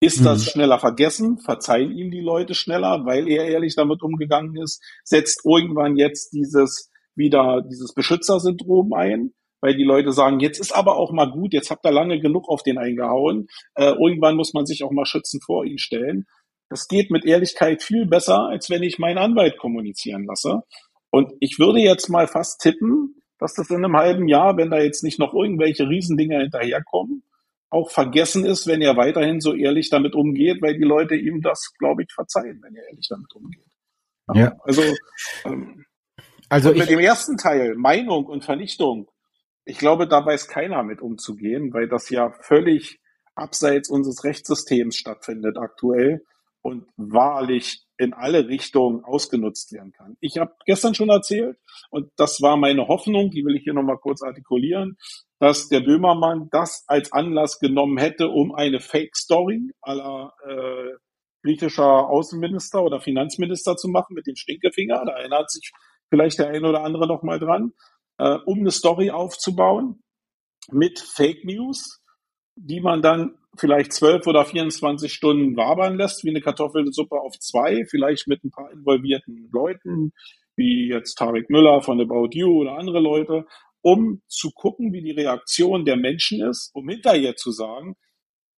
Ist 0.00 0.24
das 0.24 0.44
mhm. 0.44 0.50
schneller 0.50 0.78
vergessen? 0.78 1.38
Verzeihen 1.38 1.90
ihm 1.90 2.10
die 2.10 2.20
Leute 2.20 2.54
schneller, 2.54 3.04
weil 3.04 3.28
er 3.28 3.46
ehrlich 3.46 3.74
damit 3.74 4.02
umgegangen 4.02 4.56
ist? 4.56 4.82
Setzt 5.02 5.44
irgendwann 5.44 5.96
jetzt 5.96 6.32
dieses 6.32 6.90
wieder 7.16 7.62
dieses 7.62 7.94
Beschützersyndrom 7.94 8.92
ein? 8.92 9.32
Weil 9.60 9.76
die 9.76 9.84
Leute 9.84 10.12
sagen, 10.12 10.38
jetzt 10.38 10.60
ist 10.60 10.70
aber 10.70 10.96
auch 10.96 11.10
mal 11.10 11.28
gut, 11.28 11.52
jetzt 11.52 11.70
habt 11.70 11.84
ihr 11.84 11.90
lange 11.90 12.20
genug 12.20 12.48
auf 12.48 12.62
den 12.62 12.78
eingehauen. 12.78 13.48
Äh, 13.74 13.90
irgendwann 13.90 14.36
muss 14.36 14.54
man 14.54 14.66
sich 14.66 14.84
auch 14.84 14.92
mal 14.92 15.04
schützen 15.04 15.40
vor 15.44 15.64
ihn 15.64 15.78
stellen. 15.78 16.26
Das 16.68 16.86
geht 16.86 17.10
mit 17.10 17.24
Ehrlichkeit 17.24 17.82
viel 17.82 18.06
besser, 18.06 18.46
als 18.48 18.70
wenn 18.70 18.84
ich 18.84 19.00
meinen 19.00 19.18
Anwalt 19.18 19.58
kommunizieren 19.58 20.26
lasse. 20.26 20.62
Und 21.10 21.32
ich 21.40 21.58
würde 21.58 21.80
jetzt 21.80 22.08
mal 22.08 22.28
fast 22.28 22.60
tippen, 22.60 23.16
dass 23.40 23.54
das 23.54 23.70
in 23.70 23.84
einem 23.84 23.96
halben 23.96 24.28
Jahr, 24.28 24.56
wenn 24.56 24.70
da 24.70 24.78
jetzt 24.78 25.02
nicht 25.02 25.18
noch 25.18 25.34
irgendwelche 25.34 25.88
Riesendinger 25.88 26.40
hinterherkommen, 26.40 27.24
auch 27.70 27.90
vergessen 27.90 28.44
ist, 28.44 28.66
wenn 28.66 28.80
er 28.80 28.96
weiterhin 28.96 29.40
so 29.40 29.54
ehrlich 29.54 29.90
damit 29.90 30.14
umgeht, 30.14 30.62
weil 30.62 30.78
die 30.78 30.84
Leute 30.84 31.14
ihm 31.14 31.42
das, 31.42 31.72
glaube 31.78 32.02
ich, 32.02 32.12
verzeihen, 32.12 32.60
wenn 32.62 32.74
er 32.74 32.84
ehrlich 32.88 33.06
damit 33.08 33.32
umgeht. 33.34 33.64
Ja. 34.34 34.56
Also, 34.64 34.82
ähm, 35.44 35.84
also 36.48 36.72
mit 36.72 36.88
dem 36.88 36.98
ersten 36.98 37.36
Teil, 37.36 37.74
Meinung 37.74 38.26
und 38.26 38.44
Vernichtung, 38.44 39.10
ich 39.64 39.78
glaube, 39.78 40.08
da 40.08 40.24
weiß 40.24 40.48
keiner 40.48 40.82
mit 40.82 41.02
umzugehen, 41.02 41.74
weil 41.74 41.88
das 41.88 42.08
ja 42.08 42.32
völlig 42.40 43.00
abseits 43.34 43.90
unseres 43.90 44.24
Rechtssystems 44.24 44.96
stattfindet 44.96 45.58
aktuell 45.58 46.24
und 46.62 46.86
wahrlich 46.96 47.84
in 47.96 48.12
alle 48.12 48.48
Richtungen 48.48 49.04
ausgenutzt 49.04 49.72
werden 49.72 49.92
kann. 49.92 50.16
Ich 50.20 50.38
habe 50.38 50.54
gestern 50.66 50.94
schon 50.94 51.08
erzählt, 51.08 51.58
und 51.90 52.10
das 52.16 52.40
war 52.40 52.56
meine 52.56 52.88
Hoffnung, 52.88 53.30
die 53.30 53.44
will 53.44 53.56
ich 53.56 53.64
hier 53.64 53.74
nochmal 53.74 53.98
kurz 53.98 54.22
artikulieren, 54.22 54.96
dass 55.40 55.68
der 55.68 55.80
Böhmermann 55.80 56.48
das 56.50 56.84
als 56.86 57.12
Anlass 57.12 57.58
genommen 57.58 57.98
hätte, 57.98 58.28
um 58.28 58.54
eine 58.54 58.80
Fake-Story 58.80 59.72
aller 59.80 60.32
äh, 60.46 60.96
griechischer 61.42 62.08
Außenminister 62.08 62.82
oder 62.82 63.00
Finanzminister 63.00 63.76
zu 63.76 63.88
machen 63.88 64.14
mit 64.14 64.26
dem 64.26 64.36
Stinkefinger. 64.36 65.04
Da 65.04 65.12
erinnert 65.12 65.50
sich 65.50 65.72
vielleicht 66.10 66.38
der 66.38 66.48
eine 66.48 66.68
oder 66.68 66.82
andere 66.84 67.06
noch 67.06 67.22
mal 67.22 67.38
dran, 67.38 67.72
äh, 68.18 68.36
um 68.46 68.58
eine 68.60 68.70
Story 68.70 69.10
aufzubauen 69.10 70.02
mit 70.70 70.98
Fake 70.98 71.44
News, 71.44 72.02
die 72.56 72.80
man 72.80 73.02
dann 73.02 73.37
vielleicht 73.58 73.92
zwölf 73.92 74.26
oder 74.26 74.44
24 74.44 75.12
Stunden 75.12 75.56
wabern 75.56 75.96
lässt, 75.96 76.24
wie 76.24 76.30
eine 76.30 76.40
Kartoffelsuppe 76.40 77.20
auf 77.20 77.38
zwei, 77.38 77.84
vielleicht 77.86 78.28
mit 78.28 78.44
ein 78.44 78.50
paar 78.50 78.70
involvierten 78.70 79.48
Leuten, 79.52 80.12
wie 80.56 80.88
jetzt 80.88 81.16
Tarek 81.16 81.50
Müller 81.50 81.82
von 81.82 82.00
About 82.00 82.30
You 82.32 82.60
oder 82.60 82.78
andere 82.78 83.00
Leute, 83.00 83.46
um 83.82 84.22
zu 84.26 84.50
gucken, 84.50 84.92
wie 84.92 85.02
die 85.02 85.12
Reaktion 85.12 85.84
der 85.84 85.96
Menschen 85.96 86.42
ist, 86.42 86.70
um 86.74 86.88
hinterher 86.88 87.36
zu 87.36 87.52
sagen, 87.52 87.96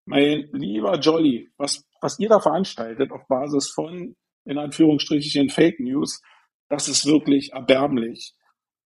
mein 0.07 0.49
lieber 0.53 0.99
Jolly, 0.99 1.51
was, 1.57 1.87
was 2.01 2.19
ihr 2.19 2.29
da 2.29 2.41
veranstaltet 2.41 3.13
auf 3.13 3.27
Basis 3.29 3.71
von, 3.71 4.17
in 4.45 4.59
Anführungsstrichen, 4.59 5.51
Fake 5.51 5.79
News, 5.79 6.23
das 6.69 6.89
ist 6.89 7.07
wirklich 7.07 7.53
erbärmlich. 7.53 8.35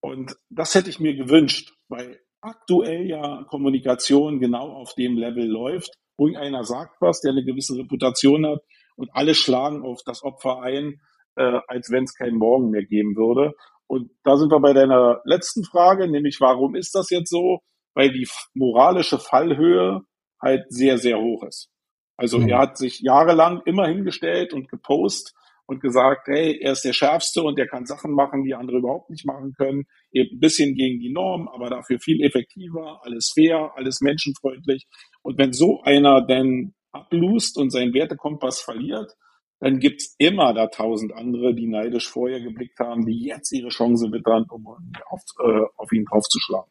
Und 0.01 0.37
das 0.51 0.75
hätte 0.75 0.91
ich 0.91 1.01
mir 1.01 1.15
gewünscht, 1.15 1.73
weil 1.89 2.21
aktuell 2.41 3.07
ja 3.07 3.45
Kommunikation 3.49 4.39
genau 4.39 4.71
auf 4.71 4.95
dem 4.95 5.17
Level 5.17 5.47
läuft. 5.47 5.97
Irgendeiner 6.19 6.65
sagt 6.65 7.01
was, 7.01 7.21
der 7.21 7.33
eine 7.33 7.45
gewisse 7.45 7.77
Reputation 7.77 8.47
hat 8.47 8.63
und 8.97 9.11
alle 9.13 9.35
schlagen 9.35 9.83
auf 9.83 10.03
das 10.05 10.23
Opfer 10.23 10.61
ein, 10.63 11.01
äh, 11.37 11.61
als 11.67 11.91
wenn 11.91 12.05
es 12.05 12.15
keinen 12.15 12.39
Morgen 12.39 12.71
mehr 12.71 12.85
geben 12.85 13.17
würde. 13.17 13.55
Und 13.87 14.11
da 14.23 14.37
sind 14.37 14.51
wir 14.51 14.61
bei 14.61 14.73
deiner 14.73 15.21
letzten 15.25 15.65
Frage, 15.65 16.09
nämlich 16.09 16.41
warum 16.41 16.75
ist 16.75 16.95
das 16.95 17.11
jetzt 17.11 17.31
so? 17.31 17.61
Weil 17.95 18.13
die 18.13 18.29
moralische 18.55 19.19
Fallhöhe 19.19 20.03
halt 20.41 20.65
sehr, 20.69 20.99
sehr 20.99 21.19
hoch 21.19 21.45
ist. 21.45 21.71
Also 22.17 22.39
mhm. 22.39 22.49
er 22.49 22.59
hat 22.59 22.79
sich 22.79 23.01
jahrelang 23.01 23.63
immer 23.65 23.87
hingestellt 23.87 24.53
und 24.53 24.69
gepostet 24.69 25.35
und 25.67 25.81
gesagt, 25.81 26.29
hey, 26.29 26.59
er 26.61 26.73
ist 26.73 26.85
der 26.85 26.93
Schärfste 26.93 27.43
und 27.43 27.59
er 27.59 27.67
kann 27.67 27.87
Sachen 27.87 28.13
machen, 28.13 28.45
die 28.45 28.55
andere 28.55 28.79
überhaupt 28.79 29.11
nicht 29.11 29.27
machen 29.27 29.53
können. 29.57 29.85
Eben 30.13 30.37
ein 30.37 30.41
bisschen 30.41 30.75
gegen 30.75 31.01
die 31.01 31.13
Norm, 31.13 31.49
aber 31.49 31.71
dafür 31.71 31.99
viel 31.99 32.23
effektiver, 32.23 33.01
alles 33.03 33.33
fair, 33.35 33.73
alles 33.77 34.01
menschenfreundlich. 34.01 34.87
Und 35.23 35.39
wenn 35.39 35.53
so 35.53 35.81
einer 35.83 36.25
denn 36.27 36.75
ablust 36.93 37.59
und 37.59 37.71
seinen 37.71 37.95
Wertekompass 37.95 38.61
verliert, 38.61 39.13
dann 39.61 39.79
gibt's 39.79 40.15
immer 40.19 40.53
da 40.53 40.67
tausend 40.67 41.15
andere, 41.15 41.55
die 41.55 41.67
neidisch 41.67 42.09
vorher 42.09 42.41
geblickt 42.41 42.79
haben, 42.81 43.07
die 43.07 43.25
jetzt 43.25 43.53
ihre 43.53 43.69
Chance 43.69 44.13
wittern, 44.13 44.45
um 44.51 44.67
auf, 44.67 45.23
äh, 45.43 45.63
auf 45.77 45.91
ihn 45.93 46.05
draufzuschlagen. 46.05 46.71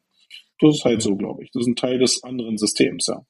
Das 0.59 0.75
ist 0.75 0.85
halt 0.85 1.01
so, 1.01 1.15
glaube 1.15 1.43
ich. 1.43 1.49
Das 1.51 1.61
ist 1.61 1.67
ein 1.67 1.75
Teil 1.75 1.99
des 1.99 2.23
anderen 2.23 2.57
Systems, 2.57 3.07
ja. 3.07 3.21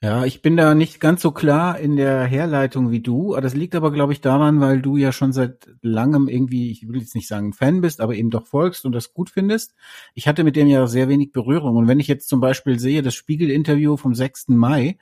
Ja, 0.00 0.24
ich 0.24 0.42
bin 0.42 0.56
da 0.56 0.76
nicht 0.76 1.00
ganz 1.00 1.22
so 1.22 1.32
klar 1.32 1.76
in 1.80 1.96
der 1.96 2.22
Herleitung 2.22 2.92
wie 2.92 3.00
du. 3.00 3.34
Das 3.40 3.54
liegt 3.54 3.74
aber, 3.74 3.90
glaube 3.90 4.12
ich, 4.12 4.20
daran, 4.20 4.60
weil 4.60 4.80
du 4.80 4.96
ja 4.96 5.10
schon 5.10 5.32
seit 5.32 5.68
langem 5.82 6.28
irgendwie, 6.28 6.70
ich 6.70 6.86
will 6.86 7.00
jetzt 7.00 7.16
nicht 7.16 7.26
sagen 7.26 7.52
Fan 7.52 7.80
bist, 7.80 8.00
aber 8.00 8.14
eben 8.14 8.30
doch 8.30 8.46
folgst 8.46 8.84
und 8.84 8.92
das 8.92 9.12
gut 9.12 9.28
findest. 9.28 9.74
Ich 10.14 10.28
hatte 10.28 10.44
mit 10.44 10.54
dem 10.54 10.68
ja 10.68 10.86
sehr 10.86 11.08
wenig 11.08 11.32
Berührung. 11.32 11.74
Und 11.74 11.88
wenn 11.88 11.98
ich 11.98 12.06
jetzt 12.06 12.28
zum 12.28 12.40
Beispiel 12.40 12.78
sehe, 12.78 13.02
das 13.02 13.16
Spiegel-Interview 13.16 13.96
vom 13.96 14.14
6. 14.14 14.48
Mai, 14.50 14.98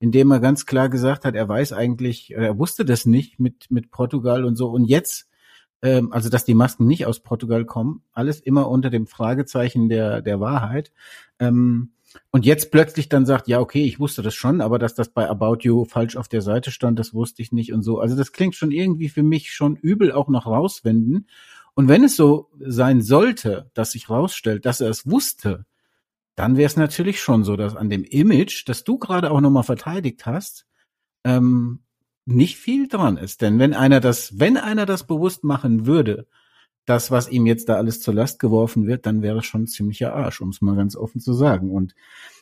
in 0.00 0.10
dem 0.10 0.32
er 0.32 0.40
ganz 0.40 0.66
klar 0.66 0.88
gesagt 0.88 1.24
hat, 1.24 1.36
er 1.36 1.48
weiß 1.48 1.72
eigentlich, 1.72 2.32
er 2.32 2.58
wusste 2.58 2.84
das 2.84 3.06
nicht 3.06 3.38
mit, 3.38 3.70
mit 3.70 3.92
Portugal 3.92 4.44
und 4.44 4.56
so. 4.56 4.70
Und 4.70 4.86
jetzt, 4.86 5.28
ähm, 5.82 6.12
also 6.12 6.28
dass 6.28 6.44
die 6.44 6.54
Masken 6.54 6.88
nicht 6.88 7.06
aus 7.06 7.20
Portugal 7.20 7.64
kommen, 7.64 8.02
alles 8.12 8.40
immer 8.40 8.68
unter 8.68 8.90
dem 8.90 9.06
Fragezeichen 9.06 9.88
der, 9.88 10.20
der 10.20 10.40
Wahrheit. 10.40 10.90
Ähm, 11.38 11.92
und 12.30 12.46
jetzt 12.46 12.70
plötzlich 12.70 13.08
dann 13.08 13.26
sagt, 13.26 13.48
ja, 13.48 13.60
okay, 13.60 13.84
ich 13.84 14.00
wusste 14.00 14.22
das 14.22 14.34
schon, 14.34 14.60
aber 14.60 14.78
dass 14.78 14.94
das 14.94 15.08
bei 15.08 15.28
About 15.28 15.58
You 15.60 15.84
falsch 15.84 16.16
auf 16.16 16.28
der 16.28 16.42
Seite 16.42 16.70
stand, 16.70 16.98
das 16.98 17.14
wusste 17.14 17.42
ich 17.42 17.52
nicht 17.52 17.72
und 17.72 17.82
so. 17.82 17.98
Also 17.98 18.16
das 18.16 18.32
klingt 18.32 18.54
schon 18.54 18.70
irgendwie 18.70 19.08
für 19.08 19.22
mich 19.22 19.52
schon 19.52 19.76
übel 19.76 20.12
auch 20.12 20.28
noch 20.28 20.46
rauswenden. 20.46 21.26
Und 21.74 21.88
wenn 21.88 22.04
es 22.04 22.16
so 22.16 22.50
sein 22.58 23.00
sollte, 23.00 23.70
dass 23.74 23.92
sich 23.92 24.10
rausstellt, 24.10 24.66
dass 24.66 24.80
er 24.80 24.90
es 24.90 25.06
wusste, 25.08 25.64
dann 26.34 26.56
wäre 26.56 26.66
es 26.66 26.76
natürlich 26.76 27.20
schon 27.20 27.44
so, 27.44 27.56
dass 27.56 27.76
an 27.76 27.90
dem 27.90 28.04
Image, 28.04 28.68
das 28.68 28.84
du 28.84 28.98
gerade 28.98 29.30
auch 29.30 29.40
nochmal 29.40 29.62
verteidigt 29.62 30.26
hast, 30.26 30.66
ähm, 31.24 31.80
nicht 32.24 32.56
viel 32.56 32.88
dran 32.88 33.16
ist. 33.16 33.42
Denn 33.42 33.58
wenn 33.58 33.74
einer 33.74 34.00
das, 34.00 34.38
wenn 34.38 34.56
einer 34.56 34.86
das 34.86 35.06
bewusst 35.06 35.44
machen 35.44 35.86
würde, 35.86 36.26
das, 36.84 37.10
was 37.10 37.28
ihm 37.28 37.46
jetzt 37.46 37.68
da 37.68 37.76
alles 37.76 38.00
zur 38.00 38.14
Last 38.14 38.38
geworfen 38.38 38.86
wird, 38.86 39.06
dann 39.06 39.22
wäre 39.22 39.38
es 39.38 39.46
schon 39.46 39.66
ziemlicher 39.66 40.14
Arsch, 40.14 40.40
um 40.40 40.48
es 40.48 40.60
mal 40.60 40.76
ganz 40.76 40.96
offen 40.96 41.20
zu 41.20 41.32
sagen. 41.32 41.70
Und 41.70 41.94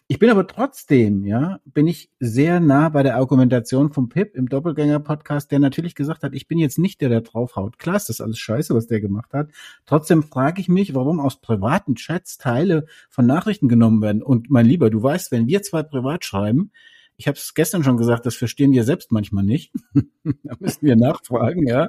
ich 0.09 0.19
bin 0.19 0.29
aber 0.29 0.47
trotzdem, 0.47 1.25
ja, 1.25 1.61
bin 1.65 1.87
ich 1.87 2.11
sehr 2.19 2.59
nah 2.59 2.89
bei 2.89 3.05
der 3.05 3.15
Argumentation 3.17 3.93
vom 3.93 4.09
Pip 4.09 4.35
im 4.35 4.49
Doppelgänger-Podcast, 4.49 5.53
der 5.53 5.61
natürlich 5.61 5.95
gesagt 5.95 6.25
hat, 6.25 6.35
ich 6.35 6.49
bin 6.49 6.59
jetzt 6.59 6.79
nicht 6.79 7.01
der, 7.01 7.11
der 7.11 7.21
draufhaut. 7.21 7.79
Klar 7.79 7.95
ist 7.95 8.09
das 8.09 8.21
alles 8.21 8.39
scheiße, 8.39 8.75
was 8.75 8.89
der 8.89 9.01
gemacht 9.01 9.33
hat. 9.33 9.51
Trotzdem 9.87 10.25
frage 10.25 10.61
ich 10.61 10.69
mich, 10.69 10.95
warum 10.95 11.21
aus 11.21 11.41
privaten 11.41 11.95
Chats 11.95 12.39
Teile 12.39 12.87
von 13.09 13.25
Nachrichten 13.25 13.69
genommen 13.69 14.03
werden. 14.03 14.23
Und 14.23 14.51
mein 14.51 14.67
Lieber, 14.67 14.91
du 14.91 15.01
weißt, 15.01 15.31
wenn 15.31 15.47
wir 15.47 15.63
zwei 15.63 15.85
privat 15.85 16.25
schreiben, 16.25 16.73
ich 17.21 17.29
habe 17.29 17.37
es 17.37 17.53
gestern 17.53 17.85
schon 17.85 17.99
gesagt, 17.99 18.25
das 18.25 18.35
verstehen 18.35 18.73
wir 18.73 18.83
selbst 18.83 19.13
manchmal 19.13 19.45
nicht. 19.45 19.75
da 20.25 20.55
müssen 20.59 20.87
wir 20.87 20.97
nachfragen, 20.97 21.67
ja. 21.67 21.89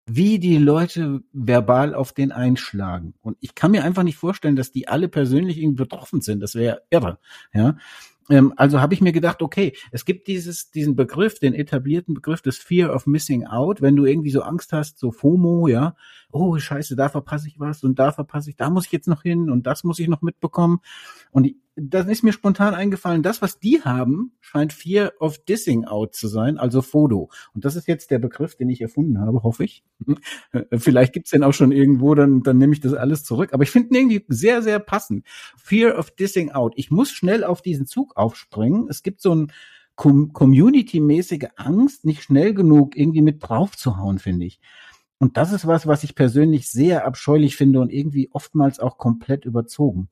wie 0.06 0.40
die 0.40 0.58
Leute 0.58 1.22
verbal 1.32 1.96
auf 1.96 2.12
den 2.12 2.32
einschlagen. 2.32 3.14
Und 3.22 3.38
ich 3.40 3.56
kann 3.56 3.72
mir 3.72 3.84
einfach 3.84 4.04
nicht 4.04 4.18
vorstellen, 4.18 4.56
dass 4.56 4.72
die 4.72 4.88
alle 4.88 5.08
persönlich 5.08 5.58
irgendwie 5.58 5.84
betroffen 5.84 6.22
sind. 6.22 6.42
Das 6.42 6.56
wäre 6.56 6.82
irre. 6.90 7.20
Ja. 7.54 7.78
Ähm, 8.30 8.54
also 8.56 8.80
habe 8.80 8.94
ich 8.94 9.02
mir 9.02 9.12
gedacht, 9.12 9.42
okay, 9.42 9.74
es 9.92 10.06
gibt 10.06 10.28
dieses, 10.28 10.72
diesen 10.72 10.96
Begriff, 10.96 11.40
den 11.40 11.54
etablierten 11.54 12.14
Begriff 12.14 12.42
des 12.42 12.58
Fear 12.58 12.94
of 12.94 13.06
Missing 13.06 13.46
Out, 13.46 13.82
wenn 13.82 13.96
du 13.96 14.06
irgendwie 14.06 14.32
so 14.32 14.42
Angst 14.42 14.74
hast, 14.74 15.00
so 15.00 15.12
FOMO, 15.12 15.68
ja, 15.68 15.96
oh 16.32 16.58
scheiße, 16.58 16.96
da 16.96 17.10
verpasse 17.10 17.48
ich 17.48 17.60
was 17.60 17.84
und 17.84 18.00
da 18.00 18.12
verpasse 18.12 18.50
ich, 18.50 18.56
da 18.56 18.70
muss 18.70 18.86
ich 18.86 18.92
jetzt 18.92 19.08
noch 19.08 19.24
hin 19.24 19.50
und 19.50 19.68
das 19.68 19.84
muss 19.84 20.00
ich 20.00 20.08
noch 20.08 20.22
mitbekommen. 20.22 20.80
Und 21.32 21.48
das 21.76 22.08
ist 22.08 22.24
mir 22.24 22.34
spontan 22.34 22.76
eingefallen, 22.76 23.24
das, 23.24 23.42
was 23.42 23.60
die 23.60 23.82
haben, 23.82 24.34
scheint 24.42 24.74
Fear 24.74 25.14
of 25.20 25.40
Dissing 25.46 25.86
Out 25.86 26.14
zu 26.14 26.28
sein, 26.28 26.58
also 26.58 26.82
Foto. 26.82 27.30
Und 27.54 27.66
das 27.66 27.76
ist 27.76 27.88
jetzt 27.88 28.12
der 28.12 28.20
Begriff, 28.20 28.56
den 28.56 28.70
ich 28.70 28.82
erfunden 28.82 29.20
habe, 29.20 29.42
hoffe 29.44 29.64
ich. 29.64 29.84
Vielleicht 30.72 31.14
gibt's 31.14 31.32
den 31.32 31.44
auch 31.44 31.54
schon 31.54 31.72
irgendwo, 31.72 32.14
dann, 32.14 32.44
dann 32.44 32.58
nehme 32.58 32.74
ich 32.74 32.80
das 32.80 32.94
alles 32.94 33.24
zurück. 33.24 33.54
Aber 33.54 33.64
ich 33.64 33.72
finde 33.72 33.90
ihn 33.90 33.96
irgendwie 33.96 34.26
sehr, 34.28 34.62
sehr 34.62 34.80
passend. 34.80 35.26
Fear 35.58 35.98
of 35.98 36.12
Dissing 36.12 36.52
Out. 36.52 36.74
Ich 36.76 36.92
muss 36.92 37.12
schnell 37.12 37.44
auf 37.44 37.62
diesen 37.62 37.88
Zug 37.88 38.16
aufspringen. 38.18 38.88
Es 38.90 39.02
gibt 39.02 39.22
so 39.22 39.34
ein 39.34 39.52
Community-mäßige 39.96 41.50
Angst, 41.56 42.06
nicht 42.06 42.24
schnell 42.24 42.54
genug 42.54 42.96
irgendwie 42.96 43.22
mit 43.22 43.48
drauf 43.48 43.76
zu 43.78 43.98
hauen, 43.98 44.20
finde 44.20 44.46
ich. 44.46 44.60
Und 45.20 45.38
das 45.38 45.54
ist 45.54 45.66
was, 45.66 45.88
was 45.88 46.04
ich 46.04 46.16
persönlich 46.16 46.70
sehr 46.70 47.06
abscheulich 47.06 47.56
finde 47.56 47.80
und 47.80 47.92
irgendwie 47.92 48.30
oftmals 48.32 48.80
auch 48.80 48.98
komplett 48.98 49.46
überzogen. 49.46 50.10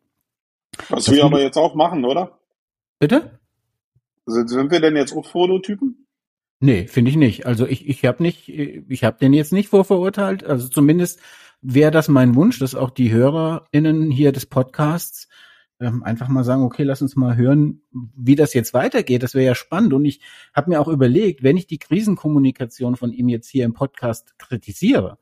Was 0.90 1.06
das 1.06 1.16
wir 1.16 1.26
aber 1.26 1.42
jetzt 1.42 1.58
auch 1.58 1.76
machen, 1.76 2.06
oder? 2.06 2.40
Bitte? 3.00 3.40
Sind, 4.26 4.50
sind 4.50 4.72
wir 4.72 4.80
denn 4.80 4.96
jetzt 4.96 5.14
auch 5.14 5.26
Fototypen? 5.26 6.08
Nee, 6.60 6.88
finde 6.88 7.10
ich 7.10 7.18
nicht. 7.18 7.46
Also 7.46 7.66
ich, 7.66 7.88
ich 7.90 8.06
habe 8.06 8.22
nicht, 8.22 8.48
ich 8.48 9.04
habe 9.04 9.18
den 9.18 9.34
jetzt 9.34 9.52
nicht 9.52 9.70
vorverurteilt. 9.70 10.44
Also 10.44 10.68
zumindest 10.68 11.20
wäre 11.62 11.92
das 11.92 12.08
mein 12.08 12.36
Wunsch, 12.36 12.60
dass 12.60 12.76
auch 12.76 12.92
die 12.92 13.12
HörerInnen 13.12 14.12
hier 14.12 14.32
des 14.32 14.46
Podcasts 14.46 15.28
ähm, 15.80 16.04
einfach 16.04 16.28
mal 16.28 16.44
sagen, 16.44 16.62
okay, 16.62 16.84
lass 16.84 17.02
uns 17.02 17.16
mal 17.16 17.36
hören, 17.36 17.82
wie 17.92 18.36
das 18.36 18.54
jetzt 18.54 18.74
weitergeht. 18.76 19.24
Das 19.24 19.34
wäre 19.34 19.46
ja 19.46 19.56
spannend. 19.56 19.94
Und 19.94 20.06
ich 20.06 20.22
habe 20.54 20.70
mir 20.70 20.80
auch 20.80 20.88
überlegt, 20.88 21.42
wenn 21.42 21.58
ich 21.58 21.66
die 21.66 21.80
Krisenkommunikation 21.80 22.96
von 22.96 23.12
ihm 23.12 23.28
jetzt 23.28 23.50
hier 23.50 23.66
im 23.66 23.74
Podcast 23.74 24.38
kritisiere, 24.38 25.18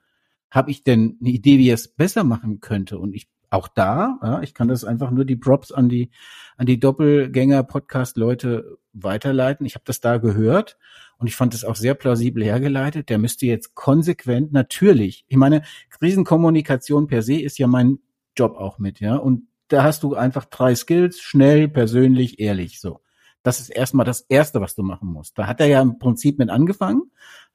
habe 0.52 0.72
ich 0.72 0.84
denn 0.84 1.18
eine 1.22 1.30
Idee, 1.30 1.58
wie 1.58 1.70
er 1.70 1.76
es 1.76 1.88
besser 1.88 2.26
machen 2.26 2.60
könnte? 2.60 3.00
Und 3.00 3.16
ich 3.16 3.30
auch 3.50 3.68
da, 3.68 4.20
ja, 4.22 4.42
ich 4.42 4.54
kann 4.54 4.68
das 4.68 4.84
einfach 4.84 5.12
nur 5.12 5.26
die 5.26 5.36
Props 5.36 5.72
an 5.72 5.90
die 5.90 6.12
an 6.58 6.66
die 6.66 6.80
Doppelgänger-Podcast-Leute 6.80 8.78
weiterleiten. 8.94 9.66
Ich 9.66 9.76
habe 9.76 9.86
das 9.86 10.02
da 10.02 10.18
gehört 10.18 10.78
und 11.18 11.28
ich 11.28 11.36
fand 11.36 11.54
es 11.54 11.64
auch 11.64 11.76
sehr 11.76 11.94
plausibel 11.94 12.44
hergeleitet. 12.44 13.10
Der 13.10 13.18
müsste 13.18 13.46
jetzt 13.46 13.76
konsequent, 13.76 14.52
natürlich, 14.52 15.26
ich 15.28 15.38
meine, 15.38 15.64
Krisenkommunikation 15.90 17.08
per 17.08 17.22
se 17.22 17.40
ist 17.40 17.58
ja 17.60 17.68
mein 17.68 18.00
Job 18.36 18.58
auch 18.58 18.78
mit, 18.78 19.00
ja. 19.00 19.16
Und 19.16 19.48
da 19.70 19.84
hast 19.84 20.04
du 20.04 20.16
einfach 20.16 20.46
drei 20.46 20.76
Skills, 20.76 21.22
schnell, 21.22 21.70
persönlich, 21.70 22.40
ehrlich, 22.40 22.80
so. 22.80 23.02
Das 23.42 23.62
ist 23.62 23.70
erstmal 23.70 24.06
das 24.06 24.22
Erste, 24.22 24.60
was 24.60 24.76
du 24.76 24.84
machen 24.84 25.08
musst. 25.14 25.38
Da 25.38 25.48
hat 25.48 25.62
er 25.62 25.68
ja 25.68 25.82
im 25.82 25.98
Prinzip 25.98 26.40
mit 26.40 26.50
angefangen, 26.50 27.04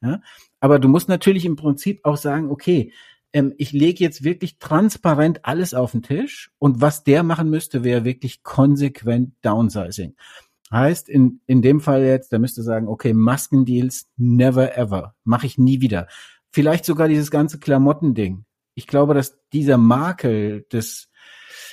ja. 0.01 0.20
Aber 0.61 0.78
du 0.78 0.88
musst 0.88 1.11
natürlich 1.11 1.45
im 1.45 1.57
Prinzip 1.57 2.01
auch 2.05 2.16
sagen, 2.16 2.51
okay, 2.51 2.92
ähm, 3.35 3.53
ich 3.59 3.72
lege 3.72 4.03
jetzt 4.03 4.24
wirklich 4.24 4.59
transparent 4.59 5.45
alles 5.45 5.74
auf 5.74 5.91
den 5.91 6.03
Tisch 6.03 6.51
und 6.59 6.80
was 6.80 7.05
der 7.05 7.22
machen 7.22 7.51
müsste, 7.51 7.85
wäre 7.85 8.05
wirklich 8.05 8.43
konsequent 8.43 9.35
Downsizing. 9.43 10.14
Heißt, 10.70 11.09
in, 11.09 11.41
in 11.47 11.61
dem 11.61 11.80
Fall 11.80 12.03
jetzt, 12.03 12.32
der 12.32 12.39
müsste 12.39 12.62
sagen, 12.62 12.89
okay, 12.89 13.12
Maskendeals 13.12 14.09
never 14.16 14.78
ever, 14.78 15.14
mache 15.24 15.47
ich 15.47 15.59
nie 15.59 15.80
wieder. 15.80 16.09
Vielleicht 16.51 16.85
sogar 16.85 17.09
dieses 17.09 17.30
ganze 17.30 17.59
Klamottending. 17.59 18.45
Ich 18.74 18.87
glaube, 18.87 19.14
dass 19.14 19.39
dieser 19.53 19.76
Makel 19.76 20.64
des, 20.72 21.11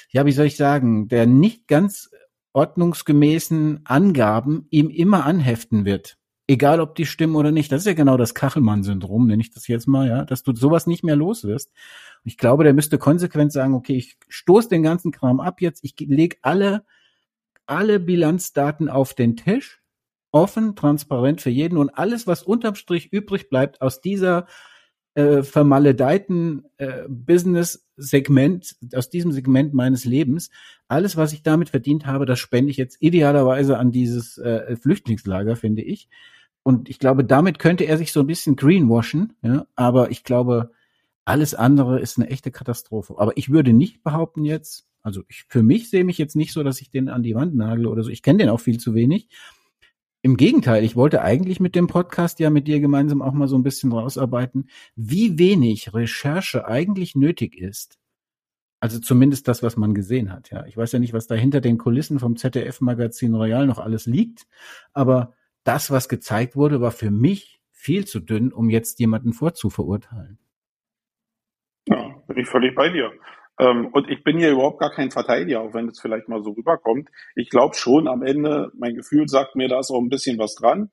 ja, 0.10 0.26
wie 0.26 0.32
soll 0.34 0.48
ich 0.48 0.58
sagen, 0.58 1.08
der 1.08 1.26
nicht 1.26 1.68
ganz 1.68 2.10
ordnungsgemäßen 2.54 3.82
Angaben 3.86 4.68
ihm 4.72 4.90
immer 4.90 5.26
anheften 5.26 5.86
wird 5.86 6.18
egal 6.52 6.82
ob 6.82 6.96
die 6.96 7.06
stimmen 7.06 7.38
oder 7.38 7.52
nicht. 7.52 7.72
Das 7.72 7.82
ist 7.82 7.88
ja 7.88 7.94
genau 7.94 8.18
das 8.18 8.36
Kachelmann-Syndrom, 8.36 9.26
nenne 9.26 9.42
ich 9.42 9.52
das 9.52 9.68
jetzt 9.68 9.88
mal, 9.88 10.08
ja, 10.08 10.26
dass 10.26 10.44
du 10.44 10.54
sowas 10.54 10.86
nicht 10.86 11.04
mehr 11.04 11.16
los 11.16 11.46
wirst. 11.46 11.72
Ich 12.26 12.38
glaube, 12.38 12.66
der 12.66 12.74
müsste 12.74 12.98
konsequent 12.98 13.54
sagen, 13.54 13.74
okay, 13.74 13.96
ich 13.96 14.18
stoße 14.28 14.68
den 14.68 14.84
ganzen 14.84 15.12
Kram 15.14 15.40
ab 15.40 15.62
jetzt, 15.62 15.82
ich 15.84 15.96
lege 15.98 16.38
alle, 16.42 16.84
alle 17.66 18.02
Bilanzdaten 18.02 18.90
auf 18.90 19.14
den 19.14 19.38
Tisch, 19.38 19.82
offen, 20.32 20.76
transparent 20.76 21.40
für 21.40 21.50
jeden 21.50 21.78
und 21.78 21.90
alles, 21.90 22.28
was 22.28 22.44
unterm 22.44 22.76
Strich 22.76 23.14
übrig 23.14 23.50
bleibt 23.50 23.82
aus 23.82 24.02
dieser 24.02 24.46
äh, 25.14 25.44
vermaledeiten 25.44 26.66
äh, 26.78 27.04
Business-Segment, 27.08 28.76
aus 28.94 29.10
diesem 29.10 29.32
Segment 29.32 29.74
meines 29.74 30.04
Lebens, 30.04 30.50
alles, 30.90 31.16
was 31.16 31.32
ich 31.32 31.44
damit 31.44 31.70
verdient 31.70 32.06
habe, 32.06 32.26
das 32.26 32.40
spende 32.40 32.72
ich 32.72 32.78
jetzt 32.78 32.98
idealerweise 33.02 33.78
an 33.78 33.92
dieses 33.92 34.38
äh, 34.38 34.76
Flüchtlingslager, 34.76 35.56
finde 35.56 35.82
ich. 35.82 36.10
Und 36.64 36.90
ich 36.90 37.00
glaube, 37.00 37.24
damit 37.24 37.60
könnte 37.60 37.86
er 37.86 37.98
sich 37.98 38.12
so 38.12 38.20
ein 38.20 38.28
bisschen 38.28 38.56
greenwashen, 38.56 39.34
ja, 39.42 39.66
aber 39.76 40.12
ich 40.12 40.24
glaube, 40.24 40.72
alles 41.26 41.54
andere 41.54 42.00
ist 42.00 42.18
eine 42.18 42.30
echte 42.30 42.52
Katastrophe. 42.52 43.16
Aber 43.18 43.38
ich 43.38 43.50
würde 43.50 43.74
nicht 43.74 44.04
behaupten 44.04 44.46
jetzt, 44.46 44.88
also 45.02 45.24
ich, 45.28 45.46
für 45.48 45.64
mich 45.64 45.90
sehe 45.90 46.04
mich 46.04 46.18
jetzt 46.18 46.36
nicht 46.36 46.54
so, 46.54 46.64
dass 46.64 46.82
ich 46.82 46.90
den 46.90 47.10
an 47.10 47.24
die 47.24 47.36
Wand 47.36 47.56
nagle 47.56 47.90
oder 47.90 48.04
so. 48.04 48.10
Ich 48.10 48.22
kenne 48.22 48.40
den 48.40 48.50
auch 48.50 48.60
viel 48.60 48.80
zu 48.80 48.94
wenig. 48.94 49.30
Im 50.24 50.38
Gegenteil, 50.38 50.84
ich 50.84 50.96
wollte 50.96 51.24
eigentlich 51.24 51.60
mit 51.60 51.76
dem 51.76 51.88
Podcast 51.88 52.40
ja 52.40 52.52
mit 52.52 52.68
dir 52.68 52.80
gemeinsam 52.80 53.24
auch 53.24 53.34
mal 53.34 53.48
so 53.48 53.56
ein 53.56 53.64
bisschen 53.64 53.92
rausarbeiten, 53.92 54.70
wie 54.96 55.40
wenig 55.40 55.96
Recherche 55.96 56.68
eigentlich 56.68 57.16
nötig 57.16 57.58
ist. 57.58 57.98
Also 58.80 59.00
zumindest 59.00 59.48
das, 59.48 59.64
was 59.64 59.78
man 59.78 59.96
gesehen 59.96 60.32
hat, 60.32 60.52
ja. 60.52 60.66
Ich 60.66 60.78
weiß 60.78 60.92
ja 60.92 61.00
nicht, 61.00 61.14
was 61.14 61.28
da 61.28 61.36
hinter 61.36 61.62
den 61.62 61.78
Kulissen 61.78 62.20
vom 62.20 62.36
ZDF-Magazin 62.36 63.34
Royal 63.34 63.66
noch 63.66 63.80
alles 63.80 64.06
liegt, 64.06 64.48
aber 64.94 65.34
das, 65.64 65.92
was 65.92 66.10
gezeigt 66.10 66.56
wurde, 66.56 66.82
war 66.82 66.92
für 66.92 67.12
mich 67.12 67.62
viel 67.72 68.06
zu 68.06 68.20
dünn, 68.20 68.52
um 68.54 68.70
jetzt 68.70 69.00
jemanden 69.00 69.34
vorzuverurteilen. 69.34 70.40
Ja, 71.88 72.22
bin 72.28 72.38
ich 72.38 72.48
völlig 72.48 72.76
bei 72.76 72.90
dir. 72.90 73.12
Ähm, 73.60 73.88
und 73.92 74.10
ich 74.10 74.24
bin 74.24 74.38
hier 74.38 74.52
überhaupt 74.52 74.80
gar 74.80 74.92
kein 74.92 75.12
Verteidiger, 75.12 75.62
auch 75.62 75.74
wenn 75.74 75.88
es 75.88 76.00
vielleicht 76.00 76.30
mal 76.30 76.44
so 76.44 76.52
rüberkommt. 76.52 77.10
Ich 77.36 77.50
glaube 77.50 77.76
schon 77.76 78.08
am 78.08 78.24
Ende, 78.24 78.72
mein 78.78 78.96
Gefühl 78.96 79.28
sagt 79.28 79.56
mir, 79.56 79.68
da 79.68 79.80
ist 79.80 79.92
auch 79.92 80.00
ein 80.00 80.10
bisschen 80.10 80.38
was 80.38 80.56
dran 80.56 80.92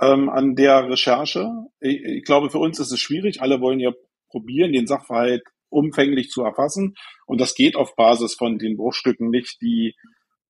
ähm, 0.00 0.28
an 0.28 0.54
der 0.54 0.88
Recherche. 0.88 1.50
Ich, 1.80 2.02
ich 2.02 2.24
glaube, 2.24 2.50
für 2.50 2.58
uns 2.58 2.78
ist 2.78 2.92
es 2.92 3.00
schwierig. 3.00 3.42
Alle 3.42 3.60
wollen 3.60 3.80
ja 3.80 3.92
probieren, 4.28 4.72
den 4.72 4.86
Sachverhalt 4.86 5.42
umfänglich 5.70 6.30
zu 6.30 6.42
erfassen. 6.42 6.94
Und 7.26 7.40
das 7.40 7.54
geht 7.54 7.76
auf 7.76 7.96
Basis 7.96 8.34
von 8.34 8.58
den 8.58 8.76
Bruchstücken 8.76 9.30
nicht, 9.30 9.60
die 9.60 9.94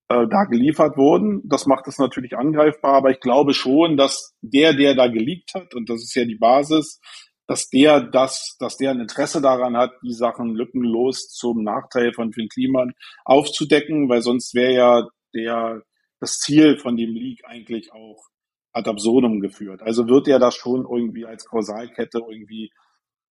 äh, 0.09 0.26
da 0.28 0.44
geliefert 0.44 0.96
wurden. 0.96 1.42
Das 1.44 1.66
macht 1.66 1.86
es 1.86 1.98
natürlich 1.98 2.36
angreifbar, 2.36 2.94
aber 2.94 3.11
ich 3.11 3.20
glaube 3.20 3.54
schon, 3.54 3.96
dass 3.96 4.34
der, 4.40 4.74
der 4.74 4.94
da 4.94 5.09
geleakt 5.09 5.54
hat, 5.54 5.74
und 5.74 5.88
das 5.88 6.02
ist 6.02 6.14
ja 6.14 6.24
die 6.24 6.38
Basis, 6.38 7.00
dass 7.46 7.68
der 7.70 8.02
das, 8.02 8.56
dass 8.59 8.76
der 8.76 8.90
ein 8.90 9.00
Interesse 9.00 9.40
daran 9.40 9.76
hat, 9.76 9.92
die 10.02 10.12
Sachen 10.12 10.54
lückenlos 10.54 11.28
zum 11.28 11.62
Nachteil 11.62 12.12
von 12.12 12.32
Finn 12.32 12.48
Kliman 12.48 12.92
aufzudecken, 13.24 14.09
weil 14.09 14.20
sonst 14.20 14.54
wäre 14.54 14.74
ja 14.74 15.09
der, 15.34 15.82
das 16.20 16.38
Ziel 16.38 16.78
von 16.78 16.96
dem 16.96 17.14
Leak 17.14 17.42
eigentlich 17.46 17.92
auch 17.92 18.28
ad 18.72 18.88
absurdum 18.88 19.40
geführt. 19.40 19.82
Also 19.82 20.09
wird 20.09 20.28
er 20.28 20.38
das 20.38 20.54
schon 20.54 20.86
irgendwie 20.90 21.24
als 21.24 21.46
Kausalkette 21.46 22.18
irgendwie 22.18 22.70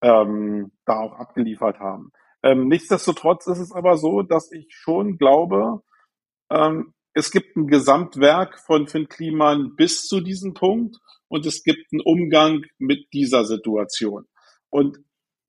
ähm, 0.01 0.71
da 0.85 0.99
auch 0.99 1.13
abgeliefert 1.13 1.79
haben. 1.79 2.11
Ähm, 2.43 2.67
nichtsdestotrotz 2.67 3.47
ist 3.47 3.59
es 3.59 3.71
aber 3.71 3.97
so, 3.97 4.23
dass 4.23 4.51
ich 4.51 4.67
schon 4.69 5.17
glaube, 5.17 5.83
ähm, 6.51 6.93
es 7.13 7.31
gibt 7.31 7.55
ein 7.55 7.67
Gesamtwerk 7.67 8.59
von 8.59 8.87
Finn 8.87 9.09
Kliman 9.09 9.75
bis 9.75 10.07
zu 10.07 10.21
diesem 10.21 10.53
Punkt 10.53 10.97
und 11.27 11.45
es 11.45 11.63
gibt 11.63 11.91
einen 11.91 12.01
Umgang 12.01 12.65
mit 12.77 13.11
dieser 13.13 13.45
Situation. 13.45 14.25
Und 14.69 14.97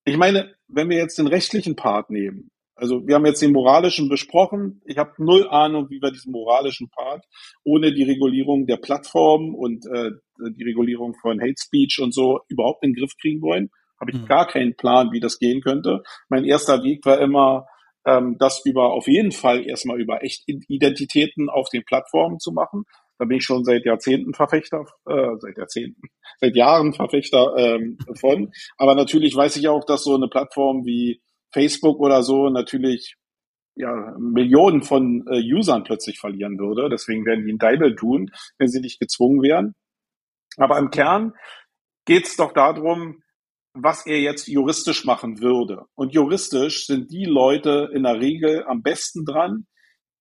ich 0.04 0.16
meine, 0.16 0.54
wenn 0.66 0.88
wir 0.88 0.96
jetzt 0.96 1.18
den 1.18 1.26
rechtlichen 1.26 1.76
Part 1.76 2.10
nehmen, 2.10 2.50
also 2.78 3.06
wir 3.06 3.16
haben 3.16 3.26
jetzt 3.26 3.42
den 3.42 3.52
moralischen 3.52 4.08
besprochen. 4.08 4.80
Ich 4.84 4.98
habe 4.98 5.12
null 5.18 5.48
Ahnung, 5.48 5.90
wie 5.90 6.00
wir 6.00 6.12
diesen 6.12 6.30
moralischen 6.30 6.88
Part 6.90 7.24
ohne 7.64 7.92
die 7.92 8.04
Regulierung 8.04 8.66
der 8.66 8.76
Plattform 8.76 9.52
und 9.54 9.84
äh, 9.86 10.12
die 10.56 10.62
Regulierung 10.62 11.14
von 11.20 11.40
Hate 11.40 11.56
Speech 11.58 11.98
und 12.00 12.14
so 12.14 12.40
überhaupt 12.48 12.84
in 12.84 12.92
den 12.92 13.00
Griff 13.00 13.16
kriegen 13.20 13.42
wollen. 13.42 13.70
Habe 14.00 14.12
ich 14.12 14.18
mhm. 14.18 14.26
gar 14.26 14.46
keinen 14.46 14.76
Plan, 14.76 15.10
wie 15.10 15.18
das 15.18 15.40
gehen 15.40 15.60
könnte. 15.60 16.04
Mein 16.28 16.44
erster 16.44 16.84
Weg 16.84 17.04
war 17.04 17.18
immer, 17.18 17.66
ähm, 18.08 18.36
das 18.38 18.64
über 18.64 18.92
auf 18.92 19.06
jeden 19.06 19.32
Fall 19.32 19.66
erstmal 19.66 20.00
über 20.00 20.22
Echt-Identitäten 20.22 21.50
auf 21.50 21.68
den 21.68 21.84
Plattformen 21.84 22.38
zu 22.38 22.52
machen. 22.52 22.84
Da 23.18 23.26
bin 23.26 23.38
ich 23.38 23.44
schon 23.44 23.64
seit 23.64 23.84
Jahrzehnten 23.84 24.32
Verfechter, 24.32 24.86
äh, 25.06 25.36
seit 25.38 25.58
Jahrzehnten, 25.58 26.00
seit 26.40 26.56
Jahren 26.56 26.94
Verfechter 26.94 27.54
ähm, 27.56 27.98
von. 28.18 28.52
Aber 28.78 28.94
natürlich 28.94 29.36
weiß 29.36 29.56
ich 29.56 29.68
auch, 29.68 29.84
dass 29.84 30.04
so 30.04 30.14
eine 30.14 30.28
Plattform 30.28 30.86
wie 30.86 31.20
Facebook 31.52 31.98
oder 32.00 32.22
so 32.22 32.48
natürlich 32.48 33.16
ja, 33.74 34.14
Millionen 34.18 34.82
von 34.82 35.24
äh, 35.30 35.40
Usern 35.40 35.84
plötzlich 35.84 36.18
verlieren 36.18 36.58
würde. 36.58 36.88
Deswegen 36.88 37.26
werden 37.26 37.46
die 37.46 37.52
ein 37.52 37.58
Deibel 37.58 37.94
tun, 37.94 38.30
wenn 38.58 38.68
sie 38.68 38.80
nicht 38.80 38.98
gezwungen 38.98 39.42
wären. 39.42 39.74
Aber 40.56 40.78
im 40.78 40.90
Kern 40.90 41.34
geht 42.04 42.26
es 42.26 42.36
doch 42.36 42.52
darum, 42.52 43.22
was 43.82 44.06
er 44.06 44.20
jetzt 44.20 44.48
juristisch 44.48 45.04
machen 45.04 45.40
würde. 45.40 45.84
Und 45.94 46.14
juristisch 46.14 46.86
sind 46.86 47.10
die 47.10 47.24
Leute 47.24 47.90
in 47.94 48.02
der 48.02 48.20
Regel 48.20 48.64
am 48.66 48.82
besten 48.82 49.24
dran, 49.24 49.66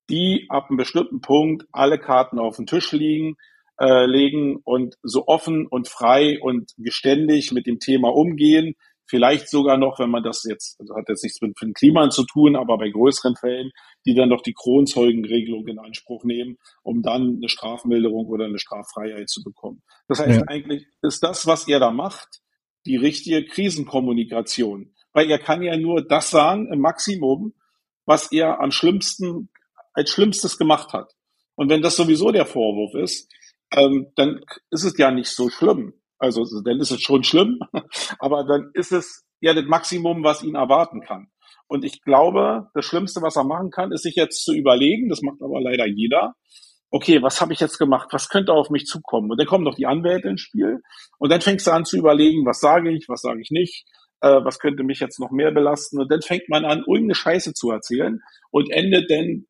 die 0.09 0.45
ab 0.49 0.67
einem 0.69 0.77
bestimmten 0.77 1.21
Punkt 1.21 1.65
alle 1.71 1.99
Karten 1.99 2.39
auf 2.39 2.57
den 2.57 2.65
Tisch 2.65 2.91
liegen, 2.91 3.35
äh, 3.79 4.05
legen 4.05 4.57
und 4.63 4.95
so 5.03 5.27
offen 5.27 5.67
und 5.67 5.87
frei 5.87 6.39
und 6.41 6.71
geständig 6.77 7.51
mit 7.51 7.67
dem 7.67 7.79
Thema 7.79 8.09
umgehen, 8.09 8.75
Vielleicht 9.09 9.49
sogar 9.49 9.77
noch, 9.77 9.99
wenn 9.99 10.09
man 10.09 10.21
das 10.21 10.43
jetzt, 10.43 10.79
also 10.79 10.95
hat 10.95 11.07
jetzt 11.07 11.23
nichts 11.23 11.41
mit 11.41 11.55
dem 11.61 11.73
Klima 11.73 12.09
zu 12.09 12.25
tun, 12.25 12.57
aber 12.57 12.77
bei 12.77 12.89
größeren 12.89 13.37
Fällen, 13.37 13.71
die 14.05 14.13
dann 14.13 14.29
doch 14.29 14.41
die 14.41 14.53
Kronzeugenregelung 14.53 15.65
in 15.67 15.79
Anspruch 15.79 16.25
nehmen, 16.25 16.57
um 16.83 17.01
dann 17.01 17.37
eine 17.37 17.47
Strafmilderung 17.47 18.27
oder 18.27 18.45
eine 18.45 18.59
Straffreiheit 18.59 19.29
zu 19.29 19.43
bekommen. 19.43 19.81
Das 20.09 20.19
heißt, 20.19 20.39
ja. 20.39 20.43
eigentlich 20.47 20.87
ist 21.01 21.23
das, 21.23 21.47
was 21.47 21.69
er 21.69 21.79
da 21.79 21.91
macht, 21.91 22.41
die 22.87 22.97
richtige 22.97 23.45
Krisenkommunikation. 23.45 24.93
Weil 25.13 25.29
er 25.29 25.39
kann 25.39 25.61
ja 25.61 25.77
nur 25.77 26.05
das 26.05 26.29
sagen 26.29 26.71
im 26.71 26.79
Maximum, 26.79 27.53
was 28.05 28.31
er 28.31 28.59
am 28.59 28.71
schlimmsten, 28.71 29.49
als 29.93 30.09
schlimmstes 30.09 30.57
gemacht 30.57 30.93
hat. 30.93 31.13
Und 31.55 31.69
wenn 31.69 31.81
das 31.81 31.95
sowieso 31.95 32.31
der 32.31 32.45
Vorwurf 32.45 32.93
ist, 32.95 33.31
ähm, 33.71 34.07
dann 34.15 34.41
ist 34.69 34.83
es 34.83 34.97
ja 34.97 35.11
nicht 35.11 35.29
so 35.29 35.49
schlimm. 35.49 35.93
Also 36.19 36.45
dann 36.61 36.79
ist 36.79 36.91
es 36.91 37.01
schon 37.01 37.23
schlimm, 37.23 37.59
aber 38.19 38.45
dann 38.45 38.71
ist 38.73 38.91
es 38.91 39.25
ja 39.39 39.53
das 39.53 39.65
Maximum, 39.65 40.23
was 40.23 40.43
ihn 40.43 40.55
erwarten 40.55 41.01
kann. 41.01 41.27
Und 41.67 41.83
ich 41.83 42.01
glaube, 42.01 42.69
das 42.73 42.85
Schlimmste, 42.85 43.21
was 43.21 43.35
er 43.35 43.43
machen 43.43 43.71
kann, 43.71 43.91
ist 43.91 44.03
sich 44.03 44.15
jetzt 44.15 44.43
zu 44.45 44.53
überlegen, 44.53 45.09
das 45.09 45.21
macht 45.21 45.41
aber 45.41 45.59
leider 45.59 45.85
jeder, 45.85 46.35
okay, 46.89 47.21
was 47.21 47.41
habe 47.41 47.53
ich 47.53 47.59
jetzt 47.59 47.77
gemacht? 47.77 48.09
Was 48.11 48.29
könnte 48.29 48.53
auf 48.53 48.69
mich 48.69 48.85
zukommen? 48.85 49.29
Und 49.31 49.39
dann 49.39 49.47
kommen 49.47 49.63
noch 49.63 49.75
die 49.75 49.87
Anwälte 49.87 50.29
ins 50.29 50.41
Spiel 50.41 50.81
und 51.17 51.31
dann 51.31 51.41
fängst 51.41 51.67
du 51.67 51.71
an 51.71 51.85
zu 51.85 51.97
überlegen, 51.97 52.45
was 52.45 52.59
sage 52.59 52.91
ich, 52.91 53.09
was 53.09 53.21
sage 53.21 53.41
ich 53.41 53.51
nicht, 53.51 53.85
äh, 54.21 54.43
was 54.43 54.59
könnte 54.59 54.83
mich 54.83 54.99
jetzt 54.99 55.19
noch 55.19 55.31
mehr 55.31 55.51
belasten? 55.51 55.99
Und 55.99 56.11
dann 56.11 56.21
fängt 56.21 56.49
man 56.49 56.65
an, 56.65 56.79
irgendeine 56.79 57.15
Scheiße 57.15 57.53
zu 57.53 57.71
erzählen 57.71 58.21
und 58.51 58.71
endet 58.71 59.09
dann 59.11 59.45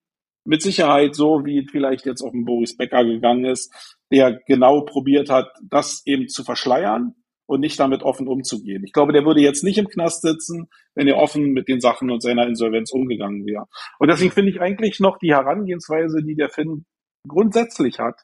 mit 0.46 0.62
Sicherheit 0.62 1.14
so, 1.14 1.46
wie 1.46 1.68
vielleicht 1.70 2.06
jetzt 2.06 2.22
auch 2.22 2.34
ein 2.34 2.46
Boris 2.46 2.78
Becker 2.78 3.04
gegangen 3.04 3.46
ist, 3.46 3.74
der 4.12 4.40
genau 4.48 4.82
probiert 4.82 5.30
hat, 5.30 5.50
das 5.62 6.02
eben 6.06 6.30
zu 6.30 6.44
verschleiern 6.44 7.16
und 7.46 7.60
nicht 7.60 7.80
damit 7.80 8.04
offen 8.04 8.28
umzugehen. 8.28 8.84
Ich 8.86 8.94
glaube, 8.94 9.14
der 9.14 9.26
würde 9.26 9.42
jetzt 9.42 9.64
nicht 9.64 9.78
im 9.78 9.88
Knast 9.88 10.22
sitzen, 10.22 10.70
wenn 10.96 11.08
er 11.08 11.18
offen 11.18 11.52
mit 11.52 11.68
den 11.68 11.82
Sachen 11.82 12.10
und 12.10 12.22
seiner 12.22 12.48
Insolvenz 12.48 12.92
umgegangen 12.92 13.46
wäre. 13.46 13.66
Und 14.00 14.10
deswegen 14.10 14.32
finde 14.32 14.52
ich 14.52 14.62
eigentlich 14.62 15.00
noch 15.00 15.18
die 15.18 15.34
Herangehensweise, 15.34 16.24
die 16.24 16.36
der 16.36 16.50
Finn 16.50 16.86
grundsätzlich 17.28 18.00
hat, 18.00 18.22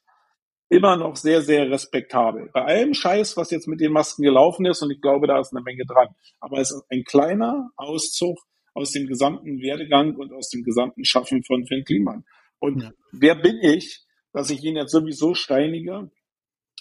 immer 0.70 0.98
noch 0.98 1.16
sehr, 1.16 1.42
sehr 1.42 1.70
respektabel. 1.70 2.50
Bei 2.54 2.64
allem 2.64 2.94
Scheiß, 2.94 3.38
was 3.38 3.52
jetzt 3.52 3.68
mit 3.68 3.80
den 3.80 3.92
Masken 3.92 4.24
gelaufen 4.24 4.66
ist, 4.66 4.82
und 4.82 4.92
ich 4.92 5.02
glaube, 5.02 5.28
da 5.28 5.40
ist 5.40 5.54
eine 5.54 5.64
Menge 5.64 5.86
dran. 5.86 6.10
Aber 6.40 6.58
es 6.58 6.72
ist 6.72 6.84
ein 6.90 7.04
kleiner 7.04 7.70
Auszug 7.76 8.40
aus 8.74 8.92
dem 8.92 9.08
gesamten 9.08 9.60
Werdegang 9.60 10.16
und 10.16 10.34
aus 10.34 10.50
dem 10.50 10.64
gesamten 10.64 11.06
Schaffen 11.06 11.44
von 11.44 11.66
Finn 11.66 11.84
Kliman. 11.84 12.26
Und 12.60 12.84
ja. 12.84 12.92
wer 13.12 13.36
bin 13.36 13.60
ich, 13.62 14.04
dass 14.32 14.50
ich 14.50 14.64
ihn 14.64 14.76
jetzt 14.76 14.92
sowieso 14.92 15.36
steinige, 15.36 16.10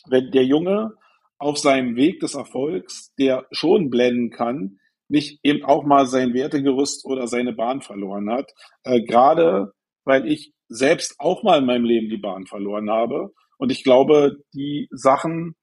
wenn 0.09 0.31
der 0.31 0.45
Junge 0.45 0.95
auf 1.39 1.59
seinem 1.59 1.97
Weg 1.97 2.21
des 2.21 2.35
Erfolgs, 2.35 3.13
der 3.19 3.47
schon 3.51 3.91
blenden 3.91 4.31
kann, 4.31 4.79
nicht 5.09 5.41
eben 5.43 5.65
auch 5.65 5.85
mal 5.85 6.07
sein 6.07 6.33
Wertegerüst 6.33 7.05
oder 7.05 7.27
seine 7.27 7.53
Bahn 7.53 7.83
verloren 7.83 8.31
hat. 8.31 8.53
Äh, 8.85 9.03
Gerade 9.03 9.73
weil 10.05 10.27
ich 10.27 10.53
selbst 10.73 11.17
auch 11.19 11.43
mal 11.43 11.59
in 11.59 11.67
meinem 11.67 11.85
Leben 11.85 12.09
die 12.09 12.19
Bahn 12.19 12.47
verloren 12.47 12.91
habe. 12.91 13.33
Und 13.59 13.71
ich 13.71 13.85
glaube, 13.85 14.39
die 14.55 14.89
Sachen, 14.91 15.55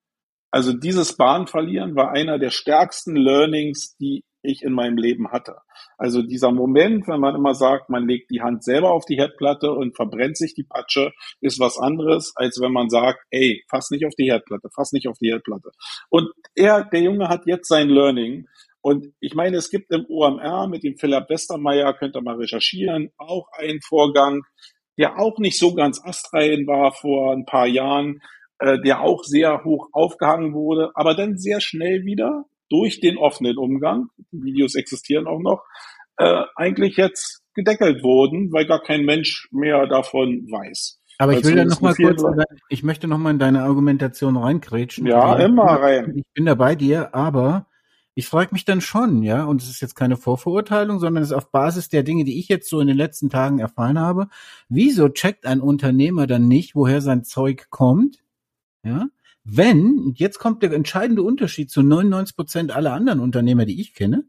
also 0.51 0.73
dieses 0.73 1.17
Bahnverlieren 1.17 1.95
war 1.95 2.11
einer 2.11 2.39
der 2.39 2.51
stärksten 2.51 3.15
Learnings, 3.15 3.95
die 3.97 4.23
ich 4.41 4.63
in 4.63 4.73
meinem 4.73 4.97
Leben 4.97 5.31
hatte. 5.31 5.57
Also 5.97 6.21
dieser 6.21 6.51
Moment, 6.51 7.07
wenn 7.07 7.19
man 7.19 7.35
immer 7.35 7.53
sagt, 7.55 7.89
man 7.89 8.07
legt 8.07 8.31
die 8.31 8.41
Hand 8.41 8.63
selber 8.63 8.91
auf 8.91 9.05
die 9.05 9.17
Herdplatte 9.17 9.71
und 9.71 9.95
verbrennt 9.95 10.37
sich 10.37 10.53
die 10.53 10.63
Patsche, 10.63 11.11
ist 11.41 11.59
was 11.59 11.77
anderes, 11.77 12.33
als 12.35 12.59
wenn 12.61 12.71
man 12.71 12.89
sagt, 12.89 13.19
ey, 13.31 13.63
fass 13.69 13.89
nicht 13.91 14.05
auf 14.05 14.15
die 14.17 14.31
Herdplatte, 14.31 14.69
fass 14.73 14.91
nicht 14.93 15.07
auf 15.07 15.17
die 15.19 15.31
Herdplatte. 15.31 15.71
Und 16.09 16.29
er, 16.55 16.85
der 16.85 17.01
Junge 17.01 17.27
hat 17.27 17.45
jetzt 17.45 17.67
sein 17.67 17.89
Learning. 17.89 18.47
Und 18.81 19.07
ich 19.19 19.35
meine, 19.35 19.57
es 19.57 19.69
gibt 19.69 19.91
im 19.91 20.05
OMR 20.07 20.67
mit 20.67 20.83
dem 20.83 20.95
Philipp 20.95 21.29
Westermeier, 21.29 21.93
könnt 21.93 22.15
ihr 22.15 22.21
mal 22.21 22.37
recherchieren, 22.37 23.11
auch 23.17 23.47
einen 23.57 23.81
Vorgang, 23.81 24.43
der 24.99 25.17
auch 25.17 25.39
nicht 25.39 25.57
so 25.57 25.73
ganz 25.73 26.03
astrein 26.03 26.67
war 26.67 26.91
vor 26.91 27.33
ein 27.33 27.45
paar 27.45 27.67
Jahren, 27.67 28.19
äh, 28.59 28.77
der 28.81 29.01
auch 29.01 29.23
sehr 29.23 29.63
hoch 29.63 29.87
aufgehangen 29.93 30.53
wurde, 30.53 30.91
aber 30.93 31.15
dann 31.15 31.37
sehr 31.37 31.61
schnell 31.61 32.03
wieder 32.03 32.43
durch 32.69 32.99
den 32.99 33.17
offenen 33.17 33.57
Umgang, 33.57 34.09
die 34.31 34.43
Videos 34.43 34.75
existieren 34.75 35.25
auch 35.25 35.39
noch, 35.39 35.63
äh, 36.17 36.43
eigentlich 36.55 36.97
jetzt 36.97 37.41
gedeckelt 37.55 38.03
wurden, 38.03 38.51
weil 38.51 38.65
gar 38.65 38.81
kein 38.83 39.05
Mensch 39.05 39.47
mehr 39.51 39.87
davon 39.87 40.45
weiß. 40.51 40.99
Aber 41.17 41.33
ich 41.33 41.43
will 41.43 41.55
da 41.55 41.65
noch 41.65 41.81
mal 41.81 41.95
kurz, 41.95 42.23
ich 42.69 42.83
möchte 42.83 43.07
noch 43.07 43.17
mal 43.17 43.31
in 43.31 43.39
deine 43.39 43.63
Argumentation 43.63 44.37
reinkrätschen. 44.37 45.07
Ja, 45.07 45.21
also, 45.21 45.45
immer 45.45 45.63
rein. 45.63 46.13
Ich 46.15 46.23
bin 46.33 46.45
da 46.45 46.55
bei 46.55 46.75
dir, 46.75 47.13
aber 47.13 47.67
ich 48.19 48.27
frage 48.27 48.49
mich 48.51 48.65
dann 48.65 48.81
schon, 48.81 49.23
ja, 49.23 49.45
und 49.45 49.61
es 49.61 49.69
ist 49.69 49.79
jetzt 49.79 49.95
keine 49.95 50.17
Vorverurteilung, 50.17 50.99
sondern 50.99 51.23
es 51.23 51.29
ist 51.29 51.35
auf 51.35 51.51
Basis 51.51 51.87
der 51.87 52.03
Dinge, 52.03 52.25
die 52.25 52.37
ich 52.37 52.49
jetzt 52.49 52.69
so 52.69 52.81
in 52.81 52.87
den 52.87 52.97
letzten 52.97 53.29
Tagen 53.29 53.59
erfahren 53.59 53.97
habe, 53.97 54.27
wieso 54.67 55.07
checkt 55.07 55.45
ein 55.45 55.61
Unternehmer 55.61 56.27
dann 56.27 56.49
nicht, 56.49 56.75
woher 56.75 56.99
sein 56.99 57.23
Zeug 57.23 57.67
kommt? 57.69 58.21
Ja, 58.83 59.07
wenn, 59.45 60.13
jetzt 60.15 60.37
kommt 60.37 60.61
der 60.63 60.73
entscheidende 60.73 61.23
Unterschied 61.23 61.71
zu 61.71 61.81
99 61.81 62.35
Prozent 62.35 62.71
aller 62.75 62.91
anderen 62.91 63.21
Unternehmer, 63.21 63.65
die 63.65 63.79
ich 63.79 63.93
kenne, 63.93 64.25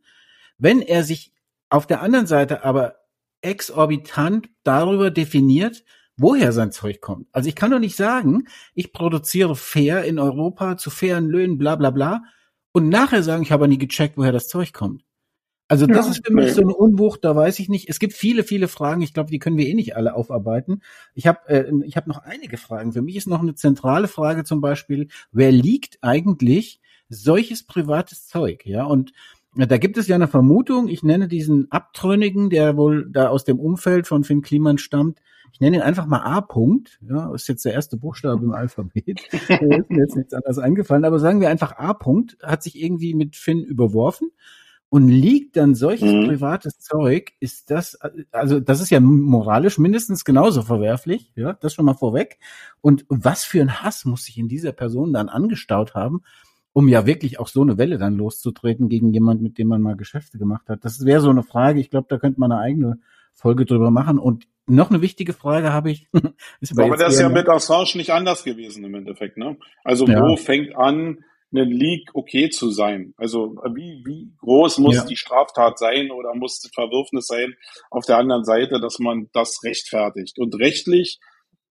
wenn 0.57 0.83
er 0.83 1.03
sich 1.03 1.33
auf 1.69 1.89
der 1.89 2.01
anderen 2.01 2.29
Seite 2.29 2.65
aber 2.65 2.95
exorbitant 3.43 4.49
darüber 4.63 5.11
definiert, 5.11 5.83
woher 6.17 6.53
sein 6.53 6.71
Zeug 6.71 7.01
kommt. 7.01 7.27
Also 7.33 7.49
ich 7.49 7.57
kann 7.57 7.73
doch 7.73 7.81
nicht 7.81 7.97
sagen, 7.97 8.47
ich 8.73 8.93
produziere 8.93 9.57
fair 9.57 10.05
in 10.05 10.21
Europa 10.21 10.77
zu 10.77 10.91
fairen 10.91 11.29
Löhnen, 11.29 11.59
bla 11.59 11.75
bla 11.75 11.91
bla, 11.91 12.23
und 12.73 12.89
nachher 12.89 13.23
sagen, 13.23 13.43
ich 13.43 13.53
habe 13.53 13.69
nie 13.69 13.79
gecheckt, 13.79 14.17
woher 14.17 14.33
das 14.33 14.49
Zeug 14.49 14.73
kommt. 14.73 15.05
Also 15.71 15.87
das 15.87 16.07
ja, 16.07 16.13
ist 16.13 16.27
für 16.27 16.33
mich 16.33 16.47
nee. 16.47 16.51
so 16.51 16.63
eine 16.63 16.75
Unwucht, 16.75 17.25
da 17.25 17.37
weiß 17.37 17.61
ich 17.61 17.69
nicht. 17.69 17.89
Es 17.89 18.01
gibt 18.01 18.13
viele, 18.13 18.43
viele 18.43 18.67
Fragen. 18.67 19.03
Ich 19.03 19.15
glaube, 19.15 19.31
die 19.31 19.39
können 19.39 19.57
wir 19.57 19.69
eh 19.69 19.75
nicht 19.75 19.95
alle 19.95 20.15
aufarbeiten. 20.15 20.83
Ich 21.15 21.29
habe 21.29 21.49
äh, 21.49 21.71
ich 21.85 21.97
hab 21.97 22.09
noch 22.09 22.19
einige 22.19 22.57
Fragen. 22.57 22.93
Für 22.93 23.03
mich 23.03 23.15
ist 23.15 23.29
noch 23.29 23.41
eine 23.41 23.55
zentrale 23.55 24.09
Frage 24.09 24.43
zum 24.43 24.61
Beispiel, 24.61 25.07
wer 25.31 25.53
liegt 25.53 25.99
eigentlich 26.03 26.81
solches 27.09 27.63
privates 27.63 28.27
Zeug? 28.27 28.67
Ja, 28.67 28.83
und 28.83 29.13
Da 29.57 29.79
gibt 29.79 29.99
es 29.99 30.07
ja 30.07 30.15
eine 30.15 30.29
Vermutung, 30.29 30.89
ich 30.89 31.03
nenne 31.03 31.27
diesen 31.27 31.71
Abtrünnigen, 31.73 32.51
der 32.51 32.77
wohl 32.77 33.11
da 33.11 33.29
aus 33.29 33.45
dem 33.45 33.59
Umfeld 33.59 34.07
von 34.07 34.23
Finn 34.23 34.43
Kliman 34.43 34.79
stammt, 34.79 35.21
ich 35.53 35.61
nenne 35.61 35.77
ihn 35.77 35.83
einfach 35.83 36.07
mal 36.07 36.21
A. 36.21 36.39
-Punkt, 36.39 36.99
ja, 37.09 37.35
ist 37.35 37.49
jetzt 37.49 37.65
der 37.65 37.73
erste 37.73 37.97
Buchstabe 37.97 38.45
im 38.45 38.53
Alphabet. 38.53 39.21
da 39.49 39.55
ist 39.57 39.91
mir 39.91 39.99
jetzt 39.99 40.17
nichts 40.17 40.33
anderes 40.33 40.59
eingefallen, 40.59 41.05
aber 41.05 41.19
sagen 41.19 41.41
wir 41.41 41.51
einfach 41.51 41.77
A. 41.77 41.91
-Punkt, 41.91 42.41
hat 42.43 42.63
sich 42.63 42.81
irgendwie 42.81 43.15
mit 43.15 43.37
Finn 43.37 43.63
überworfen 43.63 44.31
und 44.89 45.09
liegt 45.09 45.57
dann 45.57 45.75
solches 45.75 46.13
mhm. 46.13 46.27
privates 46.27 46.79
Zeug, 46.79 47.33
ist 47.39 47.71
das, 47.71 47.99
also 48.33 48.59
das 48.59 48.81
ist 48.81 48.91
ja 48.91 49.01
moralisch 49.01 49.79
mindestens 49.79 50.25
genauso 50.25 50.63
verwerflich, 50.63 51.33
ja, 51.37 51.53
das 51.53 51.75
schon 51.75 51.85
mal 51.85 51.95
vorweg. 51.95 52.39
Und 52.81 53.05
was 53.09 53.45
für 53.45 53.61
ein 53.61 53.83
Hass 53.83 54.05
muss 54.05 54.25
sich 54.25 54.37
in 54.37 54.49
dieser 54.49 54.73
Person 54.73 55.13
dann 55.13 55.29
angestaut 55.29 55.95
haben, 55.95 56.23
um 56.73 56.89
ja 56.89 57.07
wirklich 57.07 57.39
auch 57.41 57.49
so 57.49 57.63
eine 57.63 57.79
Welle 57.79 57.99
dann 57.99 58.17
loszutreten 58.17 58.89
gegen 58.89 59.13
jemand, 59.13 59.43
mit 59.43 59.59
dem 59.59 59.69
man 59.69 59.83
mal 59.83 59.97
Geschäfte 59.97 60.39
gemacht 60.39 60.69
hat. 60.69 60.85
Das 60.85 61.05
wäre 61.05 61.21
so 61.21 61.31
eine 61.31 61.43
Frage. 61.43 61.81
Ich 61.81 61.91
glaube, 61.91 62.07
da 62.09 62.19
könnte 62.19 62.41
man 62.41 62.53
eine 62.53 62.61
eigene 62.61 62.99
Folge 63.33 63.65
drüber 63.65 63.91
machen. 63.91 64.19
Und 64.19 64.47
noch 64.67 64.91
eine 64.91 65.03
wichtige 65.03 65.33
Frage 65.33 65.73
habe 65.73 65.91
ich. 65.91 66.09
aber 66.13 66.97
das 66.97 67.15
ist 67.15 67.21
ja 67.21 67.29
mit 67.29 67.49
Assange 67.49 67.97
nicht 67.97 68.11
anders 68.11 68.45
gewesen 68.45 68.85
im 68.85 68.95
Endeffekt, 68.95 69.37
ne? 69.37 69.57
Also 69.83 70.07
ja. 70.07 70.21
wo 70.23 70.37
fängt 70.37 70.77
an, 70.77 71.25
ein 71.53 71.71
Leak 71.71 72.11
okay 72.15 72.49
zu 72.51 72.71
sein? 72.71 73.13
Also 73.17 73.57
wie, 73.75 74.03
wie 74.07 74.33
groß 74.39 74.79
muss 74.79 74.97
ja. 74.97 75.05
die 75.05 75.17
Straftat 75.17 75.79
sein 75.79 76.13
oder 76.13 76.35
muss 76.35 76.61
das 76.61 76.71
Verwürfnis 76.73 77.27
sein 77.27 77.55
auf 77.91 78.07
der 78.07 78.19
anderen 78.19 78.45
Seite, 78.45 78.81
dass 78.81 79.01
man 79.01 79.29
das 79.33 79.65
rechtfertigt? 79.65 80.39
Und 80.39 80.55
rechtlich 80.61 81.19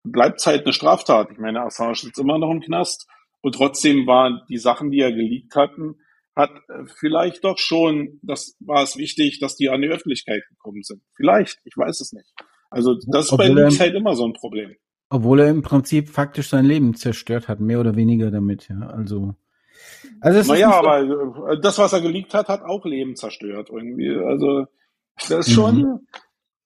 bleibt 0.04 0.39
es 0.39 0.45
halt 0.45 0.66
eine 0.66 0.74
Straftat. 0.74 1.30
Ich 1.32 1.38
meine, 1.38 1.62
Assange 1.62 1.95
sitzt 1.95 2.20
immer 2.20 2.38
noch 2.38 2.52
im 2.52 2.60
Knast 2.60 3.08
und 3.42 3.56
trotzdem 3.56 4.08
waren 4.08 4.42
die 4.50 4.58
Sachen, 4.58 4.92
die 4.92 5.00
er 5.00 5.12
geleakt 5.12 5.56
hatten, 5.56 5.96
hat 6.36 6.52
äh, 6.70 6.86
vielleicht 6.86 7.44
doch 7.44 7.58
schon, 7.58 8.20
das 8.22 8.56
war 8.60 8.84
es 8.84 8.98
wichtig, 8.98 9.40
dass 9.40 9.56
die 9.56 9.70
an 9.70 9.82
die 9.82 9.90
Öffentlichkeit 9.90 10.44
gekommen 10.50 10.84
sind. 10.84 11.02
Vielleicht, 11.16 11.60
ich 11.66 11.76
weiß 11.76 12.02
es 12.02 12.14
nicht. 12.14 12.32
Also 12.70 12.96
das 13.08 13.26
ist 13.26 13.34
obwohl 13.34 13.54
bei 13.54 13.62
Leaks 13.62 13.80
halt 13.80 13.96
immer 13.96 14.16
so 14.16 14.26
ein 14.26 14.34
Problem. 14.34 14.76
Obwohl 15.10 15.40
er 15.40 15.50
im 15.50 15.64
Prinzip 15.64 16.10
faktisch 16.10 16.50
sein 16.50 16.66
Leben 16.66 16.94
zerstört 16.94 17.48
hat, 17.48 17.60
mehr 17.60 17.80
oder 17.80 17.96
weniger 17.96 18.30
damit, 18.30 18.70
ja. 18.70 18.80
Also, 18.88 19.36
also 20.22 20.54
naja, 20.54 20.72
aber 20.72 21.00
äh, 21.52 21.60
das, 21.62 21.80
was 21.80 21.94
er 21.94 22.02
geleakt 22.02 22.34
hat, 22.34 22.48
hat 22.48 22.62
auch 22.62 22.86
Leben 22.86 23.16
zerstört 23.16 23.70
irgendwie. 23.72 24.16
Also 24.16 24.68
das 25.28 25.48
ist 25.48 25.54
schon, 25.54 25.78
mhm. 25.78 26.00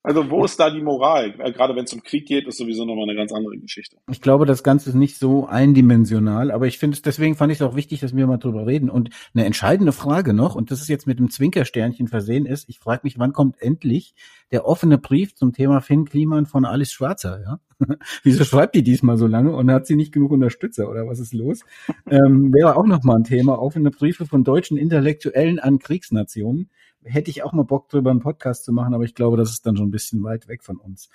Also 0.05 0.29
wo 0.29 0.43
ist 0.43 0.59
da 0.59 0.69
die 0.69 0.81
Moral? 0.81 1.33
Äh, 1.39 1.53
gerade 1.53 1.75
wenn 1.77 1.85
es 1.85 1.93
um 1.93 2.03
Krieg 2.03 2.27
geht, 2.27 2.45
ist 2.45 2.57
sowieso 2.57 2.83
nochmal 2.83 3.05
eine 3.05 3.15
ganz 3.15 3.31
andere 3.31 3.57
Geschichte. 3.57 3.95
Ich 4.11 4.19
glaube, 4.19 4.45
das 4.45 4.61
Ganze 4.61 4.89
ist 4.89 4.95
nicht 4.95 5.17
so 5.17 5.47
eindimensional, 5.47 6.51
aber 6.51 6.67
ich 6.67 6.77
finde 6.77 6.95
es, 6.95 7.01
deswegen 7.01 7.35
fand 7.35 7.53
ich 7.53 7.59
es 7.59 7.61
auch 7.61 7.75
wichtig, 7.75 8.01
dass 8.01 8.13
wir 8.13 8.27
mal 8.27 8.37
drüber 8.37 8.67
reden. 8.67 8.89
Und 8.89 9.11
eine 9.33 9.45
entscheidende 9.45 9.93
Frage 9.93 10.33
noch, 10.33 10.55
und 10.55 10.71
das 10.71 10.81
ist 10.81 10.89
jetzt 10.89 11.07
mit 11.07 11.19
dem 11.19 11.29
Zwinkersternchen 11.29 12.09
versehen 12.09 12.45
ist, 12.45 12.67
ich 12.67 12.79
frage 12.79 13.01
mich, 13.03 13.17
wann 13.17 13.31
kommt 13.31 13.61
endlich 13.61 14.13
der 14.51 14.67
offene 14.67 14.97
Brief 14.97 15.35
zum 15.35 15.53
Thema 15.53 15.79
Finn 15.79 16.03
Kliman 16.03 16.45
von 16.45 16.65
Alice 16.65 16.91
Schwarzer, 16.91 17.41
ja? 17.41 17.59
Wieso 18.23 18.43
schreibt 18.43 18.75
die 18.75 18.83
diesmal 18.83 19.17
so 19.17 19.27
lange 19.27 19.55
und 19.55 19.71
hat 19.71 19.87
sie 19.87 19.95
nicht 19.95 20.11
genug 20.11 20.31
Unterstützer 20.31 20.89
oder 20.89 21.07
was 21.07 21.19
ist 21.19 21.33
los? 21.33 21.61
ähm, 22.09 22.53
wäre 22.53 22.75
auch 22.75 22.85
nochmal 22.85 23.17
ein 23.17 23.23
Thema, 23.23 23.57
offene 23.57 23.89
Briefe 23.89 24.25
von 24.25 24.43
deutschen 24.43 24.77
Intellektuellen 24.77 25.59
an 25.59 25.79
Kriegsnationen 25.79 26.69
hätte 27.05 27.31
ich 27.31 27.43
auch 27.43 27.53
mal 27.53 27.63
Bock 27.63 27.89
drüber 27.89 28.11
einen 28.11 28.19
Podcast 28.19 28.65
zu 28.65 28.73
machen, 28.73 28.93
aber 28.93 29.03
ich 29.03 29.15
glaube, 29.15 29.37
das 29.37 29.51
ist 29.51 29.65
dann 29.65 29.77
schon 29.77 29.87
ein 29.87 29.91
bisschen 29.91 30.23
weit 30.23 30.47
weg 30.47 30.63
von 30.63 30.77
uns. 30.77 31.09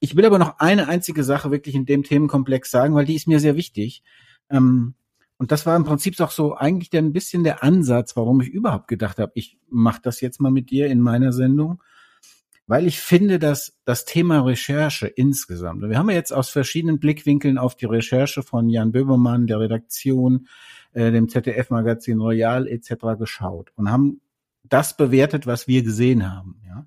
Ich 0.00 0.16
will 0.16 0.24
aber 0.24 0.38
noch 0.38 0.58
eine 0.58 0.88
einzige 0.88 1.24
Sache 1.24 1.50
wirklich 1.50 1.74
in 1.74 1.86
dem 1.86 2.02
Themenkomplex 2.02 2.70
sagen, 2.70 2.94
weil 2.94 3.04
die 3.04 3.16
ist 3.16 3.28
mir 3.28 3.38
sehr 3.38 3.56
wichtig. 3.56 4.02
Ähm, 4.48 4.94
und 5.36 5.52
das 5.52 5.64
war 5.64 5.76
im 5.76 5.84
Prinzip 5.84 6.20
auch 6.20 6.30
so 6.30 6.54
eigentlich 6.54 6.90
der, 6.90 7.02
ein 7.02 7.12
bisschen 7.12 7.44
der 7.44 7.62
Ansatz, 7.62 8.16
warum 8.16 8.40
ich 8.40 8.48
überhaupt 8.48 8.88
gedacht 8.88 9.18
habe, 9.18 9.32
ich 9.34 9.58
mache 9.70 10.00
das 10.02 10.20
jetzt 10.20 10.40
mal 10.40 10.50
mit 10.50 10.70
dir 10.70 10.88
in 10.88 11.00
meiner 11.00 11.32
Sendung, 11.32 11.82
weil 12.66 12.86
ich 12.86 13.00
finde, 13.00 13.38
dass 13.38 13.78
das 13.84 14.04
Thema 14.04 14.40
Recherche 14.40 15.06
insgesamt, 15.06 15.82
wir 15.82 15.98
haben 15.98 16.10
ja 16.10 16.16
jetzt 16.16 16.32
aus 16.32 16.50
verschiedenen 16.50 16.98
Blickwinkeln 16.98 17.58
auf 17.58 17.74
die 17.74 17.86
Recherche 17.86 18.42
von 18.42 18.68
Jan 18.68 18.92
Böbermann, 18.92 19.46
der 19.46 19.60
Redaktion, 19.60 20.46
äh, 20.92 21.10
dem 21.10 21.28
ZDF-Magazin 21.28 22.20
Royal 22.20 22.68
etc. 22.68 23.18
geschaut 23.18 23.72
und 23.76 23.90
haben 23.90 24.20
das 24.70 24.96
bewertet, 24.96 25.46
was 25.46 25.68
wir 25.68 25.82
gesehen 25.82 26.32
haben. 26.32 26.62
Ja? 26.66 26.86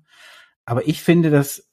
Aber 0.64 0.88
ich 0.88 1.02
finde, 1.02 1.30
dass 1.30 1.70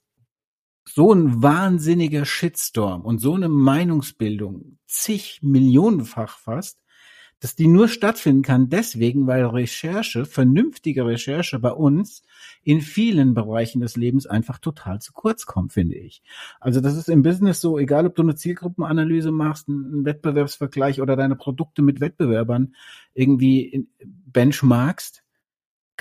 so 0.85 1.13
ein 1.13 1.41
wahnsinniger 1.41 2.25
Shitstorm 2.25 3.01
und 3.01 3.19
so 3.19 3.35
eine 3.35 3.49
Meinungsbildung 3.49 4.77
zig 4.87 5.39
Millionenfach 5.41 6.37
fast, 6.37 6.81
dass 7.39 7.55
die 7.55 7.67
nur 7.67 7.87
stattfinden 7.87 8.43
kann 8.43 8.69
deswegen, 8.69 9.25
weil 9.25 9.43
Recherche, 9.45 10.25
vernünftige 10.25 11.05
Recherche 11.05 11.57
bei 11.57 11.71
uns 11.71 12.21
in 12.63 12.81
vielen 12.81 13.33
Bereichen 13.33 13.81
des 13.81 13.97
Lebens 13.97 14.27
einfach 14.27 14.59
total 14.59 15.01
zu 15.01 15.11
kurz 15.11 15.47
kommt, 15.47 15.73
finde 15.73 15.95
ich. 15.95 16.21
Also 16.59 16.81
das 16.81 16.95
ist 16.95 17.09
im 17.09 17.23
Business 17.23 17.59
so, 17.59 17.79
egal 17.79 18.05
ob 18.05 18.15
du 18.15 18.21
eine 18.21 18.35
Zielgruppenanalyse 18.35 19.31
machst, 19.31 19.69
einen 19.69 20.05
Wettbewerbsvergleich 20.05 21.01
oder 21.01 21.15
deine 21.15 21.35
Produkte 21.35 21.81
mit 21.81 21.99
Wettbewerbern 21.99 22.75
irgendwie 23.15 23.87
benchmarkst, 24.03 25.23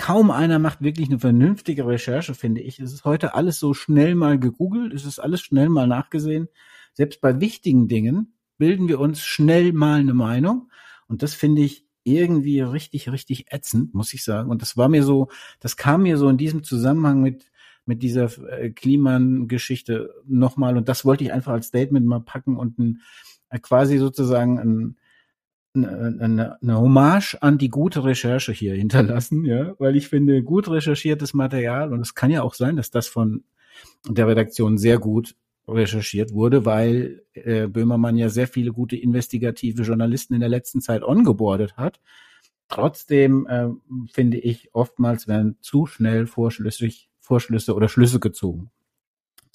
kaum 0.01 0.31
einer 0.31 0.59
macht 0.59 0.81
wirklich 0.81 1.11
eine 1.11 1.19
vernünftige 1.19 1.87
Recherche, 1.87 2.35
finde 2.35 2.63
ich. 2.63 2.81
Es 2.81 2.95
ist 2.95 3.05
heute 3.05 3.35
alles 3.35 3.59
so 3.59 3.75
schnell 3.75 4.15
mal 4.15 4.39
gegoogelt, 4.39 4.95
es 4.95 5.05
ist 5.05 5.19
alles 5.19 5.43
schnell 5.43 5.69
mal 5.69 5.87
nachgesehen. 5.87 6.49
Selbst 6.95 7.21
bei 7.21 7.39
wichtigen 7.39 7.87
Dingen 7.87 8.33
bilden 8.57 8.89
wir 8.89 8.99
uns 8.99 9.21
schnell 9.21 9.75
mal 9.75 10.01
eine 10.01 10.15
Meinung. 10.15 10.71
Und 11.07 11.23
das 11.23 11.35
finde 11.35 11.61
ich 11.61 11.85
irgendwie 12.03 12.63
richtig, 12.63 13.13
richtig 13.13 13.53
ätzend, 13.53 13.93
muss 13.93 14.15
ich 14.15 14.25
sagen. 14.25 14.49
Und 14.49 14.63
das 14.63 14.79
war 14.79 14.89
mir 14.89 15.03
so, 15.03 15.29
das 15.61 15.77
kam 15.77 16.05
mir 16.05 16.17
so 16.17 16.31
in 16.31 16.39
diesem 16.39 16.65
Zusammenhang 16.65 17.21
mit, 17.21 17.51
mit 17.85 18.03
dieser 18.03 18.31
äh, 18.49 18.71
Kliman-Geschichte 18.71 20.15
nochmal. 20.27 20.79
Und 20.79 20.89
das 20.89 21.05
wollte 21.05 21.25
ich 21.25 21.33
einfach 21.35 21.53
als 21.53 21.67
Statement 21.67 22.07
mal 22.07 22.21
packen 22.21 22.57
und 22.57 22.79
ein, 22.79 23.03
äh, 23.51 23.59
quasi 23.59 23.99
sozusagen 23.99 24.59
ein, 24.59 24.97
eine, 25.75 26.59
eine 26.61 26.81
Hommage 26.81 27.37
an 27.41 27.59
die 27.59 27.69
gute 27.69 28.05
Recherche 28.05 28.53
hier 28.53 28.75
hinterlassen, 28.75 29.45
ja, 29.45 29.75
weil 29.79 29.97
ich 29.97 30.09
finde, 30.09 30.43
gut 30.43 30.69
recherchiertes 30.69 31.35
Material, 31.35 31.93
und 31.93 32.01
es 32.01 32.15
kann 32.15 32.31
ja 32.31 32.43
auch 32.43 32.55
sein, 32.55 32.77
dass 32.77 32.91
das 32.91 33.07
von 33.07 33.45
der 34.09 34.27
Redaktion 34.29 34.79
sehr 34.79 34.99
gut 34.99 35.37
recherchiert 35.69 36.33
wurde, 36.33 36.65
weil 36.65 37.23
äh, 37.33 37.67
Böhmermann 37.69 38.17
ja 38.17 38.29
sehr 38.29 38.49
viele 38.49 38.73
gute 38.73 38.97
investigative 38.97 39.83
Journalisten 39.83 40.35
in 40.35 40.41
der 40.41 40.49
letzten 40.49 40.81
Zeit 40.81 41.03
ongeboardet 41.03 41.77
hat. 41.77 42.01
Trotzdem 42.69 43.47
äh, 43.47 43.69
finde 44.13 44.39
ich, 44.39 44.71
oftmals 44.73 45.29
werden 45.29 45.57
zu 45.61 45.87
schnell 45.87 46.27
vorschlüssig, 46.27 47.09
Vorschlüsse 47.21 47.75
oder 47.75 47.89
Schlüsse 47.89 48.21
gezogen. 48.21 48.71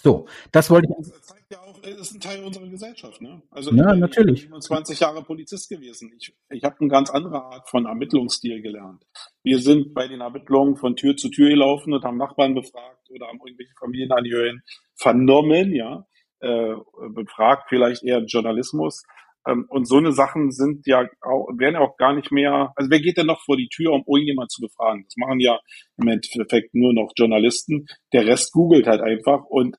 So, 0.05 0.27
das 0.51 0.69
wollte 0.69 0.87
ich. 0.87 1.09
Das 1.09 1.21
zeigt 1.23 1.51
ja 1.51 1.57
auch, 1.61 1.79
ist 1.79 2.13
ein 2.13 2.19
Teil 2.19 2.43
unserer 2.43 2.67
Gesellschaft, 2.67 3.19
ne? 3.21 3.41
Also 3.49 3.71
ja, 3.71 3.91
ich 3.91 3.99
natürlich. 3.99 4.41
bin 4.41 4.61
27 4.61 4.99
Jahre 4.99 5.23
Polizist 5.23 5.67
gewesen. 5.67 6.13
Ich, 6.15 6.31
ich 6.51 6.63
habe 6.63 6.75
eine 6.79 6.89
ganz 6.89 7.09
andere 7.09 7.41
Art 7.41 7.67
von 7.67 7.87
Ermittlungsstil 7.87 8.61
gelernt. 8.61 9.03
Wir 9.41 9.57
sind 9.57 9.95
bei 9.95 10.07
den 10.07 10.21
Ermittlungen 10.21 10.75
von 10.75 10.95
Tür 10.95 11.17
zu 11.17 11.29
Tür 11.29 11.49
gelaufen 11.49 11.91
und 11.91 12.03
haben 12.03 12.17
Nachbarn 12.17 12.53
befragt 12.53 13.09
oder 13.09 13.25
haben 13.25 13.39
irgendwelche 13.43 13.73
Familienangehörigen 13.79 14.61
vernommen, 14.93 15.73
ja, 15.73 16.05
äh, 16.39 16.75
befragt, 17.09 17.63
vielleicht 17.69 18.03
eher 18.03 18.19
Journalismus. 18.25 19.01
Ähm, 19.47 19.65
und 19.69 19.87
so 19.87 19.97
eine 19.97 20.11
Sachen 20.11 20.51
sind 20.51 20.85
ja 20.85 21.07
auch, 21.21 21.47
werden 21.57 21.75
ja 21.75 21.81
auch 21.81 21.97
gar 21.97 22.13
nicht 22.13 22.31
mehr, 22.31 22.73
also 22.75 22.91
wer 22.91 22.99
geht 22.99 23.17
denn 23.17 23.25
noch 23.25 23.41
vor 23.41 23.57
die 23.57 23.69
Tür, 23.69 23.93
um 23.93 24.03
irgendjemand 24.05 24.51
zu 24.51 24.61
befragen? 24.61 25.03
Das 25.05 25.17
machen 25.17 25.39
ja 25.39 25.59
im 25.97 26.07
Endeffekt 26.09 26.75
nur 26.75 26.93
noch 26.93 27.11
Journalisten. 27.15 27.87
Der 28.13 28.27
Rest 28.27 28.51
googelt 28.51 28.85
halt 28.85 29.01
einfach 29.01 29.45
und 29.45 29.77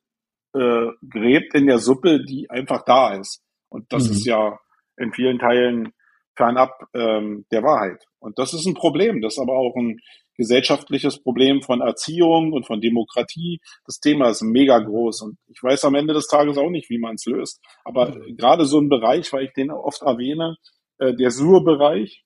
äh, 0.56 0.92
gräbt 1.08 1.54
in 1.54 1.66
der 1.66 1.78
Suppe, 1.78 2.24
die 2.24 2.48
einfach 2.50 2.84
da 2.84 3.14
ist. 3.14 3.42
Und 3.68 3.92
das 3.92 4.06
mhm. 4.06 4.12
ist 4.12 4.26
ja 4.26 4.58
in 4.96 5.12
vielen 5.12 5.38
Teilen 5.38 5.92
fernab 6.34 6.72
ähm, 6.94 7.46
der 7.50 7.62
Wahrheit. 7.62 8.04
Und 8.18 8.38
das 8.38 8.54
ist 8.54 8.66
ein 8.66 8.74
Problem. 8.74 9.20
Das 9.20 9.34
ist 9.34 9.40
aber 9.40 9.54
auch 9.54 9.74
ein 9.76 10.00
gesellschaftliches 10.36 11.22
Problem 11.22 11.62
von 11.62 11.80
Erziehung 11.80 12.52
und 12.52 12.66
von 12.66 12.80
Demokratie. 12.80 13.60
Das 13.86 14.00
Thema 14.00 14.28
ist 14.28 14.42
mega 14.42 14.78
groß 14.78 15.22
und 15.22 15.38
ich 15.46 15.62
weiß 15.62 15.84
am 15.84 15.94
Ende 15.94 16.12
des 16.12 16.28
Tages 16.28 16.58
auch 16.58 16.70
nicht, 16.70 16.90
wie 16.90 16.98
man 16.98 17.14
es 17.14 17.24
löst. 17.26 17.60
Aber 17.84 18.10
mhm. 18.10 18.36
gerade 18.36 18.66
so 18.66 18.78
ein 18.78 18.88
Bereich, 18.88 19.32
weil 19.32 19.44
ich 19.44 19.52
den 19.54 19.70
oft 19.70 20.02
erwähne, 20.02 20.56
äh, 20.98 21.14
der 21.14 21.30
Sur-Bereich, 21.30 22.24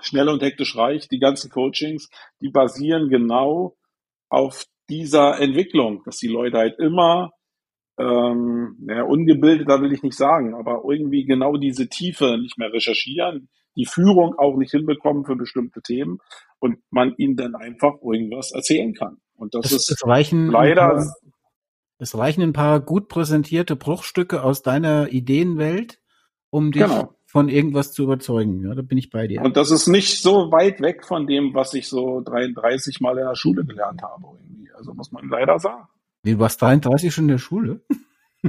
schnell 0.00 0.28
und 0.28 0.42
hektisch 0.42 0.76
reich, 0.76 1.08
die 1.08 1.18
ganzen 1.18 1.50
Coachings, 1.50 2.08
die 2.40 2.48
basieren 2.48 3.08
genau 3.08 3.76
auf 4.28 4.64
dieser 4.92 5.40
Entwicklung, 5.40 6.02
dass 6.04 6.18
die 6.18 6.28
Leute 6.28 6.58
halt 6.58 6.78
immer 6.78 7.32
ähm, 7.98 8.76
ja, 8.88 9.02
ungebildeter 9.02 9.80
will 9.80 9.92
ich 9.92 10.02
nicht 10.02 10.16
sagen, 10.16 10.54
aber 10.54 10.82
irgendwie 10.86 11.24
genau 11.24 11.56
diese 11.56 11.88
Tiefe 11.88 12.38
nicht 12.38 12.58
mehr 12.58 12.72
recherchieren, 12.72 13.48
die 13.76 13.86
Führung 13.86 14.34
auch 14.38 14.56
nicht 14.56 14.70
hinbekommen 14.70 15.24
für 15.24 15.36
bestimmte 15.36 15.80
Themen 15.80 16.18
und 16.58 16.78
man 16.90 17.14
ihnen 17.16 17.36
dann 17.36 17.54
einfach 17.54 17.94
irgendwas 18.02 18.52
erzählen 18.52 18.92
kann. 18.94 19.16
Und 19.34 19.54
das 19.54 19.72
es, 19.72 19.90
ist 19.90 20.06
reichen 20.06 20.48
leider. 20.48 20.88
Paar, 20.88 21.14
es 21.98 22.16
reichen 22.16 22.42
ein 22.42 22.52
paar 22.52 22.80
gut 22.80 23.08
präsentierte 23.08 23.76
Bruchstücke 23.76 24.42
aus 24.42 24.62
deiner 24.62 25.10
Ideenwelt, 25.10 26.00
um 26.50 26.70
dich 26.70 26.82
genau. 26.82 27.14
Von 27.32 27.48
irgendwas 27.48 27.92
zu 27.92 28.02
überzeugen. 28.02 28.62
Ja, 28.62 28.74
da 28.74 28.82
bin 28.82 28.98
ich 28.98 29.08
bei 29.08 29.26
dir. 29.26 29.40
Und 29.40 29.56
das 29.56 29.70
ist 29.70 29.86
nicht 29.86 30.20
so 30.20 30.52
weit 30.52 30.82
weg 30.82 31.02
von 31.02 31.26
dem, 31.26 31.54
was 31.54 31.72
ich 31.72 31.88
so 31.88 32.20
33 32.20 33.00
Mal 33.00 33.16
in 33.16 33.24
der 33.24 33.36
Schule 33.36 33.64
gelernt 33.64 34.02
habe. 34.02 34.36
Irgendwie. 34.38 34.70
Also 34.74 34.92
muss 34.92 35.10
man 35.12 35.26
leider 35.30 35.58
sagen. 35.58 35.88
Nee, 36.24 36.34
du 36.34 36.40
warst 36.40 36.60
33 36.60 37.12
schon 37.12 37.24
in 37.24 37.28
der 37.28 37.38
Schule? 37.38 37.80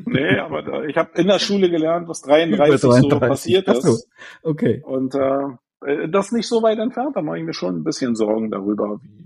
Nee, 0.06 0.40
aber 0.40 0.64
da, 0.64 0.84
ich 0.86 0.98
habe 0.98 1.12
in 1.22 1.28
der 1.28 1.38
Schule 1.38 1.70
gelernt, 1.70 2.08
was 2.08 2.24
33, 2.24 2.82
33. 2.82 3.12
so 3.12 3.20
passiert 3.20 3.68
ist. 3.68 3.84
So. 3.84 3.96
Okay. 4.42 4.82
Und 4.84 5.14
äh, 5.14 6.08
das 6.10 6.32
nicht 6.32 6.48
so 6.48 6.64
weit 6.64 6.80
entfernt, 6.80 7.16
da 7.16 7.22
mache 7.22 7.38
ich 7.38 7.44
mir 7.44 7.54
schon 7.54 7.76
ein 7.76 7.84
bisschen 7.84 8.16
Sorgen 8.16 8.50
darüber, 8.50 9.00
wie, 9.04 9.23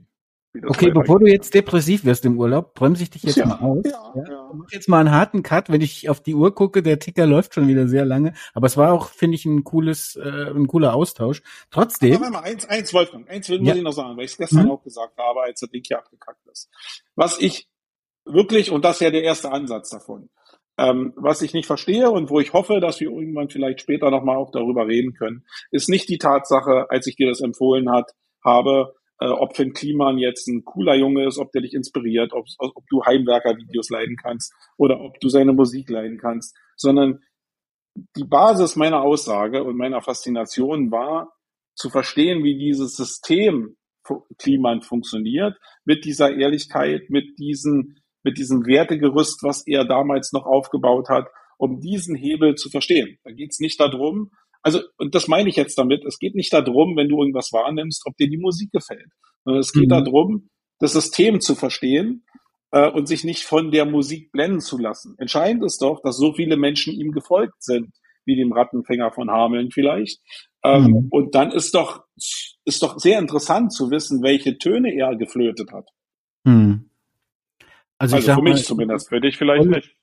Okay, 0.66 0.92
bevor 0.92 1.20
du 1.20 1.28
jetzt 1.28 1.54
depressiv 1.54 2.06
wirst 2.06 2.26
im 2.26 2.40
Urlaub, 2.40 2.74
bremse 2.74 3.04
ich 3.04 3.10
dich 3.10 3.24
jetzt 3.24 3.38
ja, 3.38 3.46
mal 3.46 3.60
aus. 3.60 3.84
Ja, 3.86 4.14
ja. 4.16 4.24
ja. 4.30 4.52
Mach 4.54 4.72
jetzt 4.72 4.90
mal 4.90 5.00
einen 5.00 5.12
harten 5.12 5.44
Cut, 5.44 5.70
wenn 5.70 5.82
ich 5.82 6.10
auf 6.10 6.22
die 6.22 6.36
Uhr 6.36 6.56
gucke, 6.56 6.82
der 6.82 7.00
Ticker 7.00 7.26
läuft 7.26 7.54
schon 7.54 7.68
wieder 7.68 7.88
sehr 7.88 8.06
lange. 8.06 8.34
Aber 8.54 8.68
es 8.68 8.78
war 8.78 8.94
auch, 8.94 9.10
finde 9.10 9.36
ich, 9.36 9.46
ein 9.46 9.64
cooles, 9.64 10.16
äh, 10.16 10.52
ein 10.52 10.68
cooler 10.68 10.94
Austausch. 10.94 11.42
Trotzdem. 11.72 12.16
Aber 12.16 12.30
mal, 12.30 12.44
eins, 12.44 12.66
eins, 12.66 12.94
Wolfgang, 12.94 13.30
eins 13.30 13.50
will 13.50 13.58
ja. 13.58 13.64
muss 13.64 13.76
ich 13.76 13.84
noch 13.84 13.92
sagen, 13.92 14.18
weil 14.18 14.26
ich 14.26 14.32
es 14.32 14.38
gestern 14.38 14.66
mhm. 14.66 14.72
auch 14.72 14.84
gesagt 14.84 15.18
habe, 15.18 15.42
als 15.42 15.60
der 15.60 15.70
Ding 15.70 15.84
hier 15.86 16.00
abgekackt 16.00 16.46
ist. 16.48 16.70
Was 17.16 17.40
ich 17.40 17.68
wirklich, 18.26 18.72
und 18.72 18.86
das 18.86 18.98
ist 18.98 19.02
ja 19.02 19.12
der 19.12 19.24
erste 19.24 19.52
Ansatz 19.52 19.90
davon, 19.90 20.30
ähm, 20.78 21.14
was 21.16 21.42
ich 21.42 21.54
nicht 21.54 21.66
verstehe 21.66 22.10
und 22.10 22.30
wo 22.30 22.40
ich 22.40 22.54
hoffe, 22.54 22.80
dass 22.80 23.00
wir 23.00 23.10
irgendwann 23.10 23.50
vielleicht 23.50 23.82
später 23.82 24.12
nochmal 24.12 24.38
auch 24.38 24.52
darüber 24.52 24.88
reden 24.88 25.14
können, 25.14 25.46
ist 25.72 25.90
nicht 25.90 26.08
die 26.10 26.20
Tatsache, 26.20 26.88
als 26.90 27.08
ich 27.08 27.16
dir 27.16 27.28
das 27.28 27.42
empfohlen 27.42 27.92
hat, 27.92 28.12
habe, 28.44 28.94
äh, 29.20 29.28
ob 29.28 29.56
Finn 29.56 29.74
Kliman 29.74 30.18
jetzt 30.18 30.48
ein 30.48 30.64
cooler 30.66 30.96
Junge 30.96 31.28
ist, 31.28 31.38
ob 31.38 31.52
der 31.52 31.62
dich 31.62 31.74
inspiriert, 31.74 32.34
ob, 32.34 32.46
ob 32.60 32.88
du 32.90 33.04
Heimwerker-Videos 33.04 33.90
leiden 33.90 34.16
kannst 34.16 34.54
oder 34.78 35.02
ob 35.02 35.20
du 35.20 35.30
seine 35.30 35.54
Musik 35.54 35.90
leiden 35.90 36.18
kannst, 36.18 36.56
sondern 36.76 37.20
die 38.16 38.26
Basis 38.26 38.76
meiner 38.76 39.02
Aussage 39.02 39.64
und 39.64 39.78
meiner 39.78 40.02
Faszination 40.02 40.92
war, 40.92 41.34
zu 41.76 41.90
verstehen, 41.90 42.44
wie 42.44 42.58
dieses 42.58 42.96
System 42.96 43.76
Kliman 44.38 44.82
funktioniert, 44.82 45.58
mit 45.84 46.06
dieser 46.06 46.34
Ehrlichkeit, 46.36 47.10
mit 47.10 47.38
diesen 47.40 48.00
mit 48.28 48.38
diesem 48.38 48.66
Wertegerüst, 48.66 49.42
was 49.44 49.66
er 49.66 49.86
damals 49.86 50.34
noch 50.34 50.46
aufgebaut 50.46 51.08
hat, 51.08 51.30
um 51.58 51.80
diesen 51.80 52.14
Hebel 52.14 52.56
zu 52.56 52.70
verstehen. 52.70 53.18
Da 53.24 53.32
geht 53.32 53.52
es 53.52 53.60
nicht 53.60 53.80
darum, 53.80 54.32
also, 54.68 54.82
und 54.98 55.16
das 55.16 55.30
meine 55.30 55.48
ich 55.48 55.56
jetzt 55.56 55.78
damit, 55.78 56.04
es 56.04 56.20
geht 56.20 56.36
nicht 56.36 56.52
darum, 56.52 56.98
wenn 56.98 57.08
du 57.08 57.20
irgendwas 57.22 57.54
wahrnimmst, 57.54 58.04
ob 58.06 58.18
dir 58.18 58.30
die 58.30 58.38
Musik 58.38 58.70
gefällt, 58.74 59.14
sondern 59.46 59.62
es 59.62 59.72
geht 59.72 59.86
mhm. 59.86 60.04
darum, 60.04 60.50
das 60.80 60.92
System 60.92 61.40
zu 61.40 61.56
verstehen 61.56 62.26
äh, 62.72 62.90
und 62.90 63.08
sich 63.08 63.24
nicht 63.24 63.44
von 63.44 63.72
der 63.72 63.86
Musik 63.86 64.30
blenden 64.34 64.60
zu 64.60 64.78
lassen. 64.78 65.16
Entscheidend 65.20 65.64
ist 65.64 65.82
doch, 65.82 66.02
dass 66.02 66.18
so 66.18 66.34
viele 66.34 66.58
Menschen 66.58 66.94
ihm 66.94 67.14
gefolgt 67.14 67.64
sind, 67.64 67.94
wie 68.26 68.36
dem 68.36 68.52
Rattenfänger 68.52 69.14
von 69.14 69.32
Hameln 69.32 69.72
vielleicht. 69.72 70.20
Ähm, 70.66 70.84
mhm. 70.84 71.08
Und 71.12 71.34
dann 71.34 71.52
ist 71.52 71.74
doch, 71.74 72.04
ist 72.66 72.84
doch 72.84 73.00
sehr 73.00 73.20
interessant 73.20 73.72
zu 73.72 73.90
wissen, 73.90 74.22
welche 74.22 74.58
Töne 74.58 74.94
er 74.94 75.16
geflötet 75.16 75.72
hat. 75.72 75.88
Mhm. 76.44 76.90
Also, 77.98 78.18
also 78.18 78.34
für 78.34 78.42
mich 78.42 78.56
mal, 78.56 78.64
zumindest, 78.64 79.08
für 79.08 79.22
dich 79.22 79.38
vielleicht 79.38 79.70
nicht. 79.70 79.96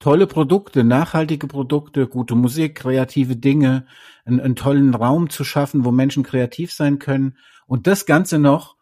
Tolle 0.00 0.26
Produkte, 0.26 0.82
nachhaltige 0.82 1.46
Produkte, 1.46 2.08
gute 2.08 2.34
Musik, 2.34 2.74
kreative 2.74 3.36
Dinge, 3.36 3.86
einen, 4.24 4.40
einen 4.40 4.56
tollen 4.56 4.94
Raum 4.94 5.28
zu 5.28 5.44
schaffen, 5.44 5.84
wo 5.84 5.92
Menschen 5.92 6.22
kreativ 6.22 6.72
sein 6.72 6.98
können 6.98 7.36
und 7.66 7.86
das 7.86 8.06
Ganze 8.06 8.38
noch 8.38 8.76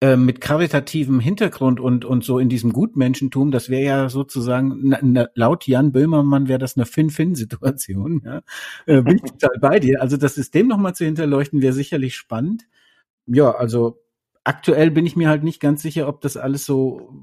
äh, 0.00 0.16
mit 0.16 0.40
karitativem 0.42 1.20
Hintergrund 1.20 1.80
und 1.80 2.04
und 2.04 2.22
so 2.22 2.38
in 2.38 2.48
diesem 2.48 2.72
Gutmenschentum, 2.72 3.50
das 3.50 3.70
wäre 3.70 3.84
ja 3.84 4.08
sozusagen 4.08 4.80
na, 4.82 4.98
na, 5.02 5.28
laut 5.34 5.66
Jan 5.66 5.92
Böhmermann 5.92 6.48
wäre 6.48 6.58
das 6.58 6.76
eine 6.76 6.84
Fin-Fin-Situation. 6.84 8.22
Ja? 8.24 8.42
Äh, 8.86 9.02
bin 9.02 9.16
ich 9.16 9.22
total 9.22 9.58
bei 9.60 9.80
dir. 9.80 10.02
Also 10.02 10.16
das 10.18 10.34
System 10.34 10.68
nochmal 10.68 10.94
zu 10.94 11.04
hinterleuchten 11.04 11.62
wäre 11.62 11.72
sicherlich 11.72 12.14
spannend. 12.14 12.66
Ja, 13.26 13.52
also 13.52 14.02
aktuell 14.44 14.90
bin 14.90 15.06
ich 15.06 15.16
mir 15.16 15.28
halt 15.28 15.44
nicht 15.44 15.60
ganz 15.60 15.80
sicher, 15.80 16.08
ob 16.08 16.20
das 16.20 16.36
alles 16.36 16.66
so 16.66 17.14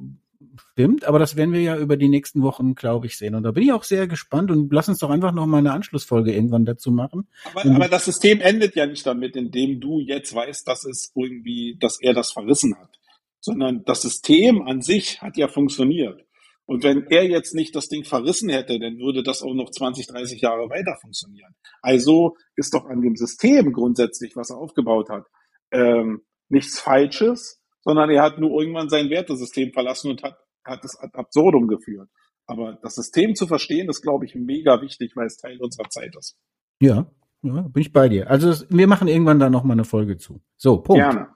stimmt, 0.72 1.06
aber 1.06 1.20
das 1.20 1.36
werden 1.36 1.54
wir 1.54 1.62
ja 1.62 1.78
über 1.78 1.98
die 1.98 2.10
nächsten 2.10 2.42
Wochen, 2.42 2.76
glaube 2.76 3.08
ich, 3.08 3.18
sehen. 3.18 3.36
Und 3.36 3.44
da 3.44 3.52
bin 3.52 3.64
ich 3.64 3.72
auch 3.72 3.84
sehr 3.84 4.08
gespannt 4.08 4.52
und 4.52 4.72
lass 4.72 4.90
uns 4.90 5.00
doch 5.00 5.10
einfach 5.10 5.32
noch 5.32 5.46
mal 5.46 5.58
eine 5.58 5.72
Anschlussfolge 5.72 6.34
irgendwann 6.34 6.66
dazu 6.66 6.92
machen. 6.92 7.28
Aber, 7.54 7.66
aber 7.66 7.88
das 7.88 8.06
System 8.06 8.42
endet 8.42 8.76
ja 8.76 8.86
nicht 8.86 9.06
damit, 9.06 9.36
indem 9.36 9.80
du 9.80 10.00
jetzt 10.00 10.34
weißt, 10.34 10.68
dass 10.68 10.86
es 10.86 11.12
irgendwie, 11.16 11.78
dass 11.80 12.00
er 12.02 12.14
das 12.14 12.32
verrissen 12.32 12.76
hat, 12.78 13.00
sondern 13.40 13.84
das 13.86 14.02
System 14.02 14.62
an 14.62 14.82
sich 14.82 15.22
hat 15.22 15.38
ja 15.38 15.48
funktioniert. 15.48 16.24
Und 16.66 16.84
wenn 16.84 17.08
er 17.10 17.26
jetzt 17.26 17.54
nicht 17.54 17.76
das 17.76 17.90
Ding 17.90 18.06
verrissen 18.06 18.50
hätte, 18.50 18.80
dann 18.80 18.98
würde 18.98 19.22
das 19.22 19.42
auch 19.42 19.54
noch 19.54 19.70
20, 19.70 20.08
30 20.08 20.42
Jahre 20.42 20.70
weiter 20.70 20.98
funktionieren. 21.02 21.54
Also 21.82 22.38
ist 22.56 22.74
doch 22.74 22.86
an 22.86 23.02
dem 23.02 23.16
System 23.18 23.74
grundsätzlich, 23.74 24.36
was 24.36 24.50
er 24.50 24.58
aufgebaut 24.58 25.10
hat, 25.10 25.26
ähm, 25.72 26.22
nichts 26.48 26.80
Falsches, 26.80 27.62
sondern 27.82 28.10
er 28.10 28.22
hat 28.22 28.40
nur 28.40 28.58
irgendwann 28.60 28.90
sein 28.90 29.10
Wertesystem 29.10 29.74
verlassen 29.74 30.10
und 30.10 30.24
hat, 30.24 30.38
hat 30.66 30.84
es 30.86 30.98
ad 31.00 31.14
absurdum 31.14 31.68
geführt. 31.68 32.10
Aber 32.46 32.78
das 32.82 32.96
System 32.96 33.36
zu 33.36 33.48
verstehen, 33.48 33.90
ist, 33.90 34.02
glaube 34.02 34.26
ich, 34.26 34.36
mega 34.36 34.82
wichtig, 34.82 35.16
weil 35.16 35.28
es 35.28 35.38
Teil 35.38 35.60
unserer 35.62 35.90
Zeit 35.90 36.16
ist. 36.18 36.38
Ja, 36.80 37.08
ja 37.42 37.62
bin 37.62 37.82
ich 37.82 37.94
bei 37.94 38.10
dir. 38.10 38.30
Also 38.30 38.66
wir 38.70 38.88
machen 38.88 39.08
irgendwann 39.08 39.40
da 39.40 39.50
noch 39.50 39.64
mal 39.64 39.74
eine 39.74 39.86
Folge 39.86 40.18
zu. 40.18 40.42
So, 40.58 40.78
Punkt. 40.78 41.02
Gerne. 41.02 41.28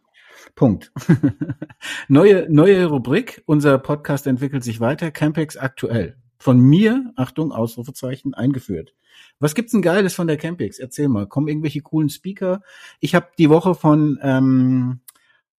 Punkt. 0.55 0.91
neue, 2.07 2.47
neue 2.49 2.85
Rubrik. 2.87 3.43
Unser 3.45 3.77
Podcast 3.77 4.27
entwickelt 4.27 4.63
sich 4.63 4.79
weiter. 4.79 5.11
Campex 5.11 5.55
aktuell. 5.55 6.17
Von 6.39 6.59
mir, 6.59 7.11
Achtung, 7.15 7.51
Ausrufezeichen, 7.51 8.33
eingeführt. 8.33 8.93
Was 9.39 9.55
gibt's 9.55 9.71
denn 9.71 9.81
Geiles 9.81 10.15
von 10.15 10.27
der 10.27 10.37
Campix? 10.37 10.79
Erzähl 10.79 11.09
mal. 11.09 11.27
Kommen 11.27 11.47
irgendwelche 11.47 11.81
coolen 11.81 12.09
Speaker? 12.09 12.61
Ich 12.99 13.13
habe 13.13 13.27
die 13.37 13.49
Woche 13.49 13.75
von 13.75 14.19
ähm, 14.21 15.01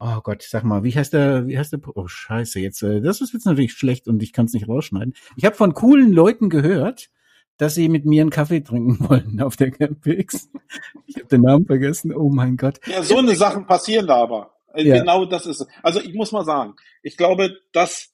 Oh 0.00 0.20
Gott, 0.22 0.42
sag 0.42 0.62
mal, 0.62 0.84
wie 0.84 0.94
heißt 0.94 1.12
der, 1.12 1.48
wie 1.48 1.58
heißt 1.58 1.72
der, 1.72 1.80
oh 1.94 2.06
scheiße, 2.06 2.60
jetzt, 2.60 2.82
äh, 2.82 3.00
das 3.00 3.20
ist 3.20 3.32
jetzt 3.32 3.46
natürlich 3.46 3.72
schlecht 3.72 4.06
und 4.06 4.22
ich 4.22 4.32
kann 4.32 4.46
es 4.46 4.52
nicht 4.52 4.68
rausschneiden. 4.68 5.14
Ich 5.36 5.44
habe 5.44 5.56
von 5.56 5.74
coolen 5.74 6.12
Leuten 6.12 6.50
gehört, 6.50 7.10
dass 7.56 7.74
sie 7.74 7.88
mit 7.88 8.04
mir 8.04 8.22
einen 8.22 8.30
Kaffee 8.30 8.60
trinken 8.60 8.98
wollen 9.08 9.40
auf 9.42 9.56
der 9.56 9.72
Campix. 9.72 10.48
Ich 11.06 11.16
habe 11.16 11.26
den 11.26 11.42
Namen 11.42 11.66
vergessen, 11.66 12.14
oh 12.14 12.30
mein 12.30 12.56
Gott. 12.56 12.78
Ja, 12.86 13.02
so 13.02 13.18
eine 13.18 13.34
Sachen 13.34 13.66
passieren 13.66 14.06
da 14.06 14.22
aber. 14.22 14.54
Äh, 14.72 14.84
ja. 14.84 14.98
Genau 14.98 15.24
das 15.24 15.46
ist 15.46 15.66
Also 15.82 16.00
ich 16.00 16.14
muss 16.14 16.30
mal 16.30 16.44
sagen, 16.44 16.76
ich 17.02 17.16
glaube, 17.16 17.58
das, 17.72 18.12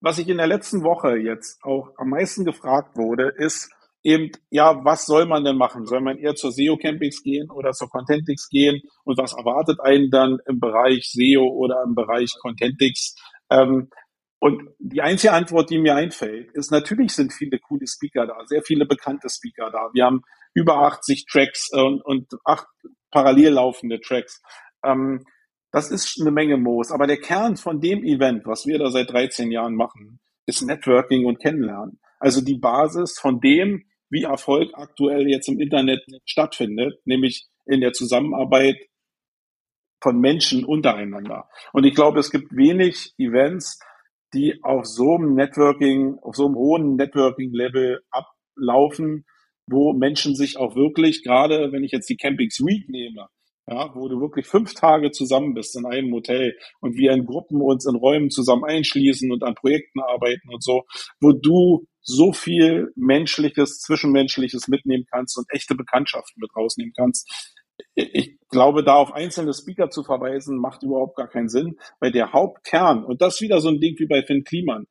was 0.00 0.18
ich 0.18 0.28
in 0.28 0.38
der 0.38 0.46
letzten 0.46 0.82
Woche 0.82 1.18
jetzt 1.18 1.62
auch 1.62 1.90
am 1.98 2.08
meisten 2.08 2.46
gefragt 2.46 2.96
wurde, 2.96 3.28
ist, 3.36 3.70
eben, 4.02 4.30
ja, 4.50 4.84
was 4.84 5.06
soll 5.06 5.26
man 5.26 5.44
denn 5.44 5.56
machen? 5.56 5.86
Soll 5.86 6.00
man 6.00 6.18
eher 6.18 6.34
zur 6.34 6.52
SEO-Campings 6.52 7.22
gehen 7.22 7.50
oder 7.50 7.72
zur 7.72 7.88
Contentix 7.88 8.48
gehen? 8.48 8.82
Und 9.04 9.18
was 9.18 9.32
erwartet 9.32 9.80
einen 9.80 10.10
dann 10.10 10.38
im 10.46 10.60
Bereich 10.60 11.10
SEO 11.12 11.46
oder 11.46 11.82
im 11.86 11.94
Bereich 11.94 12.32
Contentix? 12.40 13.14
Ähm, 13.50 13.90
und 14.38 14.70
die 14.78 15.02
einzige 15.02 15.34
Antwort, 15.34 15.68
die 15.68 15.78
mir 15.78 15.96
einfällt, 15.96 16.50
ist 16.52 16.70
natürlich 16.70 17.12
sind 17.12 17.32
viele 17.32 17.58
coole 17.58 17.86
Speaker 17.86 18.26
da, 18.26 18.46
sehr 18.46 18.62
viele 18.62 18.86
bekannte 18.86 19.28
Speaker 19.28 19.70
da. 19.70 19.90
Wir 19.92 20.06
haben 20.06 20.22
über 20.54 20.78
80 20.78 21.26
Tracks 21.26 21.68
und, 21.72 22.02
und 22.02 22.26
acht 22.44 22.66
parallel 23.10 23.52
laufende 23.54 24.00
Tracks. 24.00 24.40
Ähm, 24.82 25.24
das 25.72 25.90
ist 25.90 26.20
eine 26.20 26.30
Menge 26.30 26.56
Moos. 26.56 26.90
Aber 26.90 27.06
der 27.06 27.18
Kern 27.18 27.56
von 27.56 27.80
dem 27.80 28.02
Event, 28.02 28.46
was 28.46 28.66
wir 28.66 28.78
da 28.78 28.90
seit 28.90 29.12
13 29.12 29.50
Jahren 29.50 29.74
machen, 29.74 30.20
ist 30.46 30.62
Networking 30.62 31.26
und 31.26 31.38
Kennenlernen. 31.38 32.00
Also 32.18 32.40
die 32.40 32.58
Basis 32.58 33.18
von 33.18 33.40
dem, 33.40 33.84
wie 34.10 34.24
Erfolg 34.24 34.70
aktuell 34.74 35.28
jetzt 35.28 35.48
im 35.48 35.60
Internet 35.60 36.02
stattfindet, 36.24 37.00
nämlich 37.04 37.46
in 37.66 37.80
der 37.80 37.92
Zusammenarbeit 37.92 38.76
von 40.02 40.18
Menschen 40.18 40.64
untereinander. 40.64 41.48
Und 41.72 41.84
ich 41.84 41.94
glaube, 41.94 42.20
es 42.20 42.30
gibt 42.30 42.54
wenig 42.56 43.12
Events, 43.18 43.78
die 44.32 44.62
auf 44.62 44.86
so 44.86 45.16
einem 45.16 45.34
Networking, 45.34 46.18
auf 46.22 46.36
so 46.36 46.46
einem 46.46 46.56
hohen 46.56 46.96
Networking-Level 46.96 48.00
ablaufen, 48.10 49.24
wo 49.66 49.92
Menschen 49.92 50.34
sich 50.34 50.56
auch 50.56 50.74
wirklich, 50.74 51.22
gerade 51.22 51.72
wenn 51.72 51.84
ich 51.84 51.92
jetzt 51.92 52.08
die 52.08 52.16
Campings 52.16 52.60
Week 52.60 52.88
nehme, 52.88 53.28
ja, 53.68 53.94
wo 53.94 54.08
du 54.08 54.20
wirklich 54.20 54.46
fünf 54.46 54.74
Tage 54.74 55.10
zusammen 55.10 55.54
bist 55.54 55.76
in 55.76 55.86
einem 55.86 56.12
Hotel 56.12 56.56
und 56.80 56.96
wir 56.96 57.12
in 57.12 57.26
Gruppen 57.26 57.60
uns 57.60 57.86
in 57.86 57.94
Räumen 57.94 58.30
zusammen 58.30 58.64
einschließen 58.64 59.30
und 59.30 59.44
an 59.44 59.54
Projekten 59.54 60.00
arbeiten 60.00 60.48
und 60.48 60.62
so, 60.62 60.84
wo 61.20 61.32
du 61.32 61.86
so 62.02 62.32
viel 62.32 62.92
Menschliches, 62.96 63.80
Zwischenmenschliches 63.80 64.68
mitnehmen 64.68 65.04
kannst 65.10 65.36
und 65.38 65.46
echte 65.50 65.74
Bekanntschaften 65.74 66.40
mit 66.40 66.54
rausnehmen 66.56 66.92
kannst. 66.96 67.56
Ich 67.94 68.38
glaube, 68.48 68.84
da 68.84 68.94
auf 68.94 69.12
einzelne 69.12 69.54
Speaker 69.54 69.90
zu 69.90 70.02
verweisen, 70.04 70.58
macht 70.58 70.82
überhaupt 70.82 71.16
gar 71.16 71.28
keinen 71.28 71.48
Sinn, 71.48 71.78
weil 71.98 72.12
der 72.12 72.32
Hauptkern, 72.32 73.04
und 73.04 73.22
das 73.22 73.34
ist 73.34 73.40
wieder 73.40 73.60
so 73.60 73.68
ein 73.68 73.80
Ding 73.80 73.98
wie 73.98 74.06
bei 74.06 74.22
Finn 74.22 74.44
Kliman, 74.44 74.86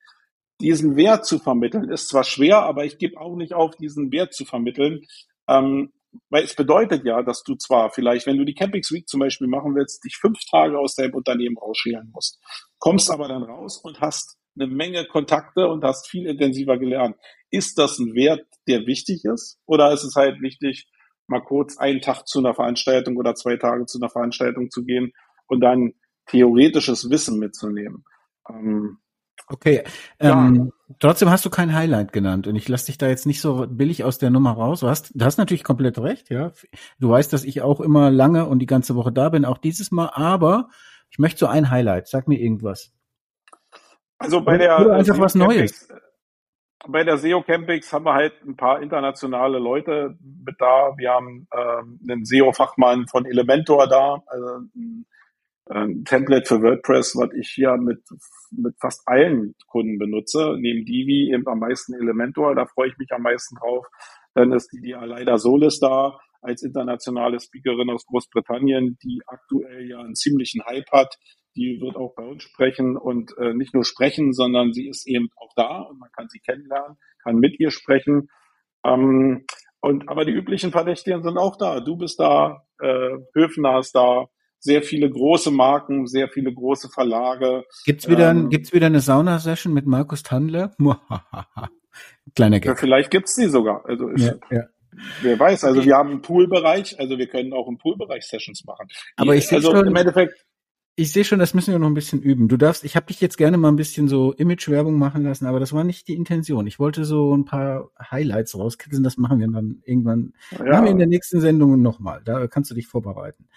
diesen 0.62 0.96
Wert 0.96 1.26
zu 1.26 1.40
vermitteln, 1.40 1.90
ist 1.90 2.10
zwar 2.10 2.24
schwer, 2.24 2.64
aber 2.64 2.86
ich 2.86 2.98
gebe 2.98 3.20
auch 3.20 3.36
nicht 3.36 3.54
auf, 3.54 3.76
diesen 3.76 4.12
Wert 4.12 4.34
zu 4.34 4.46
vermitteln, 4.46 5.02
ähm, 5.48 5.94
weil 6.30 6.44
es 6.44 6.56
bedeutet 6.56 7.06
ja, 7.06 7.22
dass 7.22 7.44
du 7.44 7.56
zwar 7.56 7.92
vielleicht, 7.92 8.26
wenn 8.26 8.38
du 8.38 8.46
die 8.46 8.56
Campings 8.56 8.92
Week 8.92 9.08
zum 9.08 9.20
Beispiel 9.20 9.48
machen 9.48 9.76
willst, 9.76 10.04
dich 10.04 10.18
fünf 10.18 10.40
Tage 10.50 10.78
aus 10.78 10.96
deinem 10.96 11.14
Unternehmen 11.14 11.58
rausschälen 11.58 12.10
musst, 12.12 12.40
kommst 12.80 13.12
aber 13.12 13.28
dann 13.28 13.44
raus 13.44 13.78
und 13.78 14.02
hast 14.02 14.39
eine 14.60 14.72
Menge 14.72 15.06
Kontakte 15.06 15.68
und 15.68 15.84
hast 15.84 16.08
viel 16.08 16.28
intensiver 16.28 16.78
gelernt. 16.78 17.16
Ist 17.50 17.78
das 17.78 18.00
ein 18.00 18.14
Wert, 18.14 18.46
der 18.68 18.86
wichtig 18.86 19.26
ist? 19.26 19.60
Oder 19.66 19.92
ist 19.92 20.04
es 20.04 20.16
halt 20.16 20.42
wichtig, 20.42 20.88
mal 21.28 21.42
kurz 21.42 21.78
einen 21.78 22.02
Tag 22.02 22.28
zu 22.28 22.40
einer 22.40 22.54
Veranstaltung 22.54 23.18
oder 23.18 23.36
zwei 23.36 23.58
Tage 23.58 23.86
zu 23.86 24.00
einer 24.00 24.10
Veranstaltung 24.10 24.70
zu 24.70 24.84
gehen 24.84 25.14
und 25.48 25.62
dann 25.62 25.94
theoretisches 26.28 27.10
Wissen 27.10 27.40
mitzunehmen. 27.40 28.04
Ähm, 28.50 28.98
okay, 29.48 29.84
ähm, 30.20 30.72
ja. 30.88 30.96
trotzdem 31.00 31.30
hast 31.30 31.46
du 31.46 31.50
kein 31.50 31.74
Highlight 31.74 32.14
genannt 32.14 32.48
und 32.48 32.56
ich 32.56 32.68
lasse 32.68 32.88
dich 32.88 32.98
da 32.98 33.08
jetzt 33.08 33.26
nicht 33.26 33.42
so 33.42 33.66
billig 33.68 34.04
aus 34.04 34.18
der 34.18 34.30
Nummer 34.30 34.52
raus. 34.52 34.82
Du 34.82 34.88
hast, 34.88 35.12
du 35.14 35.26
hast 35.26 35.38
natürlich 35.38 35.64
komplett 35.64 35.98
recht, 36.00 36.30
ja. 36.30 36.52
Du 37.00 37.10
weißt, 37.10 37.32
dass 37.32 37.44
ich 37.44 37.62
auch 37.62 37.80
immer 37.80 38.12
lange 38.12 38.48
und 38.48 38.60
die 38.60 38.68
ganze 38.68 38.96
Woche 38.96 39.12
da 39.12 39.30
bin, 39.30 39.46
auch 39.46 39.58
dieses 39.58 39.92
Mal, 39.92 40.10
aber 40.14 40.70
ich 41.10 41.20
möchte 41.20 41.40
so 41.40 41.48
ein 41.48 41.70
Highlight. 41.70 42.08
Sag 42.08 42.28
mir 42.28 42.40
irgendwas. 42.40 42.92
Also 44.20 44.42
bei 44.42 44.58
der 44.58 44.80
Oder 44.80 44.96
einfach 44.96 45.18
was 45.18 45.34
Neues. 45.34 45.88
Bei 46.88 47.04
der 47.04 47.18
SEO 47.18 47.42
Campings 47.42 47.92
haben 47.92 48.06
wir 48.06 48.14
halt 48.14 48.34
ein 48.46 48.56
paar 48.56 48.82
internationale 48.82 49.60
Leute 49.60 50.18
mit 50.22 50.56
da. 50.60 50.94
Wir 50.98 51.12
haben 51.12 51.48
ähm, 51.54 52.00
einen 52.08 52.26
SEO-Fachmann 52.26 53.08
von 53.08 53.26
Elementor 53.26 53.88
da, 53.88 54.24
also 54.28 54.48
ein, 54.76 55.06
ein 55.70 56.06
Template 56.06 56.46
für 56.46 56.62
WordPress, 56.62 57.16
was 57.18 57.34
ich 57.34 57.50
hier 57.50 57.76
mit, 57.78 58.02
mit 58.52 58.76
fast 58.80 59.04
allen 59.08 59.56
Kunden 59.68 59.98
benutze. 59.98 60.56
Neben 60.58 60.86
Divi 60.86 61.34
eben 61.34 61.48
am 61.48 61.60
meisten 61.60 61.94
Elementor, 61.94 62.56
da 62.56 62.66
freue 62.66 62.90
ich 62.90 62.98
mich 62.98 63.12
am 63.12 63.24
meisten 63.24 63.56
drauf. 63.58 63.86
Dann 64.34 64.54
ist 64.54 64.70
die, 64.72 64.82
die 64.82 64.96
Aleida 64.96 65.38
Solis 65.38 65.80
da 65.80 66.18
als 66.42 66.64
internationale 66.64 67.40
Speakerin 67.40 67.90
aus 67.90 68.06
Großbritannien, 68.06 68.98
die 69.04 69.22
aktuell 69.28 69.90
ja 69.90 70.00
einen 70.00 70.16
ziemlichen 70.16 70.64
Hype 70.66 70.90
hat 70.92 71.18
die 71.60 71.82
wird 71.82 71.96
auch 71.96 72.16
bei 72.16 72.24
uns 72.24 72.44
sprechen 72.44 72.98
und 72.98 73.38
äh, 73.38 73.54
nicht 73.54 73.74
nur 73.74 73.84
sprechen, 73.84 74.34
sondern 74.34 74.74
sie 74.74 74.88
ist 74.88 75.08
eben 75.08 75.30
auch 75.36 75.52
da 75.56 75.82
und 75.82 76.00
man 76.00 76.10
kann 76.16 76.30
sie 76.30 76.40
kennenlernen, 76.40 76.98
kann 77.22 77.36
mit 77.36 77.60
ihr 77.60 77.72
sprechen. 77.72 78.30
Ähm, 78.86 79.46
und 79.82 80.10
aber 80.10 80.26
die 80.26 80.32
üblichen 80.32 80.72
Verdächtigen 80.72 81.22
sind 81.22 81.38
auch 81.38 81.58
da. 81.58 81.80
Du 81.80 81.98
bist 81.98 82.20
da, 82.20 82.64
äh, 82.82 83.18
Höfner 83.34 83.80
ist 83.80 83.94
da, 83.94 84.28
sehr 84.60 84.82
viele 84.82 85.10
große 85.10 85.52
Marken, 85.52 86.06
sehr 86.06 86.28
viele 86.30 86.54
große 86.54 86.90
Verlage. 86.90 87.64
Gibt's 87.86 88.10
wieder, 88.10 88.32
ähm, 88.32 88.50
gibt's 88.50 88.74
wieder 88.74 88.88
eine 88.88 89.00
Sauna-Session 89.00 89.74
mit 89.74 89.86
Markus 89.86 90.24
Tandler? 90.24 90.76
Kleiner 92.36 92.60
Gag. 92.60 92.66
Ja, 92.66 92.76
vielleicht 92.76 93.12
gibt's 93.12 93.36
die 93.36 93.48
sogar. 93.48 93.86
Also 93.86 94.10
ist, 94.10 94.26
ja, 94.26 94.34
ja. 94.52 94.64
Wer 95.22 95.40
weiß, 95.40 95.64
also 95.64 95.86
wir 95.86 95.96
haben 95.96 96.10
einen 96.10 96.22
Poolbereich, 96.22 97.00
also 97.00 97.18
wir 97.18 97.28
können 97.28 97.54
auch 97.54 97.68
im 97.68 97.78
Poolbereich 97.78 98.24
Sessions 98.24 98.66
machen. 98.66 98.88
Aber 99.16 99.36
ich 99.36 99.52
also 99.52 99.72
schon, 99.72 99.88
im 99.88 99.96
Endeffekt 99.96 100.46
ich 101.00 101.14
sehe 101.14 101.24
schon, 101.24 101.40
das 101.40 101.54
müssen 101.54 101.72
wir 101.72 101.80
noch 101.80 101.88
ein 101.88 101.94
bisschen 101.94 102.22
üben. 102.22 102.50
Du 102.50 102.58
darfst, 102.58 102.84
ich 102.84 102.98
habe 102.98 103.06
dich 103.06 103.22
jetzt 103.22 103.38
gerne 103.38 103.58
mal 103.58 103.70
ein 103.70 103.78
bisschen 103.78 104.10
so 104.10 104.34
Image-Werbung 104.34 104.98
machen 104.98 105.24
lassen, 105.24 105.46
aber 105.46 105.62
das 105.62 105.72
war 105.72 105.86
nicht 105.86 106.10
die 106.10 106.14
Intention. 106.14 106.68
Ich 106.68 106.78
wollte 106.78 107.06
so 107.06 107.34
ein 107.34 107.46
paar 107.46 107.90
Highlights 108.12 108.58
rauskitzeln, 108.58 109.04
das 109.04 109.16
machen 109.16 109.40
wir 109.40 109.48
dann 109.48 109.82
irgendwann. 109.86 110.34
Ja. 110.52 110.66
Machen 110.66 110.86
wir 110.86 110.92
in 110.92 110.98
der 110.98 111.08
nächsten 111.08 111.40
Sendung 111.40 111.82
nochmal. 111.82 112.22
Da 112.26 112.48
kannst 112.48 112.70
du 112.70 112.76
dich 112.76 112.88
vorbereiten. 112.88 113.48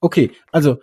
Okay, 0.00 0.32
also 0.50 0.80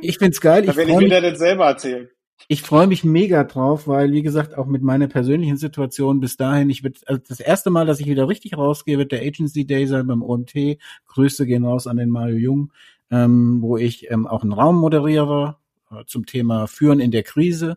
ich 0.00 0.16
find's 0.16 0.40
geil. 0.40 0.62
Da 0.62 0.72
ich 0.72 0.78
ich 0.78 0.98
wieder 0.98 1.20
mich, 1.20 1.38
selber 1.38 1.66
erzählen. 1.66 2.08
Ich 2.48 2.62
freue 2.62 2.86
mich 2.86 3.04
mega 3.04 3.44
drauf, 3.44 3.86
weil 3.88 4.12
wie 4.12 4.22
gesagt 4.22 4.56
auch 4.56 4.66
mit 4.66 4.82
meiner 4.82 5.08
persönlichen 5.08 5.58
Situation 5.58 6.20
bis 6.20 6.38
dahin, 6.38 6.70
ich 6.70 6.82
wird 6.82 6.98
also 7.06 7.20
das 7.28 7.40
erste 7.40 7.70
Mal, 7.70 7.84
dass 7.84 8.00
ich 8.00 8.06
wieder 8.06 8.28
richtig 8.28 8.56
rausgehe, 8.56 8.98
wird 8.98 9.12
der 9.12 9.22
Agency 9.22 9.66
Day 9.66 9.86
sein 9.86 10.06
beim 10.06 10.22
OMT. 10.22 10.78
Grüße 11.08 11.44
gehen 11.44 11.64
raus 11.64 11.86
an 11.86 11.98
den 11.98 12.08
Mario 12.08 12.36
Jung 12.36 12.72
ähm, 13.10 13.62
wo 13.62 13.76
ich 13.76 14.10
ähm, 14.10 14.26
auch 14.26 14.42
einen 14.42 14.52
Raum 14.52 14.76
moderiere 14.76 15.56
äh, 15.90 16.04
zum 16.06 16.26
Thema 16.26 16.66
Führen 16.66 17.00
in 17.00 17.10
der 17.10 17.22
Krise. 17.22 17.76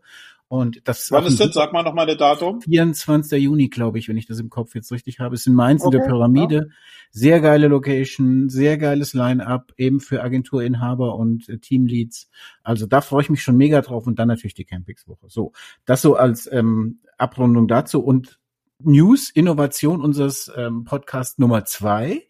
Und 0.49 0.87
das 0.87 1.11
Wann 1.11 1.25
ist 1.27 1.39
das? 1.39 1.53
Sag 1.53 1.73
mal 1.73 1.83
nochmal 1.83 2.07
der 2.07 2.15
Datum. 2.15 2.59
24. 2.61 3.39
Juni, 3.39 3.69
glaube 3.69 3.99
ich, 3.99 4.09
wenn 4.09 4.17
ich 4.17 4.25
das 4.25 4.39
im 4.39 4.49
Kopf 4.49 4.73
jetzt 4.73 4.91
richtig 4.91 5.19
habe. 5.19 5.35
ist 5.35 5.45
in 5.45 5.53
Mainz 5.53 5.83
okay, 5.83 5.95
in 5.95 6.01
der 6.01 6.09
Pyramide. 6.09 6.55
Ja. 6.55 6.75
Sehr 7.11 7.39
geile 7.39 7.67
Location, 7.67 8.49
sehr 8.49 8.79
geiles 8.79 9.13
Line-up, 9.13 9.73
eben 9.77 9.99
für 9.99 10.23
Agenturinhaber 10.23 11.15
und 11.15 11.47
äh, 11.49 11.59
Teamleads. 11.59 12.31
Also 12.63 12.87
da 12.87 13.01
freue 13.01 13.21
ich 13.21 13.29
mich 13.29 13.43
schon 13.43 13.57
mega 13.57 13.81
drauf 13.81 14.07
und 14.07 14.17
dann 14.17 14.27
natürlich 14.27 14.55
die 14.55 14.65
Campings-Woche. 14.65 15.27
So, 15.27 15.51
das 15.85 16.01
so 16.01 16.15
als 16.15 16.51
ähm, 16.51 16.99
Abrundung 17.19 17.67
dazu. 17.67 18.03
Und 18.03 18.39
News, 18.79 19.29
Innovation 19.29 20.01
unseres 20.01 20.51
ähm, 20.55 20.83
Podcast 20.83 21.37
Nummer 21.37 21.65
zwei. 21.65 22.23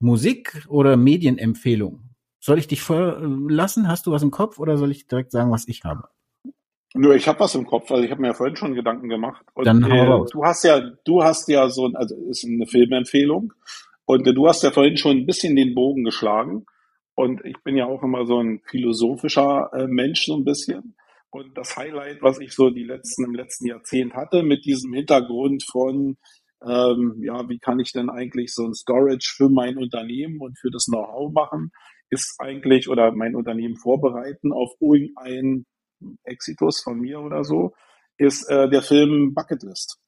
Musik 0.00 0.66
oder 0.68 0.98
Medienempfehlung? 0.98 2.13
Soll 2.44 2.58
ich 2.58 2.66
dich 2.66 2.82
verlassen? 2.82 3.88
Hast 3.88 4.04
du 4.04 4.12
was 4.12 4.22
im 4.22 4.30
Kopf 4.30 4.58
oder 4.58 4.76
soll 4.76 4.90
ich 4.90 5.06
direkt 5.06 5.30
sagen, 5.30 5.50
was 5.50 5.66
ich 5.66 5.82
habe? 5.84 6.08
Nö, 6.92 7.14
ich 7.14 7.26
habe 7.26 7.40
was 7.40 7.54
im 7.54 7.66
Kopf, 7.66 7.88
weil 7.88 8.04
ich 8.04 8.10
habe 8.10 8.20
mir 8.20 8.26
ja 8.26 8.34
vorhin 8.34 8.54
schon 8.54 8.74
Gedanken 8.74 9.08
gemacht. 9.08 9.46
Und, 9.54 9.66
Dann 9.66 9.82
hau 9.90 10.24
äh, 10.24 10.28
du 10.30 10.44
hast 10.44 10.62
ja, 10.62 10.78
du 11.06 11.22
hast 11.24 11.48
ja 11.48 11.70
so, 11.70 11.86
also 11.94 12.14
ist 12.28 12.44
eine 12.44 12.66
Filmempfehlung 12.66 13.54
und 14.04 14.26
äh, 14.26 14.34
du 14.34 14.46
hast 14.46 14.62
ja 14.62 14.72
vorhin 14.72 14.98
schon 14.98 15.16
ein 15.16 15.26
bisschen 15.26 15.56
den 15.56 15.74
Bogen 15.74 16.04
geschlagen. 16.04 16.66
Und 17.14 17.42
ich 17.46 17.56
bin 17.64 17.78
ja 17.78 17.86
auch 17.86 18.02
immer 18.02 18.26
so 18.26 18.38
ein 18.42 18.60
philosophischer 18.66 19.70
äh, 19.72 19.86
Mensch 19.86 20.26
so 20.26 20.36
ein 20.36 20.44
bisschen. 20.44 20.96
Und 21.30 21.56
das 21.56 21.78
Highlight, 21.78 22.20
was 22.20 22.40
ich 22.40 22.52
so 22.52 22.68
die 22.68 22.84
letzten 22.84 23.24
im 23.24 23.34
letzten 23.34 23.68
Jahrzehnt 23.68 24.12
hatte, 24.12 24.42
mit 24.42 24.66
diesem 24.66 24.92
Hintergrund 24.92 25.64
von 25.64 26.18
ähm, 26.66 27.22
ja, 27.22 27.48
wie 27.48 27.58
kann 27.58 27.80
ich 27.80 27.92
denn 27.92 28.10
eigentlich 28.10 28.52
so 28.52 28.66
ein 28.66 28.74
Storage 28.74 29.32
für 29.34 29.48
mein 29.48 29.78
Unternehmen 29.78 30.40
und 30.40 30.58
für 30.58 30.70
das 30.70 30.86
Know-how 30.86 31.32
machen? 31.32 31.72
Ist 32.14 32.36
eigentlich 32.38 32.88
oder 32.88 33.12
mein 33.12 33.34
Unternehmen 33.34 33.76
vorbereiten 33.76 34.52
auf 34.52 34.72
irgendein 34.80 35.66
Exitus 36.24 36.80
von 36.82 36.98
mir 37.00 37.20
oder 37.20 37.44
so, 37.44 37.74
ist 38.16 38.48
äh, 38.48 38.68
der 38.68 38.82
Film 38.82 39.34
Bucketlist 39.34 39.98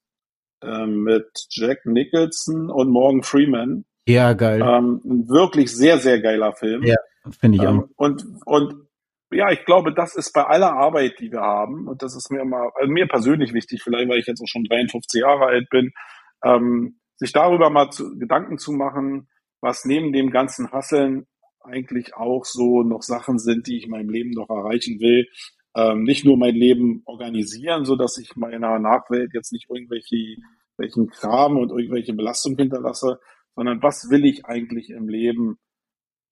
äh, 0.62 0.86
mit 0.86 1.26
Jack 1.50 1.84
Nicholson 1.84 2.70
und 2.70 2.90
Morgan 2.90 3.22
Freeman. 3.22 3.84
Ja, 4.06 4.32
geil. 4.34 4.62
Ähm, 4.62 5.00
ein 5.04 5.28
wirklich 5.28 5.74
sehr, 5.74 5.98
sehr 5.98 6.20
geiler 6.20 6.52
Film. 6.52 6.84
Ja, 6.84 6.96
finde 7.38 7.58
ich 7.58 7.64
ähm, 7.64 7.80
auch. 7.80 7.88
Und, 7.96 8.24
und 8.44 8.86
ja, 9.32 9.50
ich 9.50 9.64
glaube, 9.64 9.92
das 9.92 10.14
ist 10.14 10.32
bei 10.32 10.44
aller 10.44 10.72
Arbeit, 10.72 11.18
die 11.18 11.32
wir 11.32 11.40
haben, 11.40 11.88
und 11.88 12.02
das 12.02 12.14
ist 12.14 12.30
mir 12.30 12.40
immer, 12.40 12.70
also 12.74 12.92
mir 12.92 13.08
persönlich 13.08 13.52
wichtig, 13.52 13.82
vielleicht 13.82 14.08
weil 14.08 14.20
ich 14.20 14.26
jetzt 14.26 14.40
auch 14.40 14.48
schon 14.48 14.64
53 14.64 15.20
Jahre 15.20 15.46
alt 15.46 15.68
bin, 15.70 15.90
ähm, 16.44 17.00
sich 17.16 17.32
darüber 17.32 17.70
mal 17.70 17.90
zu, 17.90 18.16
Gedanken 18.18 18.58
zu 18.58 18.72
machen, 18.72 19.28
was 19.60 19.84
neben 19.84 20.12
dem 20.12 20.30
ganzen 20.30 20.70
Hasseln 20.70 21.26
eigentlich 21.66 22.14
auch 22.16 22.44
so 22.44 22.82
noch 22.82 23.02
Sachen 23.02 23.38
sind, 23.38 23.66
die 23.66 23.78
ich 23.78 23.84
in 23.84 23.90
meinem 23.90 24.10
Leben 24.10 24.30
noch 24.30 24.50
erreichen 24.50 25.00
will. 25.00 25.26
Ähm, 25.76 26.04
nicht 26.04 26.24
nur 26.24 26.36
mein 26.36 26.54
Leben 26.54 27.02
organisieren, 27.04 27.84
so 27.84 27.96
dass 27.96 28.18
ich 28.18 28.34
meiner 28.36 28.78
Nachwelt 28.78 29.34
jetzt 29.34 29.52
nicht 29.52 29.68
irgendwelche 29.68 30.36
welchen 30.78 31.08
Kram 31.08 31.56
und 31.56 31.70
irgendwelche 31.70 32.12
Belastungen 32.12 32.58
hinterlasse, 32.58 33.18
sondern 33.54 33.82
was 33.82 34.10
will 34.10 34.24
ich 34.24 34.44
eigentlich 34.44 34.90
im 34.90 35.08
Leben 35.08 35.58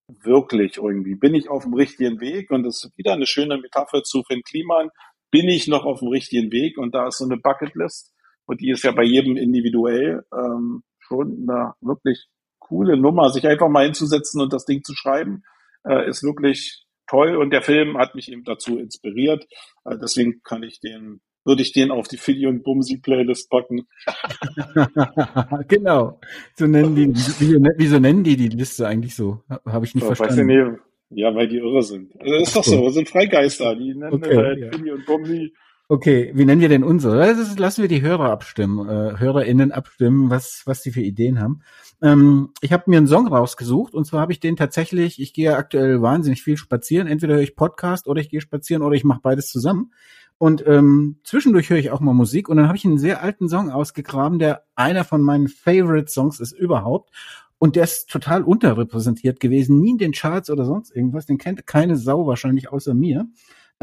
wirklich 0.08 0.76
irgendwie? 0.76 1.14
Bin 1.14 1.34
ich 1.34 1.48
auf 1.48 1.64
dem 1.64 1.74
richtigen 1.74 2.20
Weg? 2.20 2.50
Und 2.50 2.64
das 2.64 2.84
ist 2.84 2.98
wieder 2.98 3.14
eine 3.14 3.26
schöne 3.26 3.58
Metapher 3.58 4.02
zu 4.02 4.22
Finn 4.22 4.42
Kliman. 4.42 4.90
Bin 5.30 5.48
ich 5.48 5.66
noch 5.66 5.84
auf 5.84 6.00
dem 6.00 6.08
richtigen 6.08 6.52
Weg? 6.52 6.78
Und 6.78 6.94
da 6.94 7.08
ist 7.08 7.18
so 7.18 7.24
eine 7.24 7.38
Bucketlist 7.38 8.12
und 8.46 8.60
die 8.60 8.70
ist 8.70 8.84
ja 8.84 8.92
bei 8.92 9.04
jedem 9.04 9.36
individuell 9.36 10.22
ähm, 10.32 10.82
schon 10.98 11.46
eine 11.48 11.72
wirklich 11.80 12.26
coole 12.64 12.96
Nummer, 12.96 13.30
sich 13.30 13.46
einfach 13.46 13.68
mal 13.68 13.84
hinzusetzen 13.84 14.40
und 14.40 14.52
das 14.52 14.64
Ding 14.64 14.82
zu 14.82 14.94
schreiben, 14.94 15.44
äh, 15.86 16.08
ist 16.08 16.22
wirklich 16.22 16.84
toll. 17.06 17.36
Und 17.36 17.50
der 17.50 17.62
Film 17.62 17.98
hat 17.98 18.14
mich 18.14 18.32
eben 18.32 18.44
dazu 18.44 18.78
inspiriert. 18.78 19.46
Äh, 19.84 19.96
deswegen 20.00 20.42
kann 20.42 20.62
ich 20.62 20.80
den, 20.80 21.20
würde 21.44 21.62
ich 21.62 21.72
den 21.72 21.90
auf 21.90 22.08
die 22.08 22.16
Fiddy 22.16 22.46
und 22.46 22.62
Bumsi 22.64 22.98
Playlist 22.98 23.50
packen. 23.50 23.86
genau. 25.68 26.20
So 26.56 26.66
nennen 26.66 26.96
die, 26.96 27.14
wie, 27.14 27.58
wieso 27.76 27.98
nennen 27.98 28.24
die 28.24 28.36
die 28.36 28.48
Liste 28.48 28.88
eigentlich 28.88 29.14
so? 29.14 29.42
Habe 29.66 29.84
ich 29.84 29.94
nicht 29.94 30.04
so, 30.04 30.14
verstanden. 30.14 30.48
Weiß 30.48 30.66
ich 30.66 30.70
nicht. 30.70 30.80
Ja, 31.10 31.34
weil 31.34 31.46
die 31.46 31.58
irre 31.58 31.82
sind. 31.82 32.12
Also 32.18 32.38
das 32.38 32.48
ist 32.48 32.56
doch 32.56 32.64
so, 32.64 32.88
sind 32.90 33.08
Freigeister, 33.08 33.76
die 33.76 33.94
nennen 33.94 34.14
okay, 34.14 34.36
halt 34.36 34.58
ja. 34.58 34.72
Fiddy 34.72 34.90
und 34.90 35.06
Bumsi. 35.06 35.52
Okay, 35.94 36.32
wie 36.34 36.44
nennen 36.44 36.60
wir 36.60 36.68
denn 36.68 36.82
unsere? 36.82 37.36
Das 37.36 37.56
lassen 37.56 37.82
wir 37.82 37.88
die 37.88 38.02
Hörer 38.02 38.28
abstimmen, 38.28 38.88
äh, 38.88 39.16
HörerInnen 39.16 39.70
abstimmen, 39.70 40.28
was, 40.28 40.62
was 40.64 40.82
die 40.82 40.90
für 40.90 41.02
Ideen 41.02 41.38
haben. 41.38 41.60
Ähm, 42.02 42.48
ich 42.62 42.72
habe 42.72 42.90
mir 42.90 42.96
einen 42.96 43.06
Song 43.06 43.28
rausgesucht 43.28 43.94
und 43.94 44.04
zwar 44.04 44.20
habe 44.20 44.32
ich 44.32 44.40
den 44.40 44.56
tatsächlich, 44.56 45.20
ich 45.20 45.32
gehe 45.32 45.56
aktuell 45.56 46.02
wahnsinnig 46.02 46.42
viel 46.42 46.56
spazieren. 46.56 47.06
Entweder 47.06 47.34
höre 47.34 47.42
ich 47.42 47.54
Podcast 47.54 48.08
oder 48.08 48.20
ich 48.20 48.28
gehe 48.28 48.40
spazieren 48.40 48.82
oder 48.82 48.96
ich 48.96 49.04
mache 49.04 49.20
beides 49.22 49.46
zusammen. 49.46 49.92
Und 50.36 50.66
ähm, 50.66 51.20
zwischendurch 51.22 51.70
höre 51.70 51.78
ich 51.78 51.92
auch 51.92 52.00
mal 52.00 52.12
Musik 52.12 52.48
und 52.48 52.56
dann 52.56 52.66
habe 52.66 52.76
ich 52.76 52.84
einen 52.84 52.98
sehr 52.98 53.22
alten 53.22 53.48
Song 53.48 53.70
ausgegraben, 53.70 54.40
der 54.40 54.64
einer 54.74 55.04
von 55.04 55.22
meinen 55.22 55.46
Favorite 55.46 56.10
Songs 56.10 56.40
ist 56.40 56.50
überhaupt. 56.50 57.14
Und 57.58 57.76
der 57.76 57.84
ist 57.84 58.10
total 58.10 58.42
unterrepräsentiert 58.42 59.38
gewesen, 59.38 59.80
nie 59.80 59.92
in 59.92 59.98
den 59.98 60.10
Charts 60.10 60.50
oder 60.50 60.64
sonst 60.64 60.90
irgendwas. 60.90 61.26
Den 61.26 61.38
kennt 61.38 61.68
keine 61.68 61.96
Sau 61.96 62.26
wahrscheinlich 62.26 62.72
außer 62.72 62.94
mir. 62.94 63.28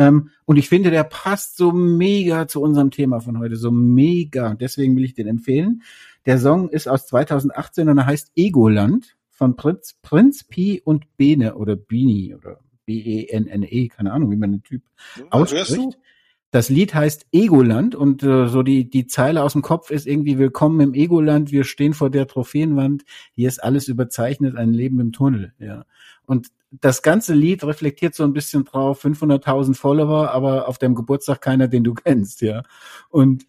Ähm, 0.01 0.29
und 0.45 0.57
ich 0.57 0.67
finde, 0.67 0.89
der 0.89 1.03
passt 1.03 1.57
so 1.57 1.71
mega 1.71 2.47
zu 2.47 2.59
unserem 2.61 2.89
Thema 2.89 3.19
von 3.19 3.37
heute, 3.37 3.55
so 3.55 3.69
mega. 3.69 4.55
Deswegen 4.55 4.95
will 4.95 5.03
ich 5.03 5.13
den 5.13 5.27
empfehlen. 5.27 5.83
Der 6.25 6.39
Song 6.39 6.69
ist 6.69 6.87
aus 6.87 7.05
2018 7.05 7.87
und 7.87 7.99
er 7.99 8.07
heißt 8.07 8.31
Egoland 8.35 9.15
von 9.29 9.55
Prinz, 9.55 9.95
Prinz 10.01 10.43
Pi 10.43 10.81
und 10.83 11.17
Bene 11.17 11.55
oder 11.55 11.75
Bini 11.75 12.33
oder 12.33 12.59
B-E-N-N-E, 12.85 13.89
keine 13.89 14.11
Ahnung, 14.11 14.31
wie 14.31 14.37
man 14.37 14.51
den 14.51 14.63
Typ 14.63 14.81
ausspricht. 15.29 15.99
Das 16.49 16.69
Lied 16.69 16.93
heißt 16.93 17.27
Egoland 17.31 17.95
und 17.95 18.23
äh, 18.23 18.47
so 18.47 18.61
die, 18.61 18.89
die 18.89 19.07
Zeile 19.07 19.43
aus 19.43 19.53
dem 19.53 19.61
Kopf 19.61 19.89
ist 19.89 20.05
irgendwie 20.05 20.37
Willkommen 20.37 20.81
im 20.81 20.93
Egoland, 20.93 21.51
wir 21.51 21.63
stehen 21.63 21.93
vor 21.93 22.09
der 22.09 22.27
Trophäenwand, 22.27 23.03
hier 23.33 23.47
ist 23.47 23.63
alles 23.63 23.87
überzeichnet, 23.87 24.57
ein 24.57 24.73
Leben 24.73 24.99
im 24.99 25.13
Tunnel, 25.13 25.53
ja. 25.59 25.85
Und 26.25 26.49
das 26.71 27.01
ganze 27.01 27.33
Lied 27.33 27.63
reflektiert 27.63 28.15
so 28.15 28.23
ein 28.23 28.33
bisschen 28.33 28.63
drauf, 28.63 29.03
500.000 29.03 29.75
Follower, 29.75 30.31
aber 30.31 30.67
auf 30.67 30.77
deinem 30.77 30.95
Geburtstag 30.95 31.41
keiner, 31.41 31.67
den 31.67 31.83
du 31.83 31.93
kennst, 31.95 32.41
ja. 32.41 32.63
Und 33.09 33.45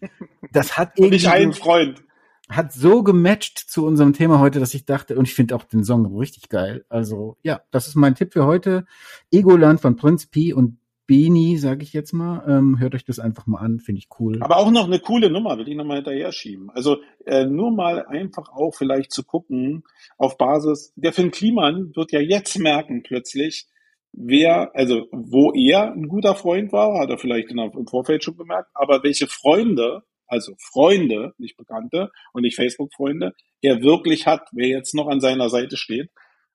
das 0.51 0.77
hat 0.77 0.93
irgendwie... 0.97 1.15
Nicht 1.15 1.29
ein 1.29 1.53
Freund 1.53 2.03
hat 2.49 2.73
so 2.73 3.03
gematcht 3.03 3.57
zu 3.57 3.85
unserem 3.85 4.13
Thema 4.13 4.39
heute, 4.39 4.59
dass 4.59 4.73
ich 4.73 4.85
dachte, 4.85 5.17
und 5.17 5.27
ich 5.27 5.33
finde 5.33 5.55
auch 5.55 5.63
den 5.63 5.83
Song 5.83 6.17
richtig 6.17 6.49
geil. 6.49 6.85
Also 6.89 7.37
ja, 7.41 7.61
das 7.71 7.87
ist 7.87 7.95
mein 7.95 8.15
Tipp 8.15 8.33
für 8.33 8.45
heute. 8.45 8.85
Egoland 9.31 9.81
von 9.81 9.95
Prinz 9.95 10.25
P 10.27 10.53
und 10.53 10.77
Beni, 11.05 11.57
sage 11.57 11.83
ich 11.83 11.93
jetzt 11.93 12.13
mal. 12.13 12.43
Ähm, 12.47 12.79
hört 12.79 12.95
euch 12.95 13.03
das 13.03 13.19
einfach 13.19 13.45
mal 13.45 13.59
an, 13.59 13.79
finde 13.79 13.99
ich 13.99 14.07
cool. 14.19 14.41
Aber 14.41 14.57
auch 14.57 14.71
noch 14.71 14.85
eine 14.85 14.99
coole 14.99 15.29
Nummer, 15.29 15.57
will 15.57 15.67
ich 15.67 15.75
nochmal 15.75 15.97
hinterher 15.97 16.31
schieben. 16.31 16.69
Also 16.71 16.97
äh, 17.25 17.45
nur 17.45 17.71
mal 17.71 18.05
einfach 18.05 18.49
auch 18.49 18.73
vielleicht 18.73 19.11
zu 19.11 19.23
gucken, 19.23 19.83
auf 20.17 20.37
Basis, 20.37 20.93
der 20.95 21.13
Finn 21.13 21.31
Kliman 21.31 21.91
wird 21.95 22.11
ja 22.11 22.21
jetzt 22.21 22.57
merken 22.57 23.03
plötzlich, 23.03 23.67
wer, 24.13 24.71
also 24.75 25.07
wo 25.11 25.51
er 25.53 25.91
ein 25.91 26.07
guter 26.07 26.35
Freund 26.35 26.71
war, 26.71 26.99
hat 26.99 27.09
er 27.09 27.17
vielleicht 27.17 27.51
im 27.51 27.87
Vorfeld 27.87 28.23
schon 28.23 28.37
bemerkt, 28.37 28.69
aber 28.73 29.03
welche 29.03 29.27
Freunde, 29.27 30.03
also 30.27 30.53
Freunde, 30.57 31.33
nicht 31.37 31.57
Bekannte 31.57 32.11
und 32.31 32.43
nicht 32.43 32.55
Facebook-Freunde, 32.55 33.33
er 33.61 33.81
wirklich 33.81 34.27
hat, 34.27 34.47
wer 34.51 34.67
jetzt 34.67 34.93
noch 34.93 35.07
an 35.07 35.19
seiner 35.19 35.49
Seite 35.49 35.77
steht. 35.77 36.09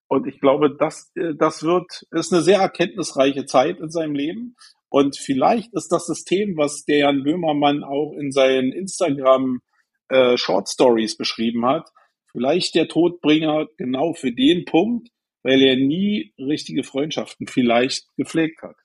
Und 0.09 0.27
ich 0.27 0.41
glaube, 0.41 0.75
das, 0.77 1.13
äh, 1.15 1.35
das 1.37 1.63
wird, 1.63 2.07
ist 2.11 2.33
eine 2.33 2.43
sehr 2.43 2.61
erkenntnisreiche 2.61 3.45
Zeit 3.47 3.79
in 3.79 3.91
seinem 3.91 4.15
Leben. 4.15 4.57
Und 4.89 5.17
vielleicht 5.17 5.75
ist 5.75 5.93
das 5.93 6.07
System, 6.07 6.57
was 6.57 6.85
der 6.85 6.99
Jan 6.99 7.23
Böhmermann 7.23 7.85
auch 7.85 8.15
in 8.15 8.33
seinen 8.33 8.73
Instagram 8.73 9.61
äh, 10.09 10.39
Short 10.39 10.69
Stories 10.69 11.17
beschrieben 11.17 11.67
hat, 11.67 11.91
vielleicht 12.33 12.75
der 12.75 12.89
Todbringer 12.89 13.67
genau 13.77 14.15
für 14.15 14.33
den 14.33 14.65
Punkt, 14.65 15.09
weil 15.43 15.63
er 15.63 15.77
nie 15.77 16.33
richtige 16.39 16.85
Freundschaften 16.85 17.47
vielleicht 17.47 18.07
gepflegt 18.17 18.63
hat. 18.63 18.77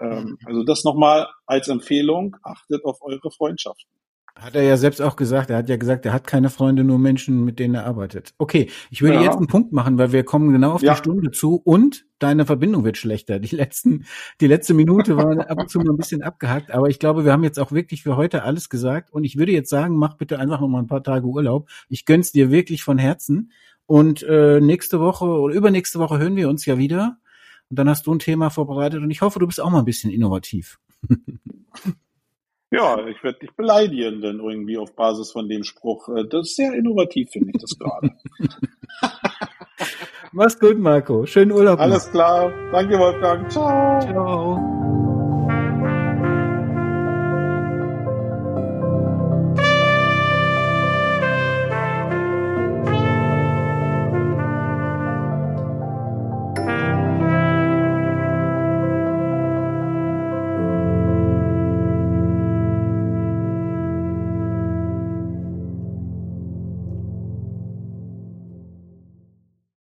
Ähm, 0.00 0.24
mhm. 0.24 0.38
also 0.46 0.64
das 0.64 0.82
nochmal 0.82 1.28
als 1.46 1.68
Empfehlung, 1.68 2.36
achtet 2.42 2.84
auf 2.84 3.02
eure 3.02 3.30
Freundschaften. 3.30 4.01
Hat 4.34 4.54
er 4.54 4.62
ja 4.62 4.76
selbst 4.76 5.00
auch 5.02 5.16
gesagt. 5.16 5.50
Er 5.50 5.58
hat 5.58 5.68
ja 5.68 5.76
gesagt, 5.76 6.06
er 6.06 6.12
hat 6.12 6.26
keine 6.26 6.48
Freunde, 6.48 6.84
nur 6.84 6.98
Menschen, 6.98 7.44
mit 7.44 7.58
denen 7.58 7.74
er 7.74 7.86
arbeitet. 7.86 8.34
Okay, 8.38 8.70
ich 8.90 9.02
würde 9.02 9.16
ja. 9.16 9.22
jetzt 9.22 9.36
einen 9.36 9.46
Punkt 9.46 9.72
machen, 9.72 9.98
weil 9.98 10.12
wir 10.12 10.24
kommen 10.24 10.52
genau 10.52 10.72
auf 10.72 10.82
ja. 10.82 10.94
die 10.94 10.98
Stunde 10.98 11.30
zu 11.30 11.56
und 11.56 12.06
deine 12.18 12.46
Verbindung 12.46 12.84
wird 12.84 12.96
schlechter. 12.96 13.38
Die 13.38 13.54
letzten, 13.54 14.06
die 14.40 14.46
letzte 14.46 14.74
Minute 14.74 15.16
war 15.16 15.50
ab 15.50 15.58
und 15.58 15.70
zu 15.70 15.78
mal 15.78 15.90
ein 15.90 15.96
bisschen 15.96 16.22
abgehackt, 16.22 16.70
aber 16.72 16.88
ich 16.88 16.98
glaube, 16.98 17.24
wir 17.24 17.32
haben 17.32 17.44
jetzt 17.44 17.58
auch 17.58 17.72
wirklich 17.72 18.02
für 18.02 18.16
heute 18.16 18.42
alles 18.42 18.70
gesagt 18.70 19.12
und 19.12 19.24
ich 19.24 19.36
würde 19.36 19.52
jetzt 19.52 19.70
sagen, 19.70 19.96
mach 19.96 20.16
bitte 20.16 20.38
einfach 20.38 20.60
noch 20.60 20.68
mal 20.68 20.80
ein 20.80 20.86
paar 20.86 21.04
Tage 21.04 21.26
Urlaub. 21.26 21.68
Ich 21.88 22.04
gönn's 22.06 22.32
dir 22.32 22.50
wirklich 22.50 22.82
von 22.82 22.98
Herzen 22.98 23.52
und 23.86 24.22
äh, 24.22 24.60
nächste 24.60 24.98
Woche 24.98 25.26
oder 25.26 25.54
übernächste 25.54 25.98
Woche 25.98 26.18
hören 26.18 26.36
wir 26.36 26.48
uns 26.48 26.64
ja 26.64 26.78
wieder 26.78 27.18
und 27.70 27.78
dann 27.78 27.88
hast 27.88 28.06
du 28.06 28.14
ein 28.14 28.18
Thema 28.18 28.50
vorbereitet 28.50 29.02
und 29.02 29.10
ich 29.10 29.20
hoffe, 29.20 29.38
du 29.38 29.46
bist 29.46 29.60
auch 29.60 29.70
mal 29.70 29.80
ein 29.80 29.84
bisschen 29.84 30.10
innovativ. 30.10 30.80
Ja, 32.72 33.06
ich 33.06 33.22
werde 33.22 33.38
dich 33.40 33.52
beleidigen 33.52 34.22
dann 34.22 34.40
irgendwie 34.40 34.78
auf 34.78 34.96
Basis 34.96 35.30
von 35.30 35.46
dem 35.46 35.62
Spruch. 35.62 36.08
Äh, 36.08 36.26
das 36.26 36.48
ist 36.48 36.56
sehr 36.56 36.72
innovativ, 36.72 37.30
finde 37.30 37.52
ich 37.54 37.60
das 37.60 37.78
gerade. 37.78 38.12
Mach's 40.32 40.58
gut, 40.58 40.78
Marco. 40.78 41.26
Schönen 41.26 41.52
Urlaub. 41.52 41.78
Alles 41.78 42.10
klar. 42.10 42.50
Danke, 42.72 42.98
Wolfgang. 42.98 43.52
Ciao. 43.52 44.00
Ciao. 44.00 44.81